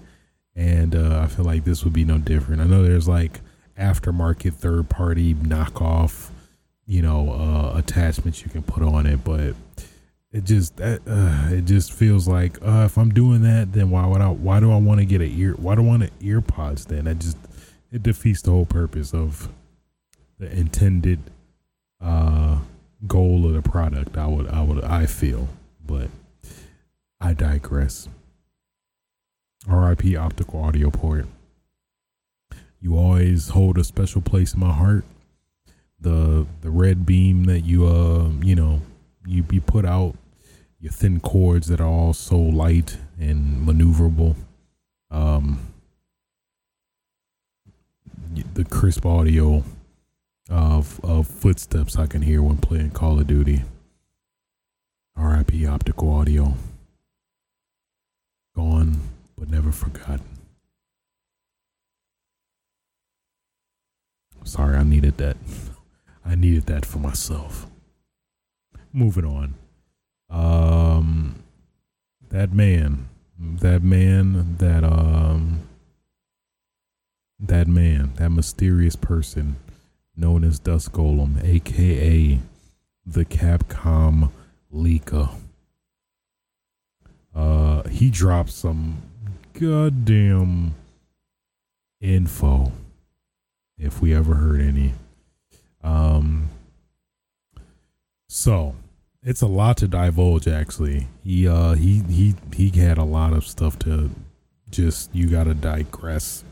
and 0.55 0.95
uh, 0.95 1.21
I 1.23 1.27
feel 1.27 1.45
like 1.45 1.65
this 1.65 1.85
would 1.85 1.95
be 1.95 2.05
no 2.05 2.19
different. 2.19 2.61
I 2.61 2.67
know 2.67 2.83
there's 2.83 3.09
like 3.09 3.41
aftermarket 3.79 4.55
third 4.55 4.89
party 4.89 5.35
knockoff 5.35 6.31
you 6.89 7.03
know 7.03 7.31
uh, 7.31 7.79
attachments 7.79 8.43
you 8.43 8.51
can 8.51 8.63
put 8.63 8.83
on 8.83 9.07
it, 9.07 9.23
but 9.23 9.55
it 10.33 10.45
just 10.45 10.81
uh, 10.81 10.99
it 11.51 11.67
just 11.67 11.93
feels 11.93 12.27
like 12.27 12.61
uh, 12.63 12.85
if 12.87 12.97
I'm 12.97 13.11
doing 13.11 13.43
that, 13.43 13.73
then 13.73 13.91
why 13.91 14.07
would 14.07 14.23
I? 14.23 14.29
Why 14.29 14.59
do 14.59 14.73
I 14.73 14.79
want 14.79 14.99
to 14.99 15.07
get 15.07 15.21
an 15.21 15.31
ear? 15.31 15.53
Why 15.53 15.75
do 15.75 15.83
I 15.83 15.85
want 15.85 16.03
an 16.03 16.11
earpods? 16.21 16.87
Then 16.87 17.05
that 17.05 17.19
just 17.19 17.37
it 17.93 18.03
defeats 18.03 18.43
the 18.43 18.51
whole 18.51 18.67
purpose 18.67 19.13
of 19.13 19.49
the 20.39 20.51
intended 20.51 21.21
uh, 22.01 22.59
goal 23.07 23.47
of 23.47 23.53
the 23.53 23.63
product. 23.63 24.17
I 24.17 24.27
would 24.27 24.49
I 24.49 24.63
would 24.63 24.83
I 24.83 25.05
feel, 25.05 25.49
but 25.87 26.09
I 27.21 27.35
digress. 27.35 28.09
R.I.P. 29.69 30.17
optical 30.17 30.63
audio 30.63 30.89
port. 30.91 31.27
You 32.81 32.97
always 32.97 33.49
hold 33.49 33.77
a 33.77 33.85
special 33.85 34.23
place 34.23 34.55
in 34.55 34.61
my 34.61 34.73
heart 34.73 35.05
the 36.01 36.47
the 36.61 36.71
red 36.71 37.05
beam 37.05 37.45
that 37.45 37.61
you 37.61 37.87
uh 37.87 38.31
you 38.43 38.55
know 38.55 38.83
you 39.27 39.45
you 39.51 39.61
put 39.61 39.85
out 39.85 40.15
your 40.81 40.93
thin 40.93 41.19
cords 41.21 41.67
that 41.69 41.81
are 41.81 41.89
all 41.89 42.13
so 42.13 42.39
light 42.39 42.99
and 43.19 43.67
maneuverable 43.67 44.37
um 45.11 45.61
the 48.55 48.65
crisp 48.65 49.05
audio 49.05 49.65
of 50.51 51.01
of 51.05 51.27
footsteps 51.27 51.97
I 51.97 52.07
can 52.07 52.23
hear 52.23 52.43
when 52.43 52.59
playing 52.59 52.91
Call 52.93 53.19
of 53.21 53.27
Duty. 53.27 53.65
RIP 55.17 55.69
optical 55.69 56.13
audio. 56.13 56.55
Gone 58.55 59.01
but 59.37 59.51
never 59.51 59.73
forgotten. 59.73 60.27
Sorry 64.45 64.77
I 64.77 64.83
needed 64.83 65.19
that 65.19 65.37
I 66.29 66.35
needed 66.35 66.67
that 66.67 66.85
for 66.85 66.99
myself. 66.99 67.67
Moving 68.93 69.25
on. 69.25 69.55
Um, 70.29 71.43
that 72.29 72.53
man, 72.53 73.09
that 73.39 73.83
man, 73.83 74.57
that 74.59 74.85
um, 74.85 75.63
that 77.41 77.67
man, 77.67 78.13
that 78.17 78.29
mysterious 78.31 78.95
person 78.95 79.57
known 80.15 80.45
as 80.45 80.59
Dusk 80.59 80.93
Golem, 80.93 81.43
aka 81.43 82.39
the 83.07 83.25
Capcom 83.25 84.31
leaker. 84.71 85.31
Uh, 87.35 87.89
he 87.89 88.11
dropped 88.11 88.51
some 88.51 89.01
goddamn 89.55 90.75
info, 92.03 92.73
if 93.79 94.03
we 94.03 94.15
ever 94.15 94.35
heard 94.35 94.61
any. 94.61 94.93
Um, 95.83 96.51
so 98.29 98.75
it's 99.23 99.43
a 99.43 99.47
lot 99.47 99.77
to 99.79 99.89
divulge. 99.89 100.47
Actually, 100.47 101.09
he 101.23 101.49
uh 101.49 101.75
he 101.75 102.03
he 102.03 102.35
he 102.55 102.71
had 102.71 102.99
a 102.99 103.05
lot 103.05 103.33
of 103.33 103.47
stuff 103.47 103.79
to 103.81 104.11
just 104.71 105.15
you 105.15 105.29
got 105.29 105.45
to 105.45 105.55
digress 105.55 106.45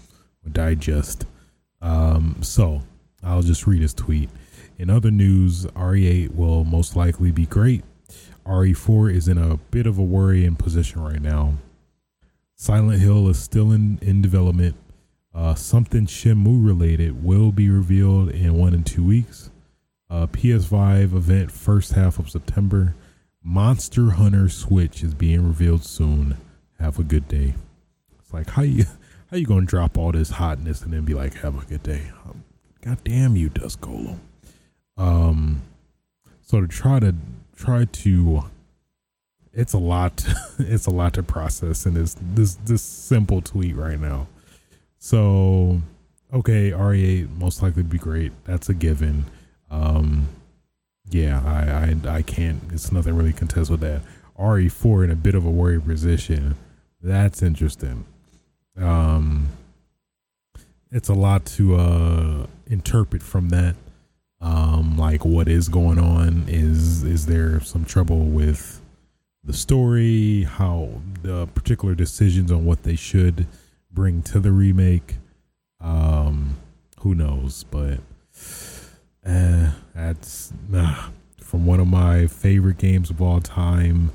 or 0.44 0.50
digest. 0.50 1.26
Um, 1.82 2.36
so 2.42 2.82
I'll 3.22 3.42
just 3.42 3.66
read 3.66 3.82
his 3.82 3.94
tweet. 3.94 4.30
In 4.78 4.90
other 4.90 5.10
news, 5.10 5.64
RE8 5.66 6.34
will 6.34 6.64
most 6.64 6.96
likely 6.96 7.30
be 7.30 7.46
great. 7.46 7.82
RE4 8.44 9.12
is 9.12 9.28
in 9.28 9.38
a 9.38 9.56
bit 9.56 9.86
of 9.86 9.98
a 9.98 10.02
worrying 10.02 10.54
position 10.54 11.02
right 11.02 11.20
now. 11.20 11.54
Silent 12.54 13.00
Hill 13.00 13.28
is 13.28 13.38
still 13.38 13.72
in, 13.72 13.98
in 14.00 14.22
development 14.22 14.76
uh, 15.36 15.54
something 15.54 16.06
Shenmue 16.06 16.66
related 16.66 17.22
will 17.22 17.52
be 17.52 17.68
revealed 17.68 18.30
in 18.30 18.54
one 18.54 18.72
and 18.72 18.86
two 18.86 19.04
weeks. 19.04 19.50
Uh, 20.08 20.26
PS5 20.26 21.14
event 21.14 21.52
first 21.52 21.92
half 21.92 22.18
of 22.18 22.30
September. 22.30 22.94
Monster 23.44 24.12
Hunter 24.12 24.48
Switch 24.48 25.02
is 25.02 25.12
being 25.12 25.46
revealed 25.46 25.84
soon. 25.84 26.38
Have 26.80 26.98
a 26.98 27.02
good 27.02 27.28
day. 27.28 27.54
It's 28.18 28.32
like 28.32 28.50
how 28.50 28.62
you 28.62 28.84
how 29.30 29.36
you 29.36 29.44
gonna 29.44 29.66
drop 29.66 29.98
all 29.98 30.10
this 30.10 30.30
hotness 30.30 30.80
and 30.80 30.92
then 30.92 31.04
be 31.04 31.12
like, 31.12 31.34
have 31.34 31.62
a 31.62 31.66
good 31.66 31.82
day? 31.82 32.10
Um, 32.24 32.42
God 32.80 32.98
damn 33.04 33.36
you, 33.36 33.50
Dusk 33.50 33.80
Golem. 33.80 34.18
Um, 34.96 35.62
so 36.40 36.62
to 36.62 36.66
try 36.66 36.98
to 37.00 37.14
try 37.54 37.84
to, 37.84 38.44
it's 39.52 39.74
a 39.74 39.78
lot. 39.78 40.26
it's 40.58 40.86
a 40.86 40.90
lot 40.90 41.12
to 41.14 41.22
process 41.22 41.84
in 41.84 41.92
this 41.92 42.16
this 42.20 42.54
this 42.54 42.82
simple 42.82 43.42
tweet 43.42 43.76
right 43.76 44.00
now. 44.00 44.28
So, 45.06 45.80
okay, 46.34 46.72
RE8 46.72 47.38
most 47.38 47.62
likely 47.62 47.84
be 47.84 47.96
great. 47.96 48.32
That's 48.42 48.68
a 48.68 48.74
given. 48.74 49.26
Um, 49.70 50.26
yeah, 51.10 51.40
I, 51.46 52.10
I 52.10 52.16
I 52.16 52.22
can't. 52.22 52.60
It's 52.72 52.90
nothing 52.90 53.14
really 53.14 53.32
contest 53.32 53.70
with 53.70 53.78
that. 53.82 54.02
RE4 54.36 55.04
in 55.04 55.10
a 55.12 55.14
bit 55.14 55.36
of 55.36 55.46
a 55.46 55.48
worry 55.48 55.80
position. 55.80 56.56
That's 57.00 57.40
interesting. 57.40 58.04
Um, 58.76 59.50
it's 60.90 61.08
a 61.08 61.14
lot 61.14 61.46
to 61.54 61.76
uh 61.76 62.46
interpret 62.66 63.22
from 63.22 63.50
that. 63.50 63.76
Um, 64.40 64.98
like 64.98 65.24
what 65.24 65.46
is 65.46 65.68
going 65.68 66.00
on? 66.00 66.46
Is 66.48 67.04
is 67.04 67.26
there 67.26 67.60
some 67.60 67.84
trouble 67.84 68.24
with 68.24 68.80
the 69.44 69.52
story? 69.52 70.42
How 70.42 70.88
the 71.22 71.46
particular 71.46 71.94
decisions 71.94 72.50
on 72.50 72.64
what 72.64 72.82
they 72.82 72.96
should 72.96 73.46
bring 73.96 74.22
to 74.22 74.38
the 74.38 74.52
remake. 74.52 75.16
Um, 75.80 76.58
who 77.00 77.16
knows? 77.16 77.64
But 77.64 77.98
uh, 79.26 79.72
that's 79.94 80.52
uh, 80.72 81.08
from 81.40 81.66
one 81.66 81.80
of 81.80 81.88
my 81.88 82.28
favorite 82.28 82.78
games 82.78 83.10
of 83.10 83.20
all 83.20 83.40
time 83.40 84.12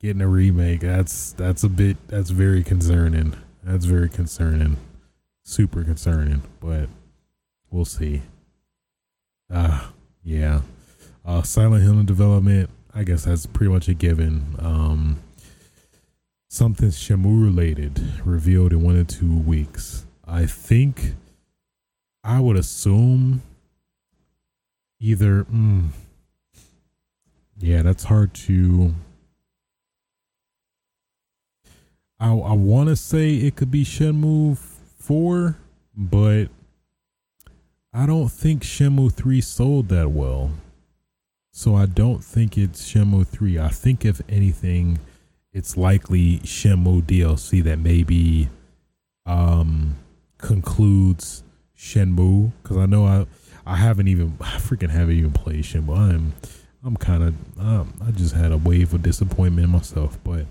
getting 0.00 0.22
a 0.22 0.28
remake. 0.28 0.80
That's 0.80 1.32
that's 1.32 1.64
a 1.64 1.68
bit 1.68 1.96
that's 2.08 2.30
very 2.30 2.62
concerning. 2.62 3.34
That's 3.62 3.84
very 3.84 4.08
concerning. 4.08 4.76
Super 5.44 5.82
concerning, 5.82 6.42
but 6.60 6.88
we'll 7.70 7.84
see. 7.84 8.22
Ah, 9.52 9.88
uh, 9.88 9.90
yeah. 10.22 10.60
Uh 11.24 11.42
Silent 11.42 11.82
Hill 11.82 12.02
development, 12.04 12.70
I 12.94 13.02
guess 13.04 13.24
that's 13.24 13.46
pretty 13.46 13.72
much 13.72 13.88
a 13.88 13.94
given. 13.94 14.56
Um 14.58 15.18
something 16.52 16.90
Shenmue 16.90 17.42
related 17.42 17.98
revealed 18.26 18.74
in 18.74 18.82
one 18.82 18.98
or 18.98 19.04
two 19.04 19.38
weeks. 19.38 20.04
I 20.26 20.44
think 20.44 21.14
I 22.22 22.40
would 22.40 22.58
assume 22.58 23.40
either 25.00 25.44
mm, 25.44 25.88
yeah, 27.56 27.80
that's 27.80 28.04
hard 28.04 28.34
to 28.34 28.92
I 32.20 32.28
I 32.28 32.52
want 32.52 32.90
to 32.90 32.96
say 32.96 33.36
it 33.36 33.56
could 33.56 33.70
be 33.70 33.82
Shenmue 33.82 34.58
4, 34.58 35.56
but 35.96 36.48
I 37.94 38.04
don't 38.04 38.30
think 38.30 38.62
Shenmue 38.62 39.10
3 39.10 39.40
sold 39.40 39.88
that 39.88 40.10
well. 40.10 40.50
So 41.50 41.74
I 41.76 41.86
don't 41.86 42.22
think 42.22 42.58
it's 42.58 42.92
Shenmue 42.92 43.26
3. 43.26 43.58
I 43.58 43.68
think 43.68 44.04
if 44.04 44.20
anything, 44.28 44.98
it's 45.52 45.76
likely 45.76 46.38
Shenmue 46.38 47.02
DLC 47.02 47.62
that 47.64 47.78
maybe 47.78 48.48
um 49.26 49.96
concludes 50.38 51.44
Shenmue 51.76 52.52
because 52.62 52.76
I 52.76 52.86
know 52.86 53.06
I 53.06 53.26
I 53.66 53.76
haven't 53.76 54.08
even 54.08 54.36
I 54.40 54.56
freaking 54.56 54.90
haven't 54.90 55.16
even 55.16 55.32
played 55.32 55.64
Shenmue. 55.64 55.96
I'm 55.96 56.32
I'm 56.84 56.96
kind 56.96 57.22
of 57.22 57.34
um, 57.60 57.94
I 58.04 58.10
just 58.10 58.34
had 58.34 58.50
a 58.52 58.56
wave 58.56 58.92
of 58.92 59.02
disappointment 59.02 59.66
in 59.66 59.70
myself, 59.70 60.18
but 60.24 60.46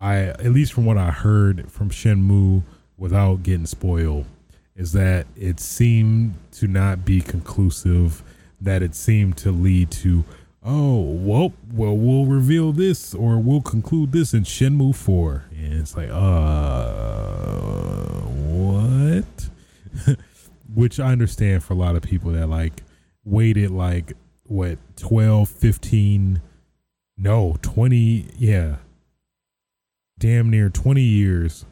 I 0.00 0.16
at 0.16 0.52
least 0.52 0.72
from 0.72 0.84
what 0.84 0.98
I 0.98 1.10
heard 1.10 1.70
from 1.70 1.90
Shenmue 1.90 2.62
without 2.98 3.42
getting 3.42 3.66
spoiled 3.66 4.26
is 4.74 4.92
that 4.92 5.26
it 5.36 5.58
seemed 5.58 6.34
to 6.52 6.66
not 6.66 7.04
be 7.04 7.20
conclusive 7.22 8.22
that 8.60 8.82
it 8.82 8.94
seemed 8.94 9.36
to 9.38 9.50
lead 9.50 9.90
to 9.90 10.24
oh 10.66 11.00
well 11.00 11.52
well 11.72 11.96
we'll 11.96 12.26
reveal 12.26 12.72
this 12.72 13.14
or 13.14 13.38
we'll 13.38 13.62
conclude 13.62 14.10
this 14.10 14.34
in 14.34 14.42
Shenmue 14.42 14.94
4 14.94 15.44
and 15.56 15.72
it's 15.74 15.96
like 15.96 16.10
uh 16.10 18.20
what? 18.48 19.48
Which 20.74 20.98
I 20.98 21.12
understand 21.12 21.62
for 21.62 21.74
a 21.74 21.76
lot 21.76 21.94
of 21.94 22.02
people 22.02 22.32
that 22.32 22.48
like 22.48 22.82
waited 23.24 23.70
like 23.70 24.14
what 24.42 24.78
12 24.96 25.48
15 25.48 26.42
no 27.16 27.56
20 27.62 28.26
yeah. 28.36 28.76
Damn 30.18 30.50
near 30.50 30.68
20 30.68 31.00
years 31.00 31.64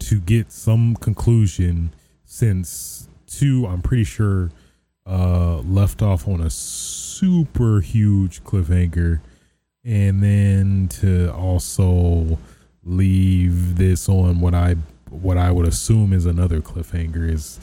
to 0.00 0.20
get 0.20 0.52
some 0.52 0.96
conclusion 0.96 1.94
since 2.24 3.08
two 3.26 3.66
i'm 3.66 3.82
pretty 3.82 4.04
sure 4.04 4.50
uh 5.08 5.58
left 5.60 6.02
off 6.02 6.28
on 6.28 6.40
a 6.40 6.50
super 6.50 7.80
huge 7.80 8.44
cliffhanger 8.44 9.20
and 9.84 10.22
then 10.22 10.88
to 10.88 11.32
also 11.32 12.38
leave 12.84 13.76
this 13.76 14.08
on 14.08 14.40
what 14.40 14.54
i 14.54 14.74
what 15.10 15.38
i 15.38 15.50
would 15.50 15.66
assume 15.66 16.12
is 16.12 16.26
another 16.26 16.60
cliffhanger 16.60 17.30
is 17.30 17.58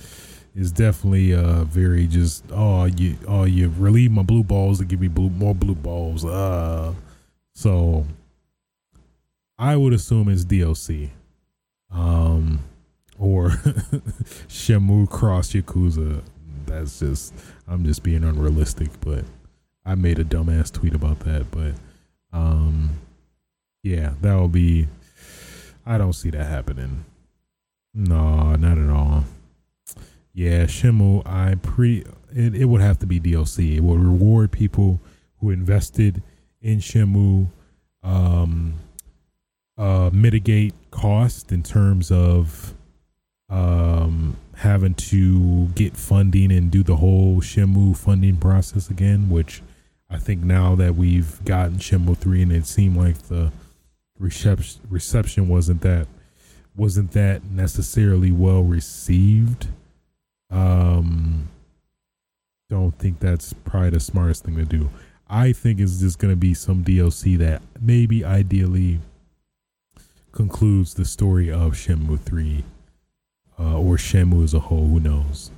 is 0.56 0.72
definitely 0.72 1.34
uh 1.34 1.64
very 1.66 2.08
just 2.08 2.44
oh 2.52 2.86
you 2.86 3.16
oh 3.28 3.44
you 3.44 3.72
relieve 3.78 4.12
my 4.12 4.24
blue 4.24 4.44
balls 4.44 4.80
to 4.80 4.86
give 4.86 5.00
me 5.00 5.08
blue 5.08 5.30
more 5.30 5.54
blue 5.54 5.76
balls 5.76 6.26
uh 6.26 6.94
so 7.54 8.06
I 9.58 9.78
would 9.78 9.94
assume 9.94 10.28
it's 10.28 10.44
DLC, 10.44 11.12
um, 11.90 12.60
or 13.18 13.50
Shenmue 14.50 15.10
Cross 15.10 15.54
Yakuza. 15.54 16.22
That's 16.66 17.00
just 17.00 17.34
I'm 17.68 17.86
just 17.86 18.04
being 18.04 18.24
unrealistic, 18.24 18.90
but 19.02 19.24
I 19.86 19.96
made 19.96 20.20
a 20.20 20.24
dumbass 20.24 20.72
tweet 20.72 20.94
about 20.94 21.20
that. 21.22 21.52
But 21.52 21.74
um, 22.32 23.00
yeah, 23.84 24.14
that 24.22 24.36
will 24.36 24.50
be. 24.50 24.88
I 25.86 25.98
don't 25.98 26.14
see 26.14 26.32
that 26.32 26.46
happening. 26.46 27.06
No, 27.94 28.56
not 28.56 28.78
at 28.78 28.90
all. 28.90 29.26
Yeah, 30.34 30.64
Shenmue. 30.64 31.26
I 31.26 31.56
pre. 31.56 32.04
It, 32.34 32.56
it 32.56 32.66
would 32.66 32.82
have 32.82 33.00
to 33.00 33.06
be 33.06 33.20
DLC. 33.20 33.78
It 33.78 33.82
would 33.82 34.00
reward 34.00 34.52
people 34.52 35.00
who 35.40 35.52
invested 35.52 36.22
in 36.62 36.80
Shenmue. 36.80 37.48
Um, 38.04 38.76
uh, 39.78 40.10
mitigate 40.14 40.74
cost 40.92 41.52
in 41.52 41.64
terms 41.64 42.12
of 42.12 42.74
um, 43.50 44.38
having 44.58 44.94
to 44.94 45.68
get 45.76 45.98
funding 45.98 46.52
and 46.52 46.72
do 46.72 46.84
the 46.84 46.96
whole 46.96 47.42
Shenmue 47.42 47.98
funding 47.98 48.38
process 48.38 48.90
again, 48.90 49.30
which 49.30 49.62
I 50.10 50.18
think 50.18 50.44
now 50.44 50.76
that 50.76 50.96
we've 50.96 51.44
gotten 51.44 51.78
Shenmue 51.78 52.18
3 52.18 52.44
and 52.44 52.52
it 52.52 52.66
seemed 52.66 52.98
like 52.98 53.18
the 53.24 53.52
reception 54.18 54.82
reception 54.90 55.50
wasn't 55.50 55.82
that 55.82 56.08
wasn't 56.76 57.12
that 57.12 57.44
necessarily 57.44 58.32
well 58.32 58.64
received. 58.64 59.68
Um 60.50 61.50
don't 62.70 62.98
think 62.98 63.20
that's 63.20 63.54
probably 63.54 63.92
the 63.92 64.00
smartest 64.00 64.46
thing 64.46 64.56
to 64.56 64.66
do. 64.66 64.90
I 65.30 65.52
think 65.52 65.80
it's 65.80 66.00
just 66.00 66.18
going 66.18 66.32
to 66.34 66.38
be 66.38 66.54
some 66.54 66.84
DLC 66.84 67.38
that 67.38 67.62
maybe 67.80 68.26
ideally 68.26 69.00
concludes 70.32 70.94
the 70.96 71.06
story 71.06 71.52
of 71.52 71.74
Shenmue 71.74 72.20
3 72.20 72.64
uh, 73.60 73.78
or 73.80 73.96
Shenmue 73.96 74.44
as 74.44 74.54
a 74.54 74.60
whole. 74.60 74.88
Who 74.88 75.00
knows? 75.00 75.52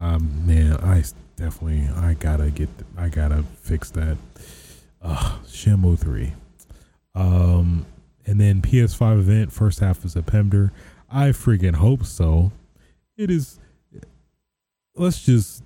Um, 0.00 0.46
man, 0.46 0.76
I 0.76 1.02
definitely 1.36 1.88
I 1.96 2.14
gotta 2.14 2.50
get 2.50 2.68
I 2.96 3.08
gotta 3.08 3.44
fix 3.62 3.90
that. 3.90 4.16
Uh, 5.02 5.38
Shenmue 5.46 5.98
3. 5.98 6.32
Um, 7.14 7.86
and 8.26 8.40
then 8.40 8.62
PS5 8.62 9.18
event 9.18 9.52
first 9.52 9.80
half 9.80 10.04
of 10.04 10.10
September. 10.10 10.72
I 11.10 11.28
freaking 11.28 11.76
hope 11.76 12.04
so. 12.04 12.52
It 13.16 13.30
is. 13.30 13.58
Let's 14.96 15.24
just 15.24 15.62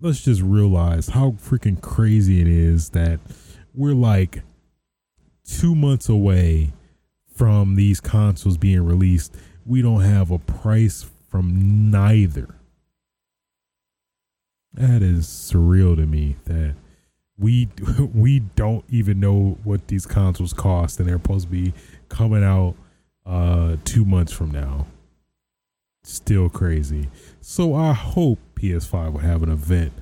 let's 0.00 0.22
just 0.22 0.42
realize 0.42 1.08
how 1.08 1.32
freaking 1.32 1.80
crazy 1.80 2.40
it 2.40 2.48
is 2.48 2.90
that 2.90 3.20
we're 3.74 3.94
like 3.94 4.42
two 5.44 5.74
months 5.74 6.08
away 6.08 6.72
from 7.34 7.76
these 7.76 8.00
consoles 8.00 8.56
being 8.56 8.84
released, 8.84 9.34
we 9.66 9.82
don't 9.82 10.02
have 10.02 10.30
a 10.30 10.38
price 10.38 11.08
from 11.28 11.90
neither. 11.90 12.56
That 14.74 15.02
is 15.02 15.26
surreal 15.26 15.96
to 15.96 16.06
me 16.06 16.36
that 16.44 16.74
we 17.38 17.68
we 18.14 18.40
don't 18.40 18.84
even 18.88 19.20
know 19.20 19.58
what 19.64 19.88
these 19.88 20.06
consoles 20.06 20.52
cost 20.52 20.98
and 20.98 21.08
they're 21.08 21.16
supposed 21.16 21.46
to 21.46 21.52
be 21.52 21.72
coming 22.08 22.44
out 22.44 22.74
uh 23.26 23.76
2 23.84 24.04
months 24.04 24.32
from 24.32 24.50
now. 24.50 24.86
Still 26.04 26.48
crazy. 26.48 27.08
So 27.40 27.74
I 27.74 27.92
hope 27.92 28.38
PS5 28.54 29.12
will 29.12 29.20
have 29.20 29.42
an 29.42 29.50
event 29.50 29.92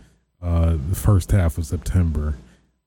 uh 0.42 0.76
the 0.88 0.96
first 0.96 1.32
half 1.32 1.58
of 1.58 1.66
September 1.66 2.36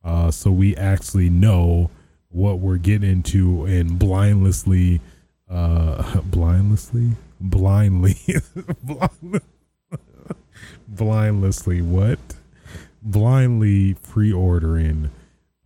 uh 0.04 0.32
so 0.32 0.52
we 0.52 0.76
actually 0.76 1.30
know 1.30 1.90
what 2.30 2.60
we're 2.60 2.78
getting 2.78 3.10
into 3.10 3.66
and 3.66 4.00
blindlessly 4.00 5.02
uh 5.54 6.22
blindlessly? 6.26 7.12
Blindly. 7.40 8.18
Blindlessly 10.88 11.82
what? 11.82 12.20
Blindly 13.02 13.96
pre-ordering 13.96 15.12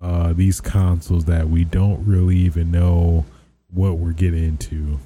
uh 0.02 0.34
these 0.34 0.62
consoles 0.62 1.26
that 1.26 1.50
we 1.50 1.64
don't 1.64 2.06
really 2.06 2.38
even 2.38 2.72
know 2.72 3.26
what 3.70 3.98
we're 3.98 4.12
getting 4.12 4.44
into. 4.44 5.00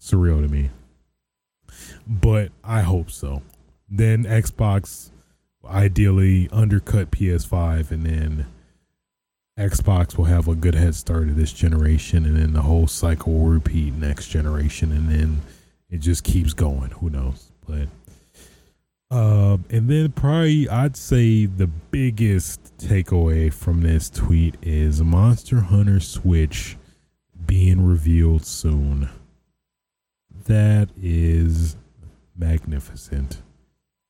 Surreal 0.00 0.42
to 0.42 0.48
me. 0.48 0.70
But 2.06 2.52
i 2.64 2.82
hope 2.82 3.10
so. 3.10 3.42
Then 3.88 4.24
xbox 4.24 5.10
ideally 5.64 6.48
undercut 6.52 7.10
ps5 7.10 7.90
and 7.90 8.06
then 8.06 8.46
Xbox 9.58 10.18
will 10.18 10.26
have 10.26 10.48
a 10.48 10.54
good 10.54 10.74
head 10.74 10.94
start 10.94 11.28
of 11.28 11.36
this 11.36 11.52
generation, 11.52 12.26
and 12.26 12.36
then 12.36 12.52
the 12.52 12.62
whole 12.62 12.86
cycle 12.86 13.32
will 13.32 13.48
repeat 13.48 13.94
next 13.94 14.28
generation, 14.28 14.92
and 14.92 15.08
then 15.08 15.40
it 15.88 15.98
just 15.98 16.24
keeps 16.24 16.52
going. 16.52 16.90
Who 16.90 17.08
knows? 17.08 17.52
But 17.66 17.88
uh, 19.10 19.56
and 19.70 19.88
then 19.88 20.12
probably 20.12 20.68
I'd 20.68 20.96
say 20.96 21.46
the 21.46 21.68
biggest 21.68 22.76
takeaway 22.76 23.50
from 23.50 23.80
this 23.80 24.10
tweet 24.10 24.56
is 24.60 25.00
Monster 25.02 25.60
Hunter 25.60 26.00
Switch 26.00 26.76
being 27.46 27.86
revealed 27.86 28.44
soon. 28.44 29.08
That 30.44 30.90
is 31.00 31.76
magnificent. 32.36 33.40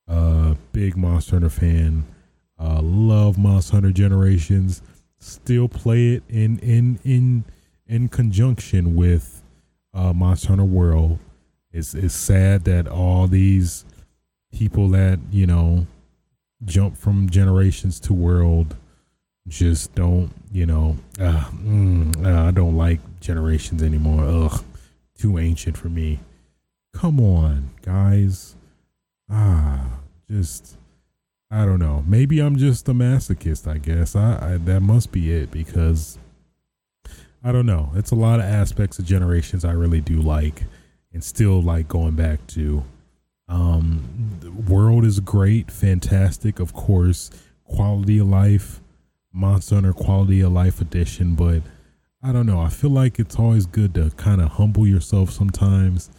Uh, 0.09 0.55
big 0.73 0.97
Monster 0.97 1.37
Hunter 1.37 1.51
fan. 1.51 2.05
Uh, 2.59 2.81
love 2.83 3.39
Monster 3.39 3.77
Hunter 3.77 3.93
Generations 3.93 4.83
still 5.27 5.69
play 5.69 6.15
it 6.15 6.23
in 6.29 6.59
in 6.61 6.99
in 7.05 7.45
in 7.87 8.09
conjunction 8.09 8.95
with 8.95 9.43
uh, 9.93 10.13
Monster 10.13 10.49
Hunter 10.49 10.65
World. 10.65 11.19
It's 11.73 11.95
it's 11.95 12.15
sad 12.15 12.65
that 12.65 12.87
all 12.87 13.27
these 13.27 13.85
people 14.53 14.89
that 14.91 15.19
you 15.31 15.47
know 15.47 15.87
jump 16.65 16.97
from 16.97 17.29
generations 17.29 18.01
to 18.01 18.15
world 18.15 18.77
just 19.47 19.95
don't 19.95 20.31
you 20.51 20.65
know 20.65 20.97
uh, 21.21 21.45
mm, 21.53 22.25
uh, 22.25 22.49
I 22.49 22.51
don't 22.51 22.77
like 22.77 23.01
generations 23.21 23.83
anymore. 23.83 24.25
Ugh, 24.25 24.65
too 25.19 25.39
ancient 25.39 25.77
for 25.77 25.89
me. 25.89 26.21
Come 26.95 27.21
on, 27.21 27.71
guys. 27.83 28.57
Ah, 29.31 29.99
just 30.31 30.77
I 31.51 31.65
don't 31.65 31.79
know. 31.79 32.05
Maybe 32.07 32.41
I'm 32.41 32.57
just 32.57 32.89
a 32.89 32.93
masochist. 32.93 33.71
I 33.71 33.79
guess 33.79 34.17
I, 34.17 34.55
I 34.55 34.57
that 34.59 34.81
must 34.81 35.13
be 35.13 35.33
it 35.33 35.51
because 35.51 36.19
I 37.43 37.53
don't 37.53 37.67
know. 37.67 37.93
It's 37.95 38.11
a 38.11 38.17
lot 38.17 38.41
of 38.41 38.47
aspects 38.47 38.99
of 38.99 39.05
generations 39.05 39.65
I 39.65 39.73
really 39.73 40.01
do 40.01 40.21
like 40.21 40.65
and 41.13 41.23
still 41.23 41.63
like 41.63 41.89
going 41.89 42.15
back 42.15 42.47
to. 42.49 42.85
Um, 43.49 44.39
the 44.41 44.51
world 44.51 45.05
is 45.05 45.21
great, 45.21 45.71
fantastic, 45.71 46.59
of 46.59 46.73
course. 46.73 47.31
Quality 47.65 48.19
of 48.19 48.27
life, 48.27 48.81
Monster 49.33 49.77
Hunter 49.77 49.93
Quality 49.93 50.41
of 50.41 50.53
Life 50.53 50.81
Edition, 50.81 51.35
but 51.35 51.63
I 52.23 52.33
don't 52.33 52.47
know. 52.47 52.61
I 52.61 52.69
feel 52.69 52.91
like 52.91 53.21
it's 53.21 53.39
always 53.39 53.67
good 53.67 53.95
to 53.95 54.11
kind 54.17 54.41
of 54.41 54.53
humble 54.53 54.87
yourself 54.87 55.31
sometimes. 55.31 56.11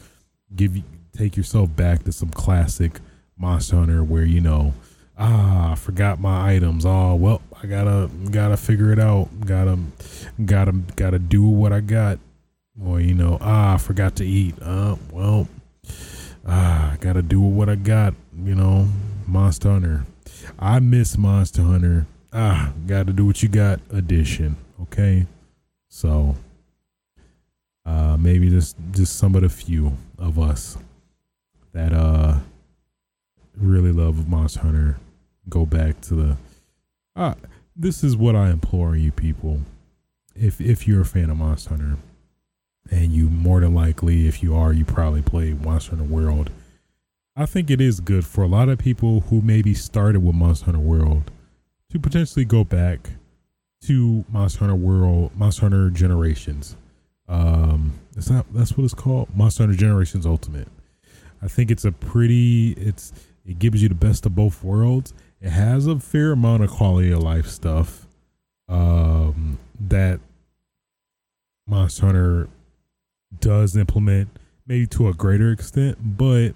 Give 0.55 0.81
take 1.11 1.35
yourself 1.35 1.75
back 1.75 2.03
to 2.03 2.13
some 2.13 2.29
classic 2.29 3.01
Monster 3.37 3.75
Hunter 3.75 4.03
where 4.03 4.23
you 4.23 4.39
know 4.39 4.73
ah, 5.17 5.71
I 5.71 5.75
forgot 5.75 6.19
my 6.19 6.53
items. 6.53 6.85
Oh, 6.85 7.15
well, 7.15 7.41
I 7.61 7.67
gotta 7.67 8.09
gotta 8.31 8.57
figure 8.57 8.91
it 8.91 8.99
out. 8.99 9.29
Gotta 9.45 9.79
gotta 10.43 10.73
gotta 10.95 11.19
do 11.19 11.43
what 11.43 11.73
I 11.73 11.81
got. 11.81 12.19
Or 12.83 13.01
you 13.01 13.13
know, 13.13 13.37
ah, 13.41 13.77
forgot 13.77 14.15
to 14.17 14.25
eat. 14.25 14.55
Uh, 14.61 14.95
well, 15.11 15.47
ah, 16.45 16.93
I 16.93 16.97
gotta 16.97 17.21
do 17.21 17.41
what 17.41 17.69
I 17.69 17.75
got. 17.75 18.13
You 18.43 18.55
know, 18.55 18.87
Monster 19.25 19.71
Hunter. 19.71 20.05
I 20.59 20.79
miss 20.79 21.17
Monster 21.17 21.63
Hunter. 21.63 22.05
Ah, 22.31 22.71
gotta 22.85 23.13
do 23.13 23.25
what 23.25 23.41
you 23.41 23.49
got. 23.49 23.79
Edition. 23.91 24.57
Okay, 24.83 25.25
so 25.89 26.35
uh, 27.85 28.15
maybe 28.17 28.49
just 28.49 28.75
just 28.91 29.17
some 29.17 29.35
of 29.35 29.41
the 29.41 29.49
few 29.49 29.97
of 30.19 30.37
us 30.37 30.77
that 31.73 31.93
uh 31.93 32.37
really 33.55 33.91
love 33.91 34.27
Monster 34.27 34.59
Hunter 34.59 34.97
go 35.49 35.65
back 35.65 36.01
to 36.01 36.15
the. 36.15 36.37
Uh, 37.15 37.33
this 37.75 38.03
is 38.03 38.15
what 38.15 38.35
I 38.35 38.49
implore 38.49 38.95
you 38.95 39.11
people. 39.11 39.61
If 40.35 40.61
if 40.61 40.87
you're 40.87 41.01
a 41.01 41.05
fan 41.05 41.29
of 41.29 41.37
Monster 41.37 41.71
Hunter, 41.71 41.97
and 42.91 43.11
you 43.11 43.29
more 43.29 43.59
than 43.59 43.73
likely, 43.73 44.27
if 44.27 44.43
you 44.43 44.55
are, 44.55 44.73
you 44.73 44.85
probably 44.85 45.21
play 45.21 45.53
Monster 45.53 45.95
Hunter 45.95 46.03
World. 46.03 46.51
I 47.35 47.45
think 47.45 47.69
it 47.69 47.79
is 47.79 47.99
good 47.99 48.25
for 48.25 48.43
a 48.43 48.47
lot 48.47 48.67
of 48.67 48.79
people 48.79 49.21
who 49.21 49.41
maybe 49.41 49.73
started 49.73 50.23
with 50.23 50.35
Monster 50.35 50.65
Hunter 50.65 50.79
World 50.79 51.29
to 51.91 51.99
potentially 51.99 52.45
go 52.45 52.63
back 52.63 53.11
to 53.83 54.25
Monster 54.29 54.59
Hunter 54.59 54.75
World, 54.75 55.31
Monster 55.35 55.61
Hunter 55.61 55.89
Generations. 55.89 56.75
Um, 57.29 57.93
that 58.13 58.45
that's 58.51 58.77
what 58.77 58.85
it's 58.85 58.93
called? 58.93 59.29
Monster 59.35 59.63
Hunter 59.63 59.77
Generations 59.77 60.25
Ultimate. 60.25 60.67
I 61.41 61.47
think 61.47 61.69
it's 61.69 61.85
a 61.85 61.91
pretty. 61.91 62.71
It's 62.71 63.13
it 63.45 63.59
gives 63.59 63.81
you 63.81 63.89
the 63.89 63.95
best 63.95 64.25
of 64.25 64.35
both 64.35 64.63
worlds, 64.63 65.13
it 65.41 65.49
has 65.49 65.87
a 65.87 65.99
fair 65.99 66.31
amount 66.31 66.63
of 66.63 66.71
quality 66.71 67.11
of 67.11 67.21
life 67.21 67.47
stuff 67.47 68.07
um, 68.67 69.59
that 69.79 70.19
Monster 71.67 72.05
Hunter 72.05 72.49
does 73.39 73.75
implement, 73.75 74.29
maybe 74.65 74.87
to 74.87 75.09
a 75.09 75.13
greater 75.13 75.51
extent, 75.51 75.97
but 76.17 76.53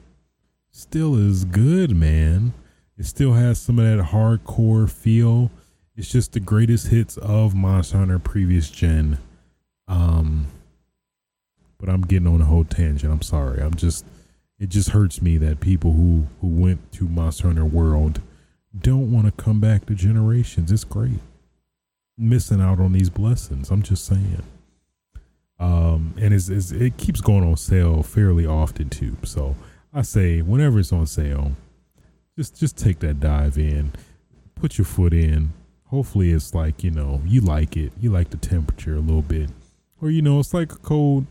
still 0.72 1.16
is 1.16 1.46
good, 1.46 1.96
man. 1.96 2.54
It 2.98 3.06
still 3.06 3.34
has 3.34 3.60
some 3.60 3.80
of 3.80 3.86
that 3.86 4.06
hardcore 4.06 4.90
feel. 4.90 5.52
It's 5.96 6.12
just 6.12 6.34
the 6.34 6.40
greatest 6.40 6.88
hits 6.88 7.18
of 7.18 7.54
Monster 7.54 7.98
Hunter 7.98 8.20
previous 8.20 8.70
gen. 8.70 9.18
Um, 9.88 10.48
but 11.78 11.90
I'm 11.90 12.02
getting 12.02 12.28
on 12.28 12.42
a 12.42 12.46
whole 12.46 12.64
tangent. 12.64 13.12
I'm 13.12 13.22
sorry. 13.22 13.62
I'm 13.62 13.74
just 13.74 14.06
it 14.60 14.70
just 14.70 14.90
hurts 14.90 15.22
me 15.22 15.38
that 15.38 15.60
people 15.60 15.94
who 15.94 16.28
who 16.40 16.48
went 16.48 16.92
to 16.94 17.08
Monster 17.08 17.48
Hunter 17.48 17.66
World 17.66 18.22
don't 18.80 19.12
want 19.12 19.26
to 19.26 19.44
come 19.44 19.60
back 19.60 19.86
to 19.86 19.96
generations. 19.96 20.72
It's 20.72 20.84
great. 20.84 21.20
Missing 22.18 22.62
out 22.62 22.80
on 22.80 22.94
these 22.94 23.10
blessings. 23.10 23.70
I'm 23.70 23.82
just 23.82 24.06
saying. 24.06 24.44
Um, 25.60 26.14
and 26.20 26.34
it's, 26.34 26.50
it's, 26.50 26.72
it 26.72 26.98
keeps 26.98 27.22
going 27.22 27.44
on 27.44 27.58
sale 27.58 28.02
fairly 28.02 28.46
often 28.46 28.90
too. 28.90 29.18
So 29.24 29.56
I 29.94 30.02
say 30.02 30.42
whenever 30.42 30.80
it's 30.80 30.92
on 30.92 31.06
sale, 31.06 31.52
just 32.38 32.58
just 32.58 32.78
take 32.78 33.00
that 33.00 33.20
dive 33.20 33.58
in, 33.58 33.92
put 34.56 34.78
your 34.78 34.86
foot 34.86 35.14
in. 35.14 35.52
Hopefully 35.88 36.32
it's 36.32 36.56
like, 36.56 36.84
you 36.84 36.92
know, 36.92 37.22
you 37.26 37.42
like 37.42 37.76
it. 37.76 37.92
You 38.00 38.10
like 38.12 38.30
the 38.30 38.38
temperature 38.38 38.96
a 38.96 39.00
little 39.00 39.22
bit. 39.22 39.50
Or, 40.02 40.10
you 40.10 40.22
know, 40.22 40.40
it's 40.40 40.54
like 40.54 40.72
a 40.72 40.78
cold 40.78 41.28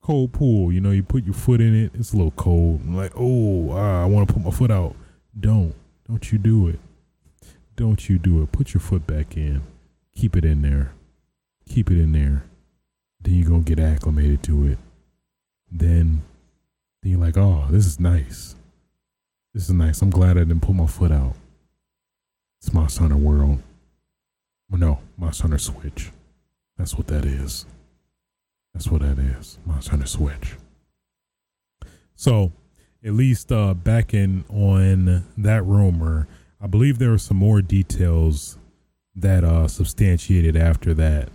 cold 0.00 0.32
pool. 0.32 0.72
You 0.72 0.80
know, 0.80 0.90
you 0.90 1.02
put 1.02 1.24
your 1.24 1.34
foot 1.34 1.60
in 1.60 1.74
it, 1.74 1.90
it's 1.94 2.12
a 2.12 2.16
little 2.16 2.30
cold. 2.32 2.80
I'm 2.84 2.96
like, 2.96 3.12
oh, 3.16 3.70
ah, 3.72 4.02
I 4.02 4.06
want 4.06 4.28
to 4.28 4.34
put 4.34 4.44
my 4.44 4.50
foot 4.50 4.70
out. 4.70 4.94
Don't. 5.38 5.74
Don't 6.08 6.30
you 6.32 6.38
do 6.38 6.68
it. 6.68 6.78
Don't 7.76 8.08
you 8.08 8.18
do 8.18 8.42
it. 8.42 8.52
Put 8.52 8.74
your 8.74 8.80
foot 8.80 9.06
back 9.06 9.36
in. 9.36 9.62
Keep 10.14 10.36
it 10.36 10.44
in 10.44 10.62
there. 10.62 10.92
Keep 11.68 11.90
it 11.90 11.98
in 11.98 12.12
there. 12.12 12.44
Then 13.20 13.34
you're 13.34 13.48
going 13.48 13.64
to 13.64 13.74
get 13.74 13.82
acclimated 13.82 14.42
to 14.44 14.66
it. 14.66 14.78
Then, 15.72 16.22
then 17.02 17.12
you're 17.12 17.20
like, 17.20 17.36
oh, 17.36 17.66
this 17.70 17.86
is 17.86 17.98
nice. 17.98 18.54
This 19.54 19.64
is 19.64 19.70
nice. 19.70 20.02
I'm 20.02 20.10
glad 20.10 20.36
I 20.36 20.40
didn't 20.40 20.60
put 20.60 20.74
my 20.74 20.86
foot 20.86 21.10
out. 21.10 21.34
It's 22.60 22.72
Monster 22.72 23.02
Hunter 23.02 23.16
World. 23.16 23.62
Well, 24.70 24.80
no, 24.80 24.98
Monster 25.16 25.44
Hunter 25.44 25.58
Switch. 25.58 26.10
That's 26.76 26.96
what 26.96 27.06
that 27.06 27.24
is. 27.24 27.66
That's 28.72 28.88
what 28.88 29.02
that 29.02 29.18
is. 29.18 29.58
Monster 29.64 29.92
Hunter 29.92 30.06
Switch. 30.06 30.54
So, 32.16 32.52
at 33.04 33.12
least 33.12 33.52
uh, 33.52 33.74
backing 33.74 34.44
on 34.48 35.24
that 35.36 35.62
rumor, 35.64 36.26
I 36.60 36.66
believe 36.66 36.98
there 36.98 37.10
were 37.10 37.18
some 37.18 37.36
more 37.36 37.60
details 37.60 38.56
that 39.14 39.44
uh, 39.44 39.68
substantiated 39.68 40.56
after 40.56 40.94
that. 40.94 41.28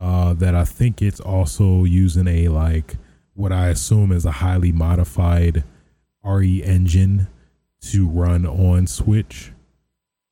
Uh, 0.00 0.32
that 0.34 0.54
I 0.54 0.64
think 0.64 1.02
it's 1.02 1.18
also 1.18 1.82
using 1.82 2.28
a 2.28 2.46
like 2.48 2.94
what 3.34 3.50
I 3.50 3.68
assume 3.68 4.12
is 4.12 4.24
a 4.24 4.30
highly 4.30 4.70
modified 4.70 5.64
RE 6.24 6.62
engine 6.62 7.26
to 7.80 8.06
run 8.06 8.46
on 8.46 8.86
Switch. 8.86 9.50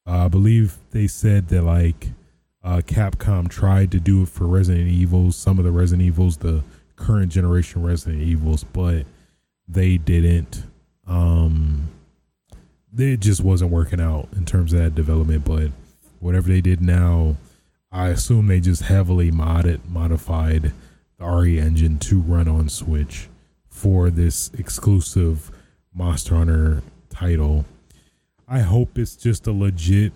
Uh, 0.07 0.27
I 0.27 0.29
believe 0.29 0.79
they 0.93 1.09
said 1.09 1.49
that 1.49 1.63
like 1.63 2.11
uh, 2.63 2.81
Capcom 2.87 3.49
tried 3.49 3.91
to 3.91 3.99
do 3.99 4.23
it 4.23 4.29
for 4.29 4.47
Resident 4.47 4.89
Evil, 4.89 5.33
some 5.33 5.59
of 5.59 5.65
the 5.65 5.73
Resident 5.73 6.07
Evils, 6.07 6.37
the 6.37 6.63
current 6.95 7.33
generation 7.33 7.83
Resident 7.83 8.23
Evils, 8.23 8.63
but 8.63 9.05
they 9.67 9.97
didn't 9.97 10.65
um, 11.07 11.89
it 12.97 13.21
just 13.21 13.43
wasn't 13.43 13.71
working 13.71 14.01
out 14.01 14.29
in 14.37 14.45
terms 14.45 14.73
of 14.73 14.79
that 14.81 14.95
development. 14.95 15.45
But 15.45 15.71
whatever 16.21 16.49
they 16.49 16.61
did 16.61 16.81
now, 16.81 17.37
I 17.93 18.09
assume 18.09 18.47
they 18.47 18.61
just 18.61 18.83
heavily 18.83 19.31
modded, 19.31 19.81
modified 19.89 20.73
the 21.19 21.27
RE 21.27 21.59
engine 21.59 21.99
to 22.01 22.21
run 22.21 22.49
on 22.49 22.69
Switch 22.69 23.29
for 23.69 24.11
this 24.11 24.51
exclusive 24.55 25.51
Monster 25.95 26.35
Hunter 26.37 26.83
title. 27.09 27.65
I 28.49 28.61
hope 28.61 28.99
it's 28.99 29.17
just 29.17 29.47
a 29.47 29.53
legit, 29.53 30.13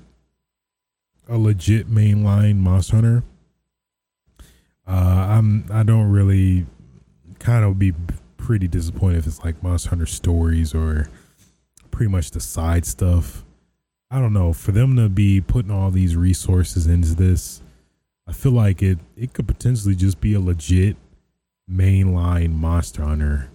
a 1.28 1.38
legit 1.38 1.91
mainline 1.91 2.57
Monster 2.57 2.97
Hunter. 2.97 3.22
Uh, 4.86 5.26
I'm 5.30 5.64
I 5.72 5.82
don't 5.82 6.11
really 6.11 6.66
kind 7.38 7.64
of 7.64 7.78
be 7.78 7.93
pretty 8.51 8.66
disappointed 8.66 9.18
if 9.18 9.28
it's 9.28 9.44
like 9.44 9.62
Monster 9.62 9.90
Hunter 9.90 10.07
stories 10.07 10.74
or 10.74 11.09
pretty 11.92 12.11
much 12.11 12.32
the 12.32 12.40
side 12.40 12.84
stuff. 12.84 13.44
I 14.11 14.18
don't 14.18 14.32
know. 14.32 14.53
For 14.53 14.72
them 14.72 14.96
to 14.96 15.09
be 15.09 15.40
putting 15.40 15.70
all 15.70 15.92
these 15.92 16.16
resources 16.16 16.88
into 16.88 17.14
this, 17.14 17.62
I 18.26 18.32
feel 18.32 18.51
like 18.51 18.82
it 18.82 18.98
it 19.16 19.34
could 19.34 19.46
potentially 19.46 19.94
just 19.94 20.20
be 20.20 20.34
a 20.34 20.40
legit 20.40 20.96
mainline 21.70 22.55
Monster 22.55 23.05
Hunter, 23.05 23.51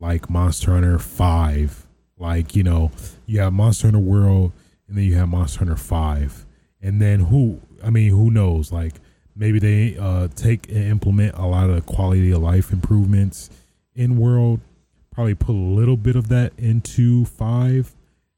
like 0.00 0.28
Monster 0.28 0.72
Hunter 0.72 0.98
Five. 0.98 1.86
Like 2.18 2.54
you 2.54 2.62
know, 2.62 2.90
you 3.24 3.40
have 3.40 3.54
Monster 3.54 3.86
Hunter 3.86 4.00
World, 4.00 4.52
and 4.86 4.98
then 4.98 5.04
you 5.04 5.14
have 5.14 5.30
Monster 5.30 5.60
Hunter 5.60 5.76
Five, 5.76 6.44
and 6.82 7.00
then 7.00 7.20
who? 7.20 7.62
I 7.82 7.88
mean, 7.88 8.10
who 8.10 8.30
knows? 8.30 8.70
Like 8.70 8.96
maybe 9.34 9.58
they 9.58 9.96
uh, 9.96 10.28
take 10.28 10.68
and 10.68 10.84
implement 10.84 11.36
a 11.38 11.46
lot 11.46 11.70
of 11.70 11.86
quality 11.86 12.32
of 12.32 12.42
life 12.42 12.70
improvements 12.70 13.48
in 13.96 14.16
world 14.16 14.60
probably 15.10 15.34
put 15.34 15.50
a 15.50 15.52
little 15.52 15.96
bit 15.96 16.14
of 16.14 16.28
that 16.28 16.52
into 16.58 17.24
five 17.24 17.94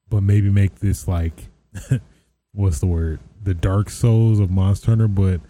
but 0.09 0.22
maybe 0.22 0.48
make 0.48 0.76
this 0.76 1.06
like 1.06 1.48
what's 2.52 2.78
the 2.78 2.86
word 2.86 3.20
the 3.42 3.54
dark 3.54 3.90
souls 3.90 4.40
of 4.40 4.50
monster 4.50 4.90
hunter 4.92 5.09
but 5.09 5.40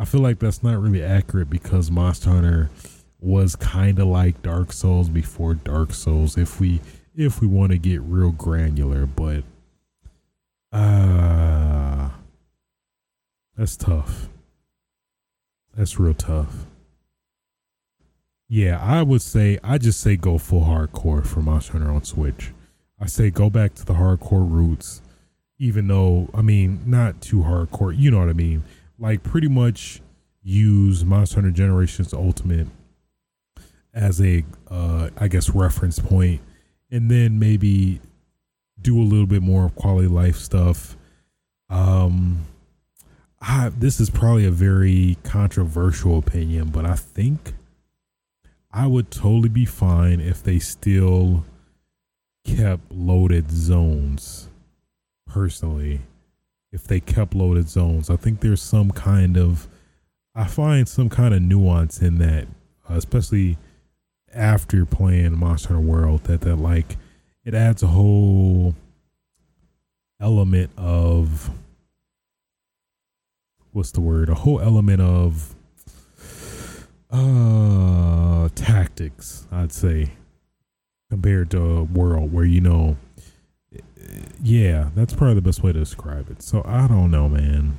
I 0.00 0.06
feel 0.06 0.22
like 0.22 0.38
that's 0.38 0.62
not 0.62 0.80
really 0.80 1.02
accurate 1.02 1.50
because 1.50 1.90
Monster 1.90 2.30
Hunter 2.30 2.70
was 3.20 3.54
kind 3.54 3.98
of 3.98 4.06
like 4.06 4.40
Dark 4.40 4.72
Souls 4.72 5.10
before 5.10 5.52
Dark 5.52 5.92
Souls. 5.92 6.38
If 6.38 6.58
we 6.58 6.80
if 7.14 7.42
we 7.42 7.46
want 7.46 7.72
to 7.72 7.78
get 7.78 8.00
real 8.00 8.30
granular, 8.30 9.04
but 9.04 9.44
uh 10.72 12.08
that's 13.58 13.76
tough. 13.76 14.30
That's 15.76 16.00
real 16.00 16.14
tough. 16.14 16.64
Yeah, 18.52 18.80
I 18.82 19.04
would 19.04 19.22
say 19.22 19.60
I 19.62 19.78
just 19.78 20.00
say 20.00 20.16
go 20.16 20.36
full 20.36 20.62
hardcore 20.62 21.24
for 21.24 21.40
Monster 21.40 21.74
Hunter 21.74 21.92
on 21.92 22.02
Switch. 22.02 22.50
I 22.98 23.06
say 23.06 23.30
go 23.30 23.48
back 23.48 23.74
to 23.74 23.84
the 23.84 23.94
hardcore 23.94 24.50
roots, 24.50 25.02
even 25.60 25.86
though 25.86 26.28
I 26.34 26.42
mean 26.42 26.80
not 26.84 27.20
too 27.20 27.42
hardcore. 27.42 27.96
You 27.96 28.10
know 28.10 28.18
what 28.18 28.28
I 28.28 28.32
mean? 28.32 28.64
Like 28.98 29.22
pretty 29.22 29.46
much 29.46 30.00
use 30.42 31.04
Monster 31.04 31.36
Hunter 31.36 31.52
Generations 31.52 32.12
Ultimate 32.12 32.66
as 33.94 34.20
a 34.20 34.44
uh, 34.68 35.10
I 35.16 35.28
guess 35.28 35.50
reference 35.50 36.00
point, 36.00 36.40
and 36.90 37.08
then 37.08 37.38
maybe 37.38 38.00
do 38.82 39.00
a 39.00 39.04
little 39.04 39.26
bit 39.26 39.42
more 39.42 39.64
of 39.66 39.76
quality 39.76 40.08
life 40.08 40.36
stuff. 40.36 40.96
Um, 41.68 42.46
I, 43.40 43.68
this 43.68 44.00
is 44.00 44.10
probably 44.10 44.44
a 44.44 44.50
very 44.50 45.18
controversial 45.22 46.18
opinion, 46.18 46.70
but 46.70 46.84
I 46.84 46.96
think 46.96 47.54
I 48.72 48.86
would 48.86 49.10
totally 49.10 49.48
be 49.48 49.64
fine 49.64 50.20
if 50.20 50.42
they 50.42 50.58
still 50.58 51.44
kept 52.44 52.92
loaded 52.92 53.50
zones. 53.50 54.48
Personally, 55.26 56.00
if 56.72 56.84
they 56.84 57.00
kept 57.00 57.34
loaded 57.34 57.68
zones, 57.68 58.10
I 58.10 58.16
think 58.16 58.40
there's 58.40 58.62
some 58.62 58.90
kind 58.90 59.36
of 59.36 59.68
I 60.34 60.44
find 60.44 60.88
some 60.88 61.08
kind 61.08 61.34
of 61.34 61.42
nuance 61.42 62.00
in 62.00 62.18
that, 62.18 62.46
uh, 62.88 62.94
especially 62.94 63.58
after 64.32 64.86
playing 64.86 65.36
Monster 65.36 65.74
Hunter 65.74 65.80
World, 65.80 66.24
that 66.24 66.42
that 66.42 66.56
like 66.56 66.96
it 67.44 67.54
adds 67.54 67.82
a 67.82 67.88
whole 67.88 68.74
element 70.20 70.70
of 70.76 71.50
what's 73.72 73.90
the 73.90 74.00
word? 74.00 74.28
A 74.28 74.34
whole 74.34 74.60
element 74.60 75.00
of 75.00 75.54
uh 77.12 78.48
tactics, 78.54 79.46
I'd 79.50 79.72
say, 79.72 80.12
compared 81.10 81.50
to 81.50 81.62
a 81.62 81.82
world 81.82 82.32
where 82.32 82.44
you 82.44 82.60
know 82.60 82.96
yeah, 84.42 84.90
that's 84.94 85.12
probably 85.12 85.34
the 85.34 85.42
best 85.42 85.62
way 85.62 85.72
to 85.72 85.78
describe 85.78 86.30
it. 86.30 86.42
So 86.42 86.62
I 86.64 86.86
don't 86.86 87.10
know, 87.10 87.28
man. 87.28 87.76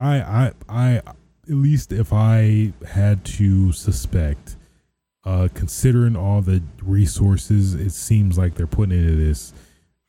I 0.00 0.20
I 0.20 0.52
I 0.68 0.96
at 0.96 1.14
least 1.46 1.92
if 1.92 2.12
I 2.12 2.72
had 2.86 3.24
to 3.24 3.72
suspect, 3.72 4.56
uh 5.24 5.48
considering 5.54 6.16
all 6.16 6.42
the 6.42 6.62
resources 6.82 7.74
it 7.74 7.92
seems 7.92 8.36
like 8.36 8.54
they're 8.54 8.66
putting 8.66 8.98
into 8.98 9.16
this 9.16 9.52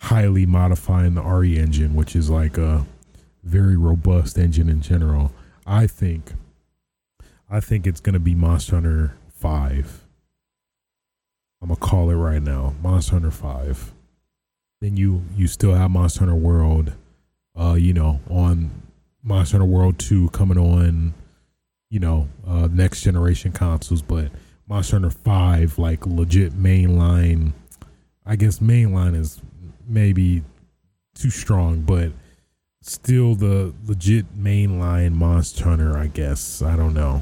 highly 0.01 0.45
modifying 0.45 1.15
the 1.15 1.21
RE 1.21 1.57
engine, 1.57 1.95
which 1.95 2.15
is 2.15 2.29
like 2.29 2.57
a 2.57 2.85
very 3.43 3.77
robust 3.77 4.37
engine 4.37 4.69
in 4.69 4.81
general. 4.81 5.31
I 5.65 5.87
think 5.87 6.33
I 7.49 7.59
think 7.59 7.85
it's 7.85 7.99
gonna 7.99 8.19
be 8.19 8.35
Monster 8.35 8.75
Hunter 8.75 9.15
Five. 9.29 10.01
I'm 11.61 11.69
gonna 11.69 11.79
call 11.79 12.09
it 12.09 12.15
right 12.15 12.41
now, 12.41 12.73
Monster 12.81 13.13
Hunter 13.13 13.31
Five. 13.31 13.93
Then 14.81 14.97
you 14.97 15.23
you 15.35 15.47
still 15.47 15.73
have 15.73 15.91
Monster 15.91 16.21
Hunter 16.21 16.35
World, 16.35 16.93
uh, 17.59 17.73
you 17.73 17.93
know, 17.93 18.19
on 18.29 18.71
Monster 19.23 19.57
Hunter 19.57 19.71
World 19.71 19.99
Two 19.99 20.29
coming 20.29 20.57
on, 20.57 21.13
you 21.89 21.99
know, 21.99 22.27
uh, 22.47 22.67
next 22.71 23.01
generation 23.01 23.51
consoles, 23.51 24.01
but 24.01 24.31
Monster 24.67 24.95
Hunter 24.95 25.11
Five, 25.11 25.77
like 25.77 26.05
legit 26.05 26.53
mainline. 26.53 27.53
I 28.25 28.35
guess 28.35 28.57
mainline 28.57 29.15
is 29.15 29.39
maybe 29.87 30.43
too 31.13 31.29
strong, 31.29 31.81
but 31.81 32.11
still 32.81 33.35
the 33.35 33.73
legit 33.85 34.35
mainline 34.35 35.13
Monster 35.13 35.63
Hunter, 35.65 35.95
I 35.95 36.07
guess. 36.07 36.63
I 36.63 36.75
don't 36.75 36.95
know. 36.95 37.21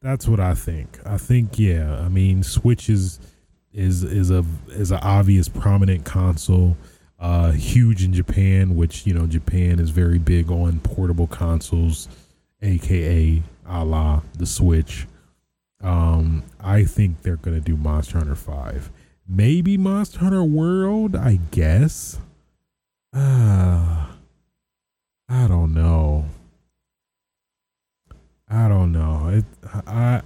That's 0.00 0.28
what 0.28 0.40
I 0.40 0.54
think. 0.54 0.98
I 1.04 1.18
think 1.18 1.58
yeah. 1.58 1.98
I 1.98 2.08
mean, 2.08 2.42
Switch 2.42 2.88
is 2.88 3.18
is 3.72 4.04
is 4.04 4.30
a 4.30 4.44
is 4.68 4.90
an 4.90 5.00
obvious 5.02 5.48
prominent 5.48 6.04
console. 6.04 6.76
Uh, 7.18 7.50
huge 7.50 8.04
in 8.04 8.12
Japan, 8.12 8.76
which 8.76 9.06
you 9.06 9.12
know 9.12 9.26
Japan 9.26 9.80
is 9.80 9.90
very 9.90 10.18
big 10.18 10.50
on 10.50 10.78
portable 10.80 11.26
consoles, 11.26 12.08
aka 12.62 13.42
a 13.66 13.84
la 13.84 14.22
the 14.36 14.46
Switch. 14.46 15.06
Um, 15.80 16.44
I 16.60 16.84
think 16.84 17.22
they're 17.22 17.36
gonna 17.36 17.60
do 17.60 17.76
Monster 17.76 18.18
Hunter 18.18 18.36
Five, 18.36 18.90
maybe 19.26 19.76
Monster 19.76 20.20
Hunter 20.20 20.44
World. 20.44 21.16
I 21.16 21.40
guess. 21.50 22.18
Ah. 23.12 24.10
Uh, 24.10 24.14
I 25.28 25.46
don't 25.46 25.74
know. 25.74 26.24
I 28.50 28.68
don't 28.68 28.92
know. 28.92 29.28
It, 29.28 29.44
I 29.86 30.22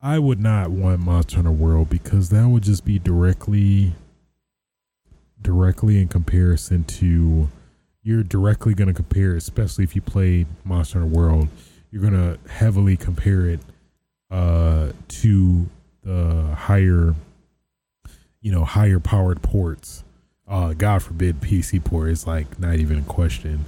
I 0.00 0.18
would 0.18 0.40
not 0.40 0.70
want 0.70 1.00
Monster 1.00 1.36
Hunter 1.36 1.50
World 1.50 1.90
because 1.90 2.28
that 2.28 2.48
would 2.48 2.62
just 2.62 2.84
be 2.84 2.98
directly 2.98 3.94
directly 5.42 6.00
in 6.00 6.08
comparison 6.08 6.84
to 6.84 7.48
you're 8.02 8.22
directly 8.22 8.72
going 8.72 8.86
to 8.86 8.94
compare, 8.94 9.34
especially 9.34 9.82
if 9.82 9.96
you 9.96 10.00
play 10.00 10.46
Monster 10.64 11.00
Hunter 11.00 11.12
World, 11.12 11.48
you're 11.90 12.02
going 12.02 12.14
to 12.14 12.38
heavily 12.48 12.96
compare 12.96 13.48
it 13.48 13.60
uh, 14.30 14.90
to 15.08 15.68
the 16.04 16.54
higher, 16.56 17.16
you 18.40 18.52
know, 18.52 18.64
higher 18.64 19.00
powered 19.00 19.42
ports. 19.42 20.04
Uh, 20.46 20.72
God 20.72 21.02
forbid 21.02 21.40
PC 21.40 21.82
port 21.82 22.10
is 22.10 22.28
like 22.28 22.60
not 22.60 22.76
even 22.76 22.98
a 23.00 23.02
question. 23.02 23.64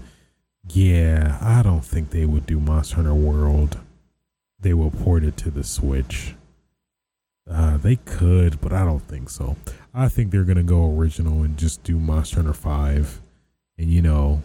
Yeah, 0.68 1.38
I 1.40 1.62
don't 1.62 1.84
think 1.84 2.10
they 2.10 2.24
would 2.24 2.46
do 2.46 2.60
Monster 2.60 2.96
Hunter 2.96 3.14
World. 3.14 3.78
They 4.60 4.74
will 4.74 4.90
port 4.90 5.24
it 5.24 5.36
to 5.38 5.50
the 5.50 5.64
Switch. 5.64 6.34
Uh, 7.48 7.76
they 7.76 7.96
could, 7.96 8.60
but 8.60 8.72
I 8.72 8.84
don't 8.84 9.02
think 9.02 9.30
so. 9.30 9.56
I 9.94 10.08
think 10.08 10.30
they're 10.30 10.44
gonna 10.44 10.62
go 10.62 10.94
original 10.94 11.42
and 11.42 11.56
just 11.56 11.82
do 11.82 11.96
Monster 11.98 12.36
Hunter 12.36 12.52
Five, 12.52 13.20
and 13.78 13.90
you 13.90 14.02
know, 14.02 14.42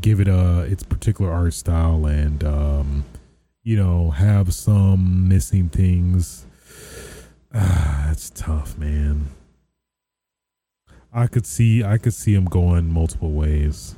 give 0.00 0.20
it 0.20 0.28
a 0.28 0.60
its 0.60 0.82
particular 0.82 1.30
art 1.30 1.54
style, 1.54 2.06
and 2.06 2.42
um, 2.44 3.04
you 3.62 3.76
know, 3.76 4.10
have 4.10 4.54
some 4.54 5.28
missing 5.28 5.68
things. 5.68 6.46
Ah, 7.54 8.10
it's 8.10 8.30
tough, 8.30 8.78
man. 8.78 9.28
I 11.12 11.26
could 11.26 11.44
see, 11.44 11.84
I 11.84 11.98
could 11.98 12.14
see 12.14 12.34
them 12.34 12.46
going 12.46 12.90
multiple 12.90 13.32
ways. 13.32 13.96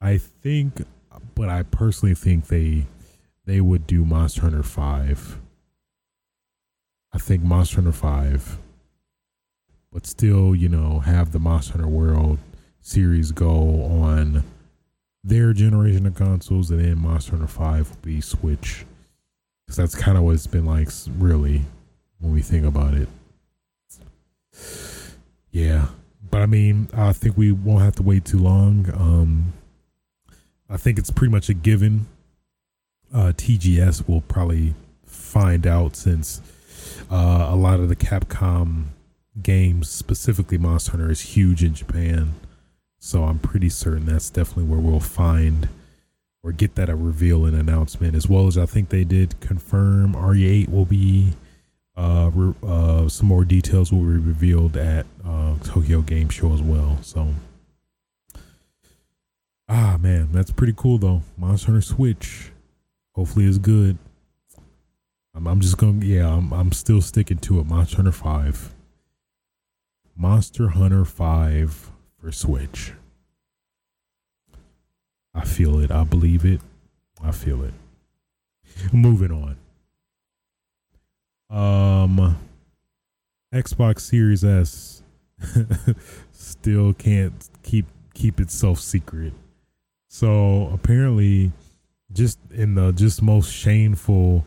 I 0.00 0.18
think, 0.18 0.84
but 1.34 1.48
I 1.48 1.62
personally 1.62 2.14
think 2.14 2.48
they 2.48 2.84
they 3.46 3.60
would 3.60 3.86
do 3.86 4.04
Monster 4.04 4.42
Hunter 4.42 4.62
Five. 4.62 5.38
I 7.12 7.18
think 7.18 7.42
Monster 7.42 7.76
Hunter 7.76 7.92
Five, 7.92 8.58
but 9.90 10.06
still, 10.06 10.54
you 10.54 10.68
know, 10.68 10.98
have 10.98 11.32
the 11.32 11.38
Monster 11.38 11.74
Hunter 11.74 11.88
World 11.88 12.38
series 12.80 13.32
go 13.32 13.84
on 13.84 14.44
their 15.24 15.52
generation 15.52 16.06
of 16.06 16.14
consoles, 16.14 16.70
and 16.70 16.84
then 16.84 16.98
Monster 16.98 17.32
Hunter 17.32 17.46
Five 17.46 17.88
will 17.88 17.96
be 18.02 18.20
Switch, 18.20 18.84
because 19.64 19.76
that's 19.76 19.94
kind 19.94 20.18
of 20.18 20.24
what 20.24 20.34
it's 20.34 20.46
been 20.46 20.66
like, 20.66 20.88
really, 21.18 21.62
when 22.18 22.34
we 22.34 22.42
think 22.42 22.66
about 22.66 22.94
it. 22.94 23.08
Yeah, 25.50 25.86
but 26.30 26.42
I 26.42 26.46
mean, 26.46 26.88
I 26.92 27.12
think 27.12 27.36
we 27.36 27.50
won't 27.52 27.82
have 27.82 27.96
to 27.96 28.02
wait 28.02 28.24
too 28.24 28.38
long. 28.38 28.90
Um, 28.92 29.52
I 30.68 30.76
think 30.76 30.98
it's 30.98 31.10
pretty 31.10 31.30
much 31.32 31.48
a 31.48 31.54
given. 31.54 32.06
Uh, 33.12 33.32
TGS 33.34 34.08
will 34.08 34.20
probably 34.22 34.74
find 35.04 35.66
out 35.66 35.96
since 35.96 36.40
uh, 37.10 37.48
a 37.50 37.56
lot 37.56 37.80
of 37.80 37.88
the 37.88 37.96
Capcom 37.96 38.86
games, 39.42 39.88
specifically 39.88 40.58
Monster 40.58 40.92
Hunter, 40.92 41.10
is 41.10 41.20
huge 41.20 41.62
in 41.62 41.74
Japan. 41.74 42.34
So 42.98 43.24
I'm 43.24 43.38
pretty 43.38 43.68
certain 43.68 44.06
that's 44.06 44.30
definitely 44.30 44.64
where 44.64 44.80
we'll 44.80 45.00
find 45.00 45.68
or 46.42 46.52
get 46.52 46.74
that 46.76 46.88
a 46.88 46.96
reveal 46.96 47.44
and 47.44 47.56
announcement, 47.56 48.14
as 48.14 48.28
well 48.28 48.46
as 48.46 48.56
I 48.56 48.66
think 48.66 48.88
they 48.88 49.04
did 49.04 49.38
confirm 49.40 50.14
RE8 50.14 50.68
will 50.68 50.84
be 50.84 51.34
uh, 51.96 52.30
re- 52.32 52.54
uh, 52.62 53.08
some 53.08 53.26
more 53.26 53.44
details 53.44 53.90
will 53.92 54.00
be 54.00 54.18
revealed 54.18 54.76
at 54.76 55.06
uh, 55.24 55.54
Tokyo 55.64 56.02
Game 56.02 56.28
Show 56.28 56.52
as 56.52 56.62
well. 56.62 56.98
So 57.02 57.34
Ah 59.68 59.96
man, 60.00 60.28
that's 60.32 60.52
pretty 60.52 60.74
cool 60.76 60.98
though. 60.98 61.22
Monster 61.36 61.66
Hunter 61.72 61.82
Switch. 61.82 62.50
Hopefully 63.16 63.46
it's 63.46 63.56
good. 63.56 63.96
I'm, 65.34 65.46
I'm 65.46 65.60
just 65.60 65.78
gonna 65.78 66.04
yeah, 66.04 66.28
I'm 66.28 66.52
I'm 66.52 66.70
still 66.70 67.00
sticking 67.00 67.38
to 67.38 67.58
it. 67.60 67.66
Monster 67.66 67.96
Hunter 67.96 68.12
Five. 68.12 68.74
Monster 70.14 70.68
Hunter 70.68 71.06
Five 71.06 71.90
for 72.20 72.30
Switch. 72.30 72.92
I 75.34 75.44
feel 75.44 75.80
it. 75.80 75.90
I 75.90 76.04
believe 76.04 76.44
it. 76.44 76.60
I 77.22 77.32
feel 77.32 77.62
it. 77.64 77.72
Moving 78.92 79.32
on. 79.32 79.56
Um, 81.48 82.36
Xbox 83.52 84.00
Series 84.00 84.44
S 84.44 85.02
still 86.32 86.92
can't 86.92 87.48
keep 87.62 87.86
keep 88.12 88.40
itself 88.40 88.78
secret. 88.78 89.32
So 90.08 90.68
apparently, 90.72 91.52
just 92.16 92.38
in 92.50 92.74
the 92.74 92.92
just 92.92 93.22
most 93.22 93.52
shameful 93.52 94.44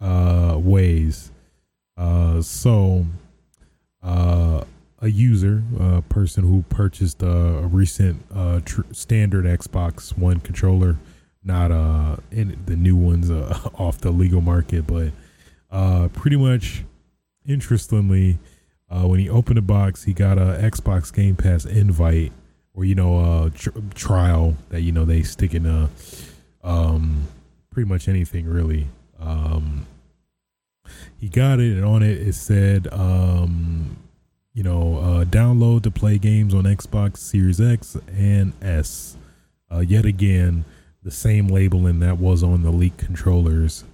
uh, 0.00 0.58
ways. 0.58 1.30
Uh, 1.96 2.42
so 2.42 3.06
uh, 4.02 4.62
a 4.98 5.08
user, 5.08 5.62
a 5.80 6.02
person 6.02 6.44
who 6.44 6.62
purchased 6.68 7.22
a, 7.22 7.66
recent 7.70 8.22
uh, 8.34 8.60
tr- 8.64 8.82
standard 8.92 9.44
Xbox 9.44 10.16
One 10.18 10.40
controller, 10.40 10.96
not 11.42 11.70
uh 11.70 12.16
in 12.32 12.58
the 12.66 12.76
new 12.76 12.96
ones 12.96 13.30
uh, 13.30 13.70
off 13.74 13.98
the 13.98 14.10
legal 14.10 14.40
market, 14.40 14.86
but 14.86 15.12
uh, 15.70 16.08
pretty 16.08 16.36
much 16.36 16.84
interestingly, 17.46 18.38
when 18.90 19.20
he 19.20 19.28
opened 19.28 19.56
the 19.56 19.62
box, 19.62 20.04
he 20.04 20.12
got 20.12 20.38
a 20.38 20.58
Xbox 20.60 21.12
Game 21.14 21.36
Pass 21.36 21.64
invite 21.64 22.32
or 22.74 22.84
you 22.84 22.94
know 22.94 23.44
a 23.44 23.50
tr- 23.50 23.70
trial 23.94 24.56
that 24.68 24.82
you 24.82 24.92
know 24.92 25.04
they 25.04 25.22
stick 25.22 25.54
in 25.54 25.66
a 25.66 25.88
um 26.66 27.26
pretty 27.70 27.88
much 27.88 28.08
anything 28.08 28.46
really. 28.46 28.88
Um, 29.18 29.86
he 31.18 31.30
got 31.30 31.58
it, 31.60 31.76
and 31.76 31.84
on 31.84 32.02
it 32.02 32.18
it 32.18 32.34
said 32.34 32.88
um 32.92 33.96
you 34.56 34.62
know, 34.62 34.96
uh, 34.96 35.24
download 35.24 35.82
to 35.82 35.90
play 35.90 36.16
games 36.16 36.54
on 36.54 36.64
Xbox 36.64 37.18
Series 37.18 37.60
X 37.60 37.94
and 38.16 38.54
S. 38.62 39.18
Uh, 39.70 39.80
yet 39.80 40.06
again, 40.06 40.64
the 41.02 41.10
same 41.10 41.48
labeling 41.48 42.00
that 42.00 42.16
was 42.16 42.42
on 42.42 42.62
the 42.62 42.70
leak 42.70 42.96
controllers 42.96 43.84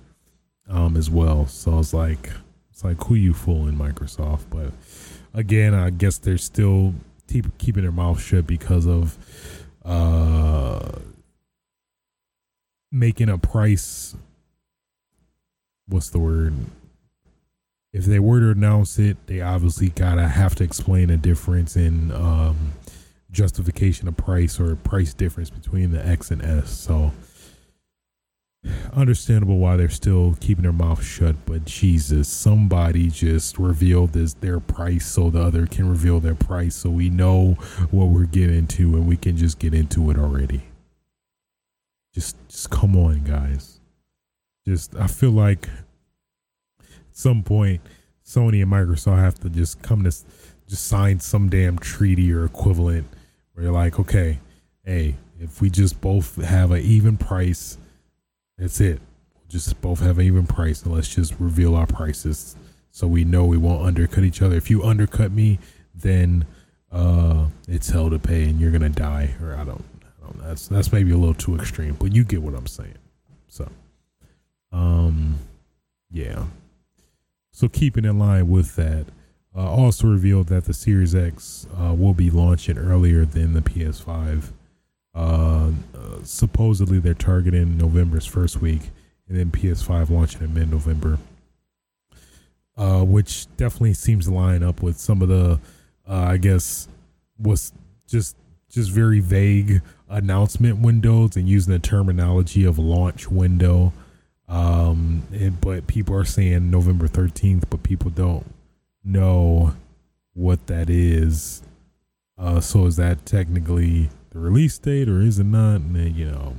um, 0.71 0.97
as 0.97 1.11
well. 1.11 1.49
So 1.49 1.81
it's 1.81 1.93
like, 1.93 2.31
it's 2.71 2.85
like 2.85 3.03
who 3.03 3.17
you 3.17 3.35
fooling, 3.35 3.75
Microsoft? 3.75 4.45
But 4.51 4.71
again, 5.35 5.75
I 5.75 5.91
guess 5.91 6.19
they're 6.19 6.39
still 6.39 6.95
keep, 7.27 7.59
keeping 7.59 7.83
their 7.83 7.91
mouth 7.91 8.23
shut 8.23 8.47
because 8.47 8.87
of 8.87 9.19
uh, 9.85 10.93
making 12.93 13.29
a 13.29 13.39
price. 13.39 14.15
What's 15.89 16.11
the 16.11 16.21
word? 16.21 16.55
if 17.93 18.07
they 18.07 18.19
were 18.19 18.41
to 18.41 18.51
announce 18.51 18.99
it, 18.99 19.19
they 19.27 19.41
obviously 19.41 19.91
gotta 19.91 20.27
have 20.27 20.55
to 20.57 20.65
explain 20.65 21.11
a 21.11 21.17
difference 21.17 21.77
in 21.77 22.11
um, 22.13 22.73
justification 23.31 24.09
of 24.09 24.17
price 24.17 24.59
or 24.59 24.77
price 24.77 25.13
difference 25.13 25.51
between 25.51 25.93
the 25.93 26.05
X 26.07 26.31
and 26.31 26.43
S. 26.43 26.71
So 26.71 27.13
understandable 28.95 29.59
why 29.59 29.77
they're 29.77 29.91
still 29.91 30.37
keeping 30.41 30.63
their 30.63 30.73
mouth 30.73 31.05
shut. 31.05 31.37
But 31.45 31.67
Jesus, 31.67 32.29
somebody 32.29 33.09
just 33.09 33.59
revealed 33.59 34.15
this 34.15 34.35
their 34.35 34.61
price 34.61 35.07
so 35.07 35.29
the 35.29 35.43
other 35.43 35.67
can 35.67 35.89
reveal 35.89 36.19
their 36.19 36.35
price, 36.35 36.75
so 36.75 36.89
we 36.89 37.11
know 37.11 37.53
what 37.91 38.07
we're 38.07 38.25
getting 38.25 38.57
into 38.57 38.97
and 38.97 39.07
we 39.07 39.19
can 39.19 39.37
just 39.37 39.59
get 39.59 39.75
into 39.75 40.11
it 40.11 40.17
already. 40.17 40.63
Just, 42.15 42.37
just 42.49 42.71
come 42.71 42.97
on, 42.97 43.25
guys. 43.25 43.81
Just, 44.67 44.95
I 44.97 45.07
feel 45.07 45.31
like 45.31 45.69
at 46.81 46.87
some 47.13 47.43
point 47.43 47.81
Sony 48.25 48.63
and 48.63 48.71
Microsoft 48.71 49.19
have 49.19 49.39
to 49.41 49.51
just 49.51 49.83
come 49.83 50.05
to 50.05 50.11
just 50.69 50.87
sign 50.87 51.21
some 51.21 51.49
damn 51.49 51.79
treaty 51.79 52.33
or 52.33 52.45
equivalent 52.45 53.07
where 53.53 53.65
you're 53.65 53.75
like, 53.75 53.99
okay, 53.99 54.39
hey, 54.85 55.17
if 55.41 55.61
we 55.61 55.69
just 55.69 56.01
both 56.01 56.43
have 56.43 56.71
an 56.71 56.81
even 56.81 57.17
price, 57.17 57.77
that's 58.57 58.81
it. 58.81 59.01
We'll 59.35 59.49
just 59.49 59.81
both 59.81 60.01
have 60.01 60.19
an 60.19 60.27
even 60.27 60.47
price 60.47 60.83
and 60.83 60.95
let's 60.95 61.15
just 61.15 61.35
reveal 61.39 61.75
our 61.75 61.87
prices 61.87 62.57
so 62.91 63.07
we 63.07 63.25
know 63.25 63.45
we 63.45 63.57
won't 63.57 63.85
undercut 63.85 64.25
each 64.25 64.41
other. 64.43 64.57
If 64.57 64.71
you 64.71 64.83
undercut 64.83 65.33
me, 65.33 65.59
then 65.95 66.47
uh 66.91 67.47
it's 67.67 67.89
hell 67.89 68.11
to 68.11 68.19
pay 68.19 68.45
and 68.45 68.61
you're 68.61 68.71
gonna 68.71 68.89
die. 68.89 69.35
Or 69.43 69.55
I 69.55 69.65
don't, 69.65 69.85
That's 70.43 70.69
that's 70.69 70.93
maybe 70.93 71.13
a 71.13 71.17
little 71.17 71.35
too 71.35 71.55
extreme, 71.57 71.95
but 71.95 72.13
you 72.13 72.25
get 72.25 72.43
what 72.43 72.55
I'm 72.55 72.67
saying. 72.67 72.99
So 73.49 73.69
um 74.73 75.39
yeah. 76.11 76.45
So 77.53 77.69
keeping 77.69 78.05
in 78.05 78.19
line 78.19 78.49
with 78.49 78.77
that, 78.77 79.07
uh, 79.55 79.71
also 79.71 80.07
revealed 80.07 80.49
that 80.49 80.65
the 80.65 80.73
Series 80.73 81.15
X 81.15 81.67
uh, 81.79 81.95
will 81.95 82.15
be 82.15 82.31
launching 82.31 82.79
earlier 82.79 83.25
than 83.25 83.53
the 83.53 83.61
PS5. 83.61 84.51
Uh, 85.15 85.19
uh, 85.19 85.71
supposedly 86.23 86.99
they're 86.99 87.13
targeting 87.13 87.77
November's 87.77 88.25
first 88.25 88.63
week, 88.63 88.91
and 89.29 89.39
then 89.39 89.51
PS5 89.51 90.09
launching 90.09 90.41
in 90.41 90.55
mid-November, 90.55 91.19
uh, 92.79 93.03
which 93.05 93.47
definitely 93.59 93.93
seems 93.93 94.25
to 94.25 94.33
line 94.33 94.63
up 94.63 94.83
with 94.83 94.99
some 94.99 95.21
of 95.21 95.29
the, 95.29 95.61
uh, 96.09 96.15
I 96.15 96.39
guess, 96.39 96.89
was 97.39 97.73
just 98.07 98.37
just 98.71 98.91
very 98.91 99.21
vague 99.21 99.83
announcement 100.13 100.79
windows 100.79 101.37
and 101.37 101.49
using 101.49 101.73
the 101.73 101.79
terminology 101.79 102.65
of 102.65 102.79
launch 102.79 103.29
window 103.29 103.93
um, 104.53 105.23
but 105.63 105.87
people 105.87 106.15
are 106.15 106.27
saying 106.27 106.71
November 106.71 107.09
13th, 107.09 107.65
but 107.71 107.83
people 107.83 108.11
don't 108.11 108.45
know 109.03 109.75
what 110.35 110.67
that 110.67 110.91
is. 110.91 111.63
Uh, 112.37 112.61
so 112.61 112.85
is 112.85 112.97
that 112.97 113.25
technically 113.25 114.11
the 114.31 114.39
release 114.39 114.77
date 114.77 115.09
or 115.09 115.23
is 115.23 115.39
it 115.39 115.45
not? 115.45 115.77
And 115.77 115.97
then, 115.97 116.15
you 116.15 116.31
know, 116.31 116.57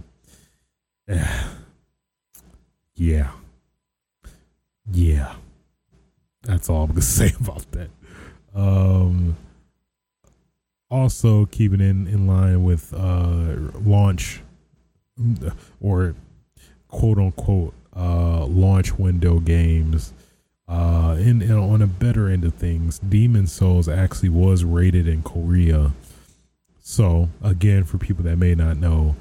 yeah, 2.95 3.31
yeah. 4.91 5.35
That's 6.41 6.69
all 6.71 6.85
I'm 6.85 6.89
gonna 6.89 7.01
say 7.03 7.31
about 7.39 7.69
that. 7.73 7.89
Um, 8.55 9.37
also 10.93 11.45
keeping 11.47 11.81
in 11.81 12.07
in 12.07 12.27
line 12.27 12.63
with 12.63 12.93
uh 12.93 13.55
launch 13.83 14.41
or 15.81 16.15
quote 16.87 17.17
unquote 17.17 17.73
uh, 17.95 18.45
launch 18.45 18.97
window 18.97 19.39
games. 19.39 20.13
Uh, 20.67 21.15
and, 21.19 21.43
on 21.51 21.81
a 21.81 21.87
better 21.87 22.29
end 22.29 22.45
of 22.45 22.53
things, 22.53 22.99
Demon's 22.99 23.51
Souls 23.51 23.87
actually 23.87 24.29
was 24.29 24.63
rated 24.63 25.07
in 25.07 25.21
Korea. 25.21 25.91
So, 26.81 27.29
again, 27.43 27.83
for 27.83 27.97
people 27.97 28.23
that 28.23 28.37
may 28.37 28.55
not 28.55 28.77
know, 28.77 29.15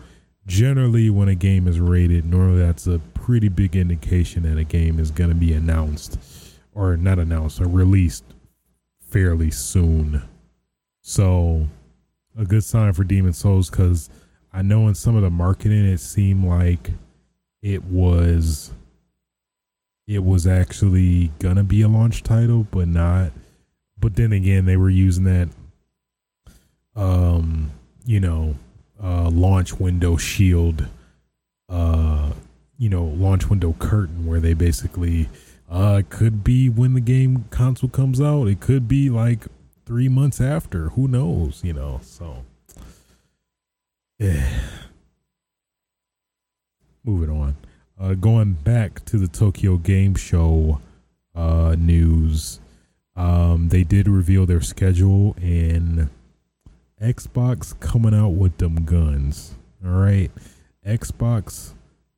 generally 0.46 1.10
when 1.10 1.28
a 1.28 1.34
game 1.34 1.66
is 1.66 1.80
rated, 1.80 2.24
normally 2.24 2.60
that's 2.60 2.86
a 2.86 3.00
pretty 3.14 3.48
big 3.48 3.76
indication 3.76 4.44
that 4.44 4.58
a 4.58 4.64
game 4.64 4.98
is 4.98 5.10
going 5.10 5.30
to 5.30 5.36
be 5.36 5.52
announced 5.52 6.18
or 6.74 6.96
not 6.96 7.18
announced 7.18 7.60
or 7.60 7.66
released 7.66 8.24
fairly 9.00 9.50
soon. 9.50 10.22
So, 11.02 11.66
a 12.38 12.44
good 12.44 12.64
sign 12.64 12.92
for 12.92 13.04
Demon's 13.04 13.38
Souls 13.38 13.68
because 13.68 14.08
I 14.52 14.62
know 14.62 14.86
in 14.86 14.94
some 14.94 15.16
of 15.16 15.22
the 15.22 15.30
marketing 15.30 15.84
it 15.84 15.98
seemed 15.98 16.44
like 16.44 16.90
it 17.60 17.84
was 17.84 18.72
it 20.06 20.24
was 20.24 20.46
actually 20.46 21.32
gonna 21.38 21.64
be 21.64 21.82
a 21.82 21.88
launch 21.88 22.22
title, 22.22 22.66
but 22.70 22.88
not. 22.88 23.32
But 23.98 24.14
then 24.16 24.32
again, 24.32 24.64
they 24.64 24.76
were 24.76 24.90
using 24.90 25.24
that, 25.24 25.48
um, 26.96 27.70
you 28.04 28.20
know, 28.20 28.56
uh, 29.02 29.28
launch 29.30 29.78
window 29.78 30.16
shield, 30.16 30.86
uh, 31.68 32.32
you 32.78 32.88
know, 32.88 33.04
launch 33.04 33.48
window 33.48 33.74
curtain, 33.78 34.26
where 34.26 34.40
they 34.40 34.54
basically, 34.54 35.28
uh, 35.70 35.98
it 36.00 36.10
could 36.10 36.44
be 36.44 36.68
when 36.68 36.94
the 36.94 37.00
game 37.00 37.44
console 37.50 37.88
comes 37.88 38.20
out. 38.20 38.46
It 38.46 38.60
could 38.60 38.86
be 38.88 39.08
like 39.08 39.46
three 39.84 40.08
months 40.08 40.40
after. 40.40 40.90
Who 40.90 41.08
knows? 41.08 41.62
You 41.64 41.72
know, 41.74 42.00
so. 42.02 42.44
Yeah 44.18 44.48
moving 47.04 47.30
on. 47.30 47.56
Uh, 48.00 48.14
going 48.14 48.52
back 48.52 49.04
to 49.06 49.18
the 49.18 49.28
Tokyo 49.28 49.76
Game 49.76 50.14
Show 50.14 50.80
uh, 51.34 51.76
news, 51.78 52.60
um, 53.16 53.68
they 53.68 53.84
did 53.84 54.08
reveal 54.08 54.46
their 54.46 54.60
schedule 54.60 55.36
and 55.40 56.08
Xbox 57.00 57.78
coming 57.80 58.14
out 58.14 58.30
with 58.30 58.58
them 58.58 58.84
guns. 58.84 59.54
All 59.84 59.92
right, 59.92 60.30
Xbox 60.86 61.72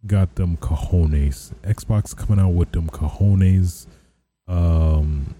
got 0.06 0.34
them 0.34 0.56
cojones. 0.58 1.52
Xbox 1.62 2.14
coming 2.16 2.42
out 2.42 2.52
with 2.52 2.72
them 2.72 2.88
cojones. 2.88 3.86
Um, 4.46 5.34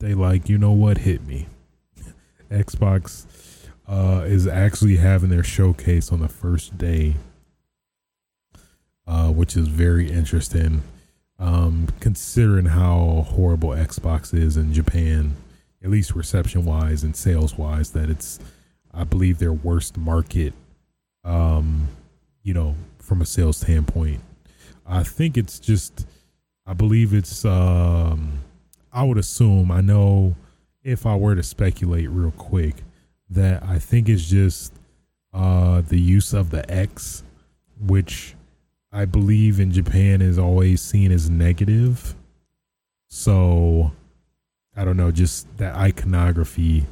they 0.00 0.14
like, 0.14 0.48
you 0.48 0.58
know 0.58 0.72
what, 0.72 0.98
hit 0.98 1.26
me. 1.26 1.46
Xbox 2.50 3.26
uh, 3.86 4.22
is 4.26 4.46
actually 4.46 4.96
having 4.96 5.30
their 5.30 5.44
showcase 5.44 6.12
on 6.12 6.20
the 6.20 6.28
first 6.28 6.78
day 6.78 7.16
uh, 9.08 9.30
which 9.30 9.56
is 9.56 9.68
very 9.68 10.10
interesting. 10.10 10.82
Um, 11.40 11.88
considering 12.00 12.66
how 12.66 13.26
horrible 13.28 13.70
Xbox 13.70 14.34
is 14.34 14.56
in 14.56 14.72
Japan, 14.72 15.36
at 15.82 15.88
least 15.88 16.14
reception 16.14 16.64
wise 16.64 17.04
and 17.04 17.16
sales 17.16 17.56
wise, 17.56 17.92
that 17.92 18.10
it's, 18.10 18.38
I 18.92 19.04
believe, 19.04 19.38
their 19.38 19.52
worst 19.52 19.96
market, 19.96 20.52
um, 21.24 21.88
you 22.42 22.52
know, 22.52 22.74
from 22.98 23.22
a 23.22 23.26
sales 23.26 23.56
standpoint. 23.56 24.20
I 24.84 25.04
think 25.04 25.38
it's 25.38 25.58
just, 25.58 26.06
I 26.66 26.74
believe 26.74 27.14
it's, 27.14 27.44
um, 27.44 28.40
I 28.92 29.04
would 29.04 29.18
assume, 29.18 29.70
I 29.70 29.80
know 29.80 30.34
if 30.82 31.06
I 31.06 31.16
were 31.16 31.34
to 31.34 31.42
speculate 31.42 32.08
real 32.10 32.30
quick, 32.32 32.76
that 33.30 33.62
I 33.62 33.78
think 33.78 34.08
it's 34.08 34.28
just 34.28 34.72
uh, 35.34 35.82
the 35.82 36.00
use 36.00 36.32
of 36.32 36.50
the 36.50 36.68
X, 36.70 37.22
which 37.80 38.34
I 38.90 39.04
believe 39.04 39.60
in 39.60 39.70
Japan 39.70 40.22
is 40.22 40.38
always 40.38 40.80
seen 40.80 41.12
as 41.12 41.28
negative. 41.28 42.14
So 43.08 43.92
I 44.76 44.84
don't 44.84 44.96
know, 44.96 45.10
just 45.10 45.56
that 45.58 45.74
iconography. 45.74 46.86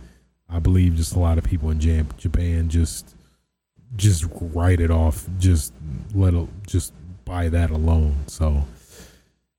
I 0.49 0.59
believe 0.59 0.97
just 0.97 1.15
a 1.15 1.19
lot 1.19 1.39
of 1.39 1.45
people 1.45 1.71
in 1.71 1.81
Japan 1.81 2.69
just 2.69 3.15
just 3.95 4.25
write 4.41 4.81
it 4.81 4.91
off, 4.91 5.27
just 5.39 5.73
let 6.15 6.35
it, 6.35 6.49
just 6.67 6.93
by 7.25 7.49
that 7.49 7.71
alone. 7.71 8.17
So 8.27 8.65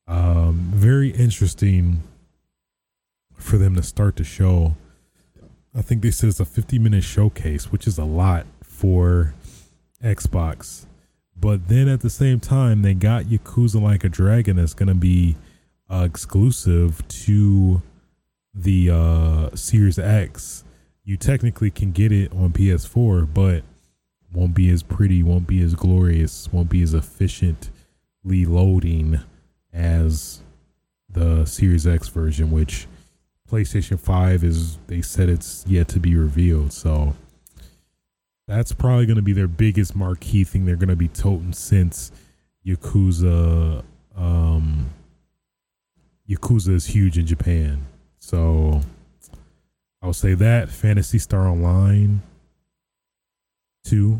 um, 0.07 0.71
very 0.73 1.09
interesting 1.09 2.03
for 3.37 3.57
them 3.57 3.75
to 3.75 3.83
start 3.83 4.17
the 4.17 4.23
show. 4.23 4.75
I 5.73 5.81
think 5.81 6.01
they 6.01 6.11
said 6.11 6.29
it's 6.29 6.39
a 6.39 6.45
50 6.45 6.79
minute 6.79 7.03
showcase, 7.03 7.71
which 7.71 7.87
is 7.87 7.97
a 7.97 8.03
lot 8.03 8.45
for 8.63 9.33
Xbox. 10.03 10.85
But 11.39 11.67
then 11.67 11.87
at 11.87 12.01
the 12.01 12.09
same 12.09 12.39
time, 12.39 12.81
they 12.81 12.93
got 12.93 13.25
Yakuza 13.25 13.81
Like 13.81 14.03
a 14.03 14.09
Dragon 14.09 14.57
that's 14.57 14.73
going 14.73 14.87
to 14.87 14.95
be 14.95 15.35
uh, 15.89 16.03
exclusive 16.09 17.07
to 17.07 17.81
the 18.53 18.89
uh, 18.89 19.55
Series 19.55 19.99
X. 19.99 20.63
You 21.03 21.15
technically 21.15 21.69
can 21.69 21.91
get 21.91 22.11
it 22.11 22.31
on 22.33 22.51
PS4, 22.51 23.31
but 23.33 23.63
won't 24.33 24.55
be 24.55 24.69
as 24.69 24.83
pretty, 24.83 25.23
won't 25.23 25.47
be 25.47 25.61
as 25.61 25.75
glorious, 25.75 26.51
won't 26.51 26.69
be 26.69 26.81
as 26.81 26.93
efficiently 26.93 28.45
loading 28.45 29.19
as 29.71 30.41
the 31.09 31.45
Series 31.45 31.87
X 31.87 32.09
version, 32.09 32.51
which 32.51 32.87
PlayStation 33.49 33.99
5 33.99 34.43
is 34.43 34.77
they 34.87 35.01
said 35.01 35.29
it's 35.29 35.63
yet 35.67 35.87
to 35.89 35.99
be 35.99 36.15
revealed. 36.15 36.73
So 36.73 37.15
that's 38.47 38.73
probably 38.73 39.05
going 39.05 39.17
to 39.17 39.21
be 39.21 39.33
their 39.33 39.47
biggest 39.47 39.95
marquee 39.95 40.43
thing 40.43 40.65
they're 40.65 40.75
going 40.75 40.89
to 40.89 40.95
be 40.95 41.07
toting 41.07 41.53
since 41.53 42.11
Yakuza 42.65 43.83
um 44.15 44.89
Yakuza 46.29 46.73
is 46.73 46.87
huge 46.87 47.17
in 47.17 47.25
Japan. 47.25 47.85
So 48.19 48.81
I'll 50.01 50.13
say 50.13 50.33
that 50.33 50.69
Phantasy 50.69 51.19
Star 51.19 51.47
Online 51.47 52.21
2 53.85 54.19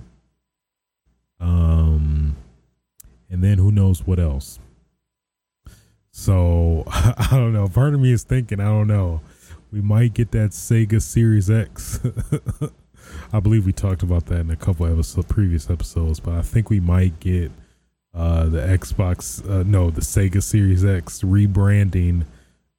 um 1.39 2.35
and 3.29 3.43
then 3.43 3.57
who 3.57 3.71
knows 3.71 4.07
what 4.07 4.19
else. 4.19 4.59
So 6.17 6.83
I 6.87 7.27
don't 7.29 7.53
know. 7.53 7.67
Part 7.67 7.93
of 7.93 7.99
me 7.99 8.11
is 8.11 8.23
thinking, 8.23 8.59
I 8.59 8.65
don't 8.65 8.87
know. 8.87 9.21
We 9.71 9.81
might 9.81 10.15
get 10.15 10.31
that 10.31 10.49
Sega 10.49 10.99
Series 10.99 11.47
X. 11.47 11.99
I 13.33 13.39
believe 13.39 13.67
we 13.67 13.71
talked 13.71 14.01
about 14.01 14.25
that 14.25 14.39
in 14.39 14.49
a 14.49 14.55
couple 14.55 14.87
of 14.87 15.27
previous 15.27 15.69
episodes, 15.69 16.19
but 16.19 16.33
I 16.33 16.41
think 16.41 16.71
we 16.71 16.79
might 16.79 17.19
get 17.19 17.51
uh, 18.15 18.45
the 18.45 18.59
Xbox, 18.59 19.47
uh, 19.47 19.63
no, 19.63 19.91
the 19.91 20.01
Sega 20.01 20.41
Series 20.41 20.83
X 20.83 21.21
rebranding 21.21 22.25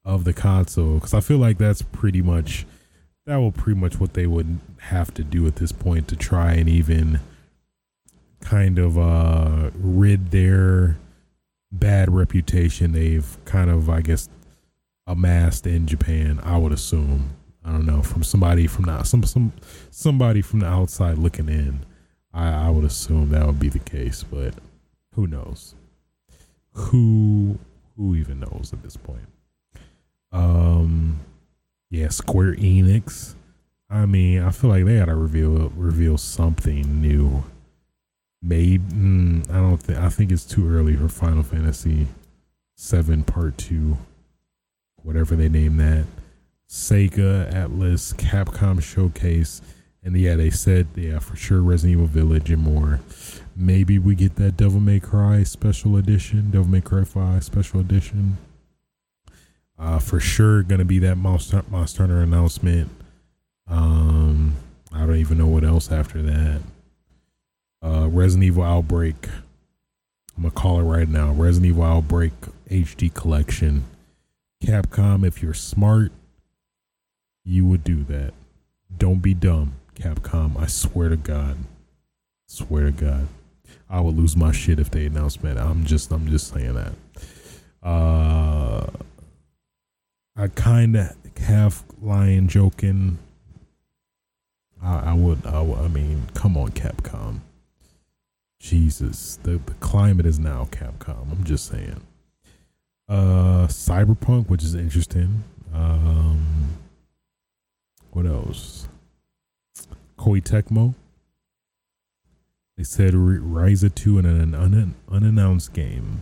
of 0.03 0.25
the 0.25 0.33
console 0.33 0.95
because 0.95 1.13
I 1.13 1.21
feel 1.21 1.37
like 1.37 1.59
that's 1.59 1.81
pretty 1.81 2.21
much 2.21 2.65
that 3.25 3.37
will 3.37 3.51
pretty 3.53 3.79
much 3.79 3.99
what 3.99 4.15
they 4.15 4.27
would 4.27 4.59
have 4.79 5.13
to 5.13 5.23
do 5.23 5.47
at 5.47 5.55
this 5.55 5.71
point 5.71 6.09
to 6.09 6.17
try 6.17 6.53
and 6.53 6.67
even 6.67 7.21
kind 8.41 8.77
of 8.77 8.97
uh, 8.97 9.69
rid 9.75 10.31
their 10.31 10.97
bad 11.71 12.13
reputation 12.13 12.91
they've 12.91 13.37
kind 13.45 13.69
of, 13.69 13.89
I 13.89 14.01
guess, 14.01 14.29
amassed 15.07 15.67
in 15.67 15.87
Japan. 15.87 16.39
I 16.43 16.57
would 16.57 16.71
assume. 16.71 17.35
I 17.63 17.71
don't 17.71 17.85
know 17.85 18.01
from 18.01 18.23
somebody 18.23 18.67
from 18.67 18.85
the 18.85 19.03
some 19.03 19.23
some 19.23 19.51
somebody 19.91 20.41
from 20.41 20.59
the 20.59 20.65
outside 20.65 21.17
looking 21.17 21.49
in. 21.49 21.81
I, 22.33 22.67
I 22.67 22.69
would 22.69 22.85
assume 22.85 23.29
that 23.29 23.45
would 23.45 23.59
be 23.59 23.69
the 23.69 23.79
case, 23.79 24.23
but 24.23 24.53
who 25.13 25.27
knows? 25.27 25.75
Who 26.73 27.59
who 27.97 28.15
even 28.15 28.39
knows 28.39 28.71
at 28.71 28.81
this 28.81 28.95
point? 28.95 29.27
Um, 30.31 31.19
yeah, 31.89 32.09
Square 32.09 32.55
Enix. 32.55 33.35
I 33.89 34.05
mean, 34.05 34.41
I 34.41 34.51
feel 34.51 34.69
like 34.69 34.85
they 34.85 34.99
gotta 34.99 35.15
reveal 35.15 35.69
reveal 35.75 36.17
something 36.17 37.01
new 37.01 37.43
Maybe 38.41 38.79
mm, 38.79 39.49
I 39.49 39.55
don't 39.55 39.77
think 39.77 39.99
I 39.99 40.09
think 40.09 40.31
it's 40.31 40.45
too 40.45 40.69
early 40.69 40.95
for 40.95 41.09
Final 41.09 41.43
Fantasy 41.43 42.07
Seven 42.75 43.23
Part 43.23 43.57
Two, 43.57 43.97
whatever 45.03 45.35
they 45.35 45.49
name 45.49 45.77
that. 45.77 46.05
Sega, 46.69 47.51
Atlus, 47.51 48.13
Capcom 48.15 48.81
Showcase, 48.81 49.61
and 50.03 50.15
yeah, 50.15 50.35
they 50.35 50.49
said 50.49 50.87
yeah 50.95 51.19
for 51.19 51.35
sure 51.35 51.61
Resident 51.61 51.97
Evil 51.97 52.07
Village 52.07 52.49
and 52.49 52.63
more. 52.63 53.01
Maybe 53.57 53.99
we 53.99 54.15
get 54.15 54.35
that 54.35 54.55
Devil 54.55 54.79
May 54.79 55.01
Cry 55.01 55.43
Special 55.43 55.97
Edition, 55.97 56.51
Devil 56.51 56.69
May 56.69 56.81
Cry 56.81 57.03
Five 57.03 57.43
Special 57.43 57.81
Edition. 57.81 58.37
Uh, 59.77 59.99
for 59.99 60.21
sure, 60.21 60.63
gonna 60.63 60.85
be 60.85 60.99
that 60.99 61.17
Monster 61.17 61.63
Monster 61.69 62.03
Hunter 62.03 62.21
announcement. 62.21 62.89
Um, 63.67 64.55
I 64.93 65.05
don't 65.05 65.17
even 65.17 65.37
know 65.37 65.47
what 65.47 65.65
else 65.65 65.91
after 65.91 66.21
that 66.21 66.61
uh, 67.83 68.07
Resident 68.09 68.45
Evil 68.45 68.63
Outbreak. 68.63 69.27
I'm 70.35 70.43
gonna 70.43 70.51
call 70.51 70.79
it 70.79 70.83
right 70.83 71.07
now. 71.07 71.31
Resident 71.31 71.71
Evil 71.71 71.83
Outbreak 71.83 72.33
HD 72.69 73.13
Collection. 73.13 73.85
Capcom, 74.63 75.25
if 75.25 75.41
you're 75.41 75.53
smart, 75.53 76.11
you 77.45 77.65
would 77.65 77.83
do 77.83 78.03
that. 78.03 78.33
Don't 78.97 79.21
be 79.21 79.33
dumb, 79.33 79.73
Capcom. 79.95 80.59
I 80.59 80.67
swear 80.67 81.09
to 81.09 81.15
God. 81.17 81.57
Swear 82.47 82.85
to 82.85 82.91
God. 82.91 83.27
I 83.89 84.01
would 84.01 84.15
lose 84.17 84.35
my 84.35 84.51
shit 84.51 84.79
if 84.79 84.91
they 84.91 85.05
announced 85.05 85.41
that. 85.41 85.57
I'm 85.57 85.85
just 85.85 86.11
I'm 86.11 86.27
just 86.27 86.53
saying 86.53 86.75
that. 86.75 86.93
Uh 87.81 88.87
I 90.35 90.47
kinda 90.47 91.15
half 91.37 91.83
lying 92.01 92.47
joking. 92.47 93.17
I, 94.81 95.11
I 95.11 95.13
would 95.13 95.45
I, 95.45 95.61
I 95.61 95.87
mean, 95.87 96.27
come 96.33 96.55
on, 96.57 96.71
Capcom. 96.71 97.39
Jesus, 98.59 99.39
the, 99.43 99.51
the 99.51 99.73
climate 99.75 100.25
is 100.25 100.37
now 100.37 100.67
Capcom. 100.71 101.31
I'm 101.31 101.43
just 101.43 101.65
saying. 101.67 102.01
Uh, 103.07 103.67
Cyberpunk, 103.67 104.49
which 104.49 104.63
is 104.63 104.75
interesting. 104.75 105.43
Um, 105.73 106.77
what 108.11 108.25
else? 108.25 108.87
Koei 110.17 110.43
Tecmo. 110.43 110.93
They 112.77 112.83
said 112.83 113.13
Ryza 113.13 113.93
2 113.93 114.19
in 114.19 114.25
an 114.25 114.53
un- 114.55 114.95
unannounced 115.09 115.73
game. 115.73 116.19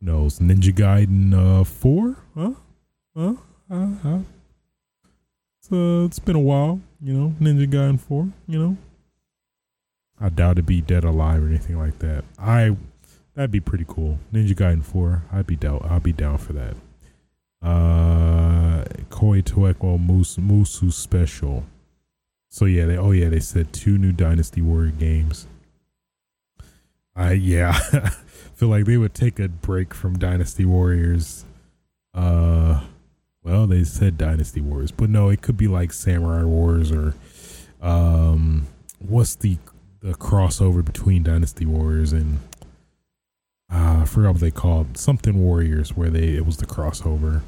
Who 0.00 0.06
knows? 0.06 0.38
Ninja 0.38 0.72
Gaiden 0.72 1.32
uh, 1.34 1.64
4? 1.64 2.16
Huh? 2.36 2.50
Huh? 3.16 3.34
Uh, 3.70 3.86
huh? 4.02 4.18
It's, 5.58 5.72
uh, 5.72 6.04
it's 6.06 6.18
been 6.18 6.36
a 6.36 6.40
while, 6.40 6.80
you 7.00 7.12
know. 7.12 7.34
Ninja 7.40 7.68
Gaiden 7.68 8.00
4, 8.00 8.28
you 8.48 8.58
know. 8.58 8.76
I 10.20 10.28
doubt 10.28 10.52
it'd 10.52 10.66
be 10.66 10.80
Dead 10.80 11.04
Alive 11.04 11.42
or 11.42 11.48
anything 11.48 11.78
like 11.78 11.98
that. 12.00 12.24
I 12.38 12.76
that'd 13.34 13.50
be 13.50 13.60
pretty 13.60 13.86
cool. 13.88 14.18
Ninja 14.32 14.54
Gaiden 14.54 14.84
Four. 14.84 15.22
I'd 15.32 15.46
be 15.46 15.56
down. 15.56 15.86
I'd 15.88 16.02
be 16.02 16.12
down 16.12 16.38
for 16.38 16.52
that. 16.52 16.76
Uh, 17.62 18.84
Tecmo 19.10 19.98
Musou, 20.06 20.40
Musou 20.40 20.92
Special. 20.92 21.64
So 22.50 22.64
yeah, 22.64 22.86
they 22.86 22.98
oh 22.98 23.12
yeah, 23.12 23.28
they 23.28 23.40
said 23.40 23.72
two 23.72 23.96
new 23.96 24.12
Dynasty 24.12 24.60
Warrior 24.60 24.92
games. 24.92 25.46
I 27.14 27.32
yeah, 27.32 27.72
feel 28.54 28.68
like 28.68 28.86
they 28.86 28.96
would 28.96 29.14
take 29.14 29.38
a 29.38 29.48
break 29.48 29.94
from 29.94 30.18
Dynasty 30.18 30.64
Warriors. 30.64 31.44
Uh, 32.12 32.82
well, 33.42 33.66
they 33.66 33.84
said 33.84 34.18
Dynasty 34.18 34.60
Wars, 34.60 34.90
but 34.90 35.10
no, 35.10 35.28
it 35.28 35.42
could 35.42 35.56
be 35.56 35.68
like 35.68 35.92
Samurai 35.92 36.44
Wars 36.44 36.90
or 36.92 37.14
um, 37.80 38.66
what's 38.98 39.34
the 39.36 39.58
the 40.00 40.12
crossover 40.12 40.84
between 40.84 41.22
Dynasty 41.22 41.66
Warriors 41.66 42.12
and 42.12 42.40
uh, 43.72 44.00
I 44.02 44.04
forgot 44.04 44.32
what 44.32 44.40
they 44.40 44.50
called 44.50 44.98
something 44.98 45.40
Warriors, 45.40 45.96
where 45.96 46.10
they 46.10 46.34
it 46.34 46.44
was 46.44 46.56
the 46.56 46.66
crossover. 46.66 47.42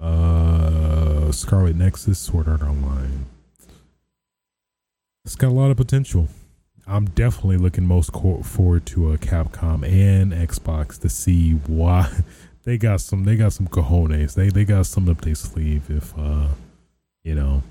Uh, 0.00 1.30
Scarlet 1.32 1.76
Nexus, 1.76 2.18
Sword 2.18 2.48
Art 2.48 2.62
Online. 2.62 3.26
It's 5.24 5.36
got 5.36 5.48
a 5.48 5.50
lot 5.50 5.70
of 5.70 5.76
potential. 5.76 6.28
I'm 6.86 7.04
definitely 7.06 7.58
looking 7.58 7.84
most 7.84 8.12
forward 8.12 8.86
to 8.86 9.12
a 9.12 9.18
Capcom 9.18 9.86
and 9.86 10.32
Xbox 10.32 10.98
to 11.00 11.10
see 11.10 11.52
why 11.52 12.10
they 12.64 12.78
got 12.78 13.02
some 13.02 13.24
they 13.24 13.36
got 13.36 13.52
some 13.52 13.68
cojones. 13.68 14.34
They 14.34 14.48
they 14.48 14.64
got 14.64 14.86
some 14.86 15.08
up 15.08 15.20
their 15.20 15.34
sleeve 15.34 15.90
if 15.90 16.16
uh 16.16 16.48
you 17.24 17.34
know 17.34 17.62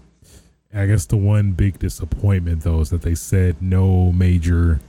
I 0.73 0.85
guess 0.85 1.06
the 1.06 1.18
one 1.18 1.53
big 1.53 1.80
disappointment 1.80 2.64
though 2.64 2.81
is 2.81 2.89
that 2.89 3.02
they 3.02 3.15
said 3.15 3.61
no 3.61 4.11
major 4.11 4.80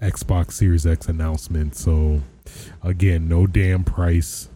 Xbox 0.00 0.52
Series 0.52 0.86
X 0.86 1.08
announcement. 1.08 1.74
So 1.74 2.22
again, 2.82 3.28
no 3.28 3.46
damn 3.46 3.84
price. 3.84 4.48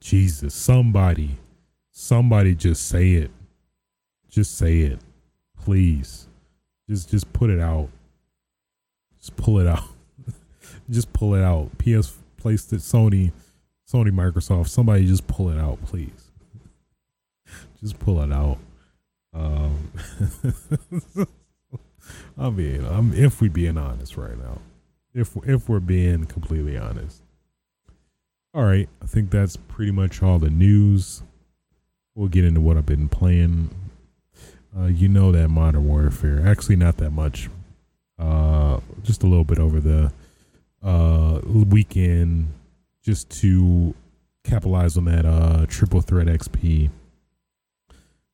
Jesus, 0.00 0.54
somebody, 0.54 1.36
somebody 1.90 2.54
just 2.54 2.88
say 2.88 3.12
it. 3.12 3.30
Just 4.28 4.56
say 4.56 4.80
it. 4.80 4.98
Please. 5.62 6.26
Just 6.88 7.10
just 7.10 7.32
put 7.32 7.50
it 7.50 7.60
out. 7.60 7.88
Just 9.18 9.36
pull 9.36 9.58
it 9.58 9.66
out. 9.66 9.84
just 10.90 11.12
pull 11.12 11.34
it 11.34 11.42
out. 11.42 11.70
PS 11.78 12.16
placed 12.38 12.72
it 12.72 12.80
Sony 12.80 13.32
Sony 13.88 14.10
Microsoft. 14.10 14.68
Somebody 14.68 15.06
just 15.06 15.26
pull 15.26 15.50
it 15.50 15.58
out, 15.58 15.78
please. 15.84 16.19
Just 17.80 17.98
pull 17.98 18.22
it 18.22 18.32
out. 18.32 18.58
Um 19.32 19.92
I 22.38 22.50
mean, 22.50 22.84
I'm 22.84 23.12
if 23.12 23.40
we're 23.40 23.50
being 23.50 23.78
honest 23.78 24.16
right 24.16 24.38
now. 24.38 24.58
If 25.14 25.36
if 25.44 25.68
we're 25.68 25.80
being 25.80 26.24
completely 26.26 26.76
honest. 26.76 27.22
All 28.52 28.64
right, 28.64 28.88
I 29.00 29.06
think 29.06 29.30
that's 29.30 29.56
pretty 29.56 29.92
much 29.92 30.22
all 30.22 30.38
the 30.40 30.50
news. 30.50 31.22
We'll 32.14 32.28
get 32.28 32.44
into 32.44 32.60
what 32.60 32.76
I've 32.76 32.86
been 32.86 33.08
playing. 33.08 33.70
Uh, 34.76 34.86
you 34.86 35.08
know 35.08 35.30
that 35.32 35.48
Modern 35.48 35.86
Warfare. 35.86 36.46
Actually, 36.46 36.76
not 36.76 36.96
that 36.98 37.10
much. 37.10 37.48
Uh, 38.18 38.80
just 39.02 39.22
a 39.22 39.26
little 39.26 39.44
bit 39.44 39.58
over 39.58 39.80
the 39.80 40.12
uh, 40.82 41.40
weekend, 41.44 42.52
just 43.02 43.30
to 43.40 43.94
capitalize 44.44 44.96
on 44.96 45.04
that 45.06 45.24
uh, 45.24 45.66
triple 45.66 46.00
threat 46.00 46.26
XP. 46.26 46.90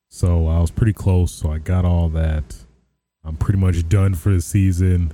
So 0.08 0.48
I 0.48 0.60
was 0.60 0.70
pretty 0.70 0.92
close. 0.92 1.32
So 1.32 1.50
I 1.50 1.58
got 1.58 1.84
all 1.84 2.08
that. 2.10 2.56
I'm 3.24 3.36
pretty 3.36 3.58
much 3.58 3.88
done 3.88 4.14
for 4.14 4.32
the 4.32 4.40
season. 4.40 5.12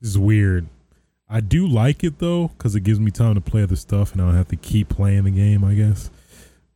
This 0.00 0.10
is 0.10 0.18
weird. 0.18 0.66
I 1.28 1.40
do 1.40 1.66
like 1.66 2.04
it 2.04 2.18
though 2.18 2.48
because 2.48 2.74
it 2.74 2.80
gives 2.80 3.00
me 3.00 3.10
time 3.10 3.34
to 3.36 3.40
play 3.40 3.62
other 3.62 3.76
stuff 3.76 4.12
and 4.12 4.20
I 4.20 4.26
don't 4.26 4.34
have 4.34 4.48
to 4.48 4.56
keep 4.56 4.88
playing 4.88 5.24
the 5.24 5.30
game. 5.30 5.64
I 5.64 5.74
guess, 5.74 6.10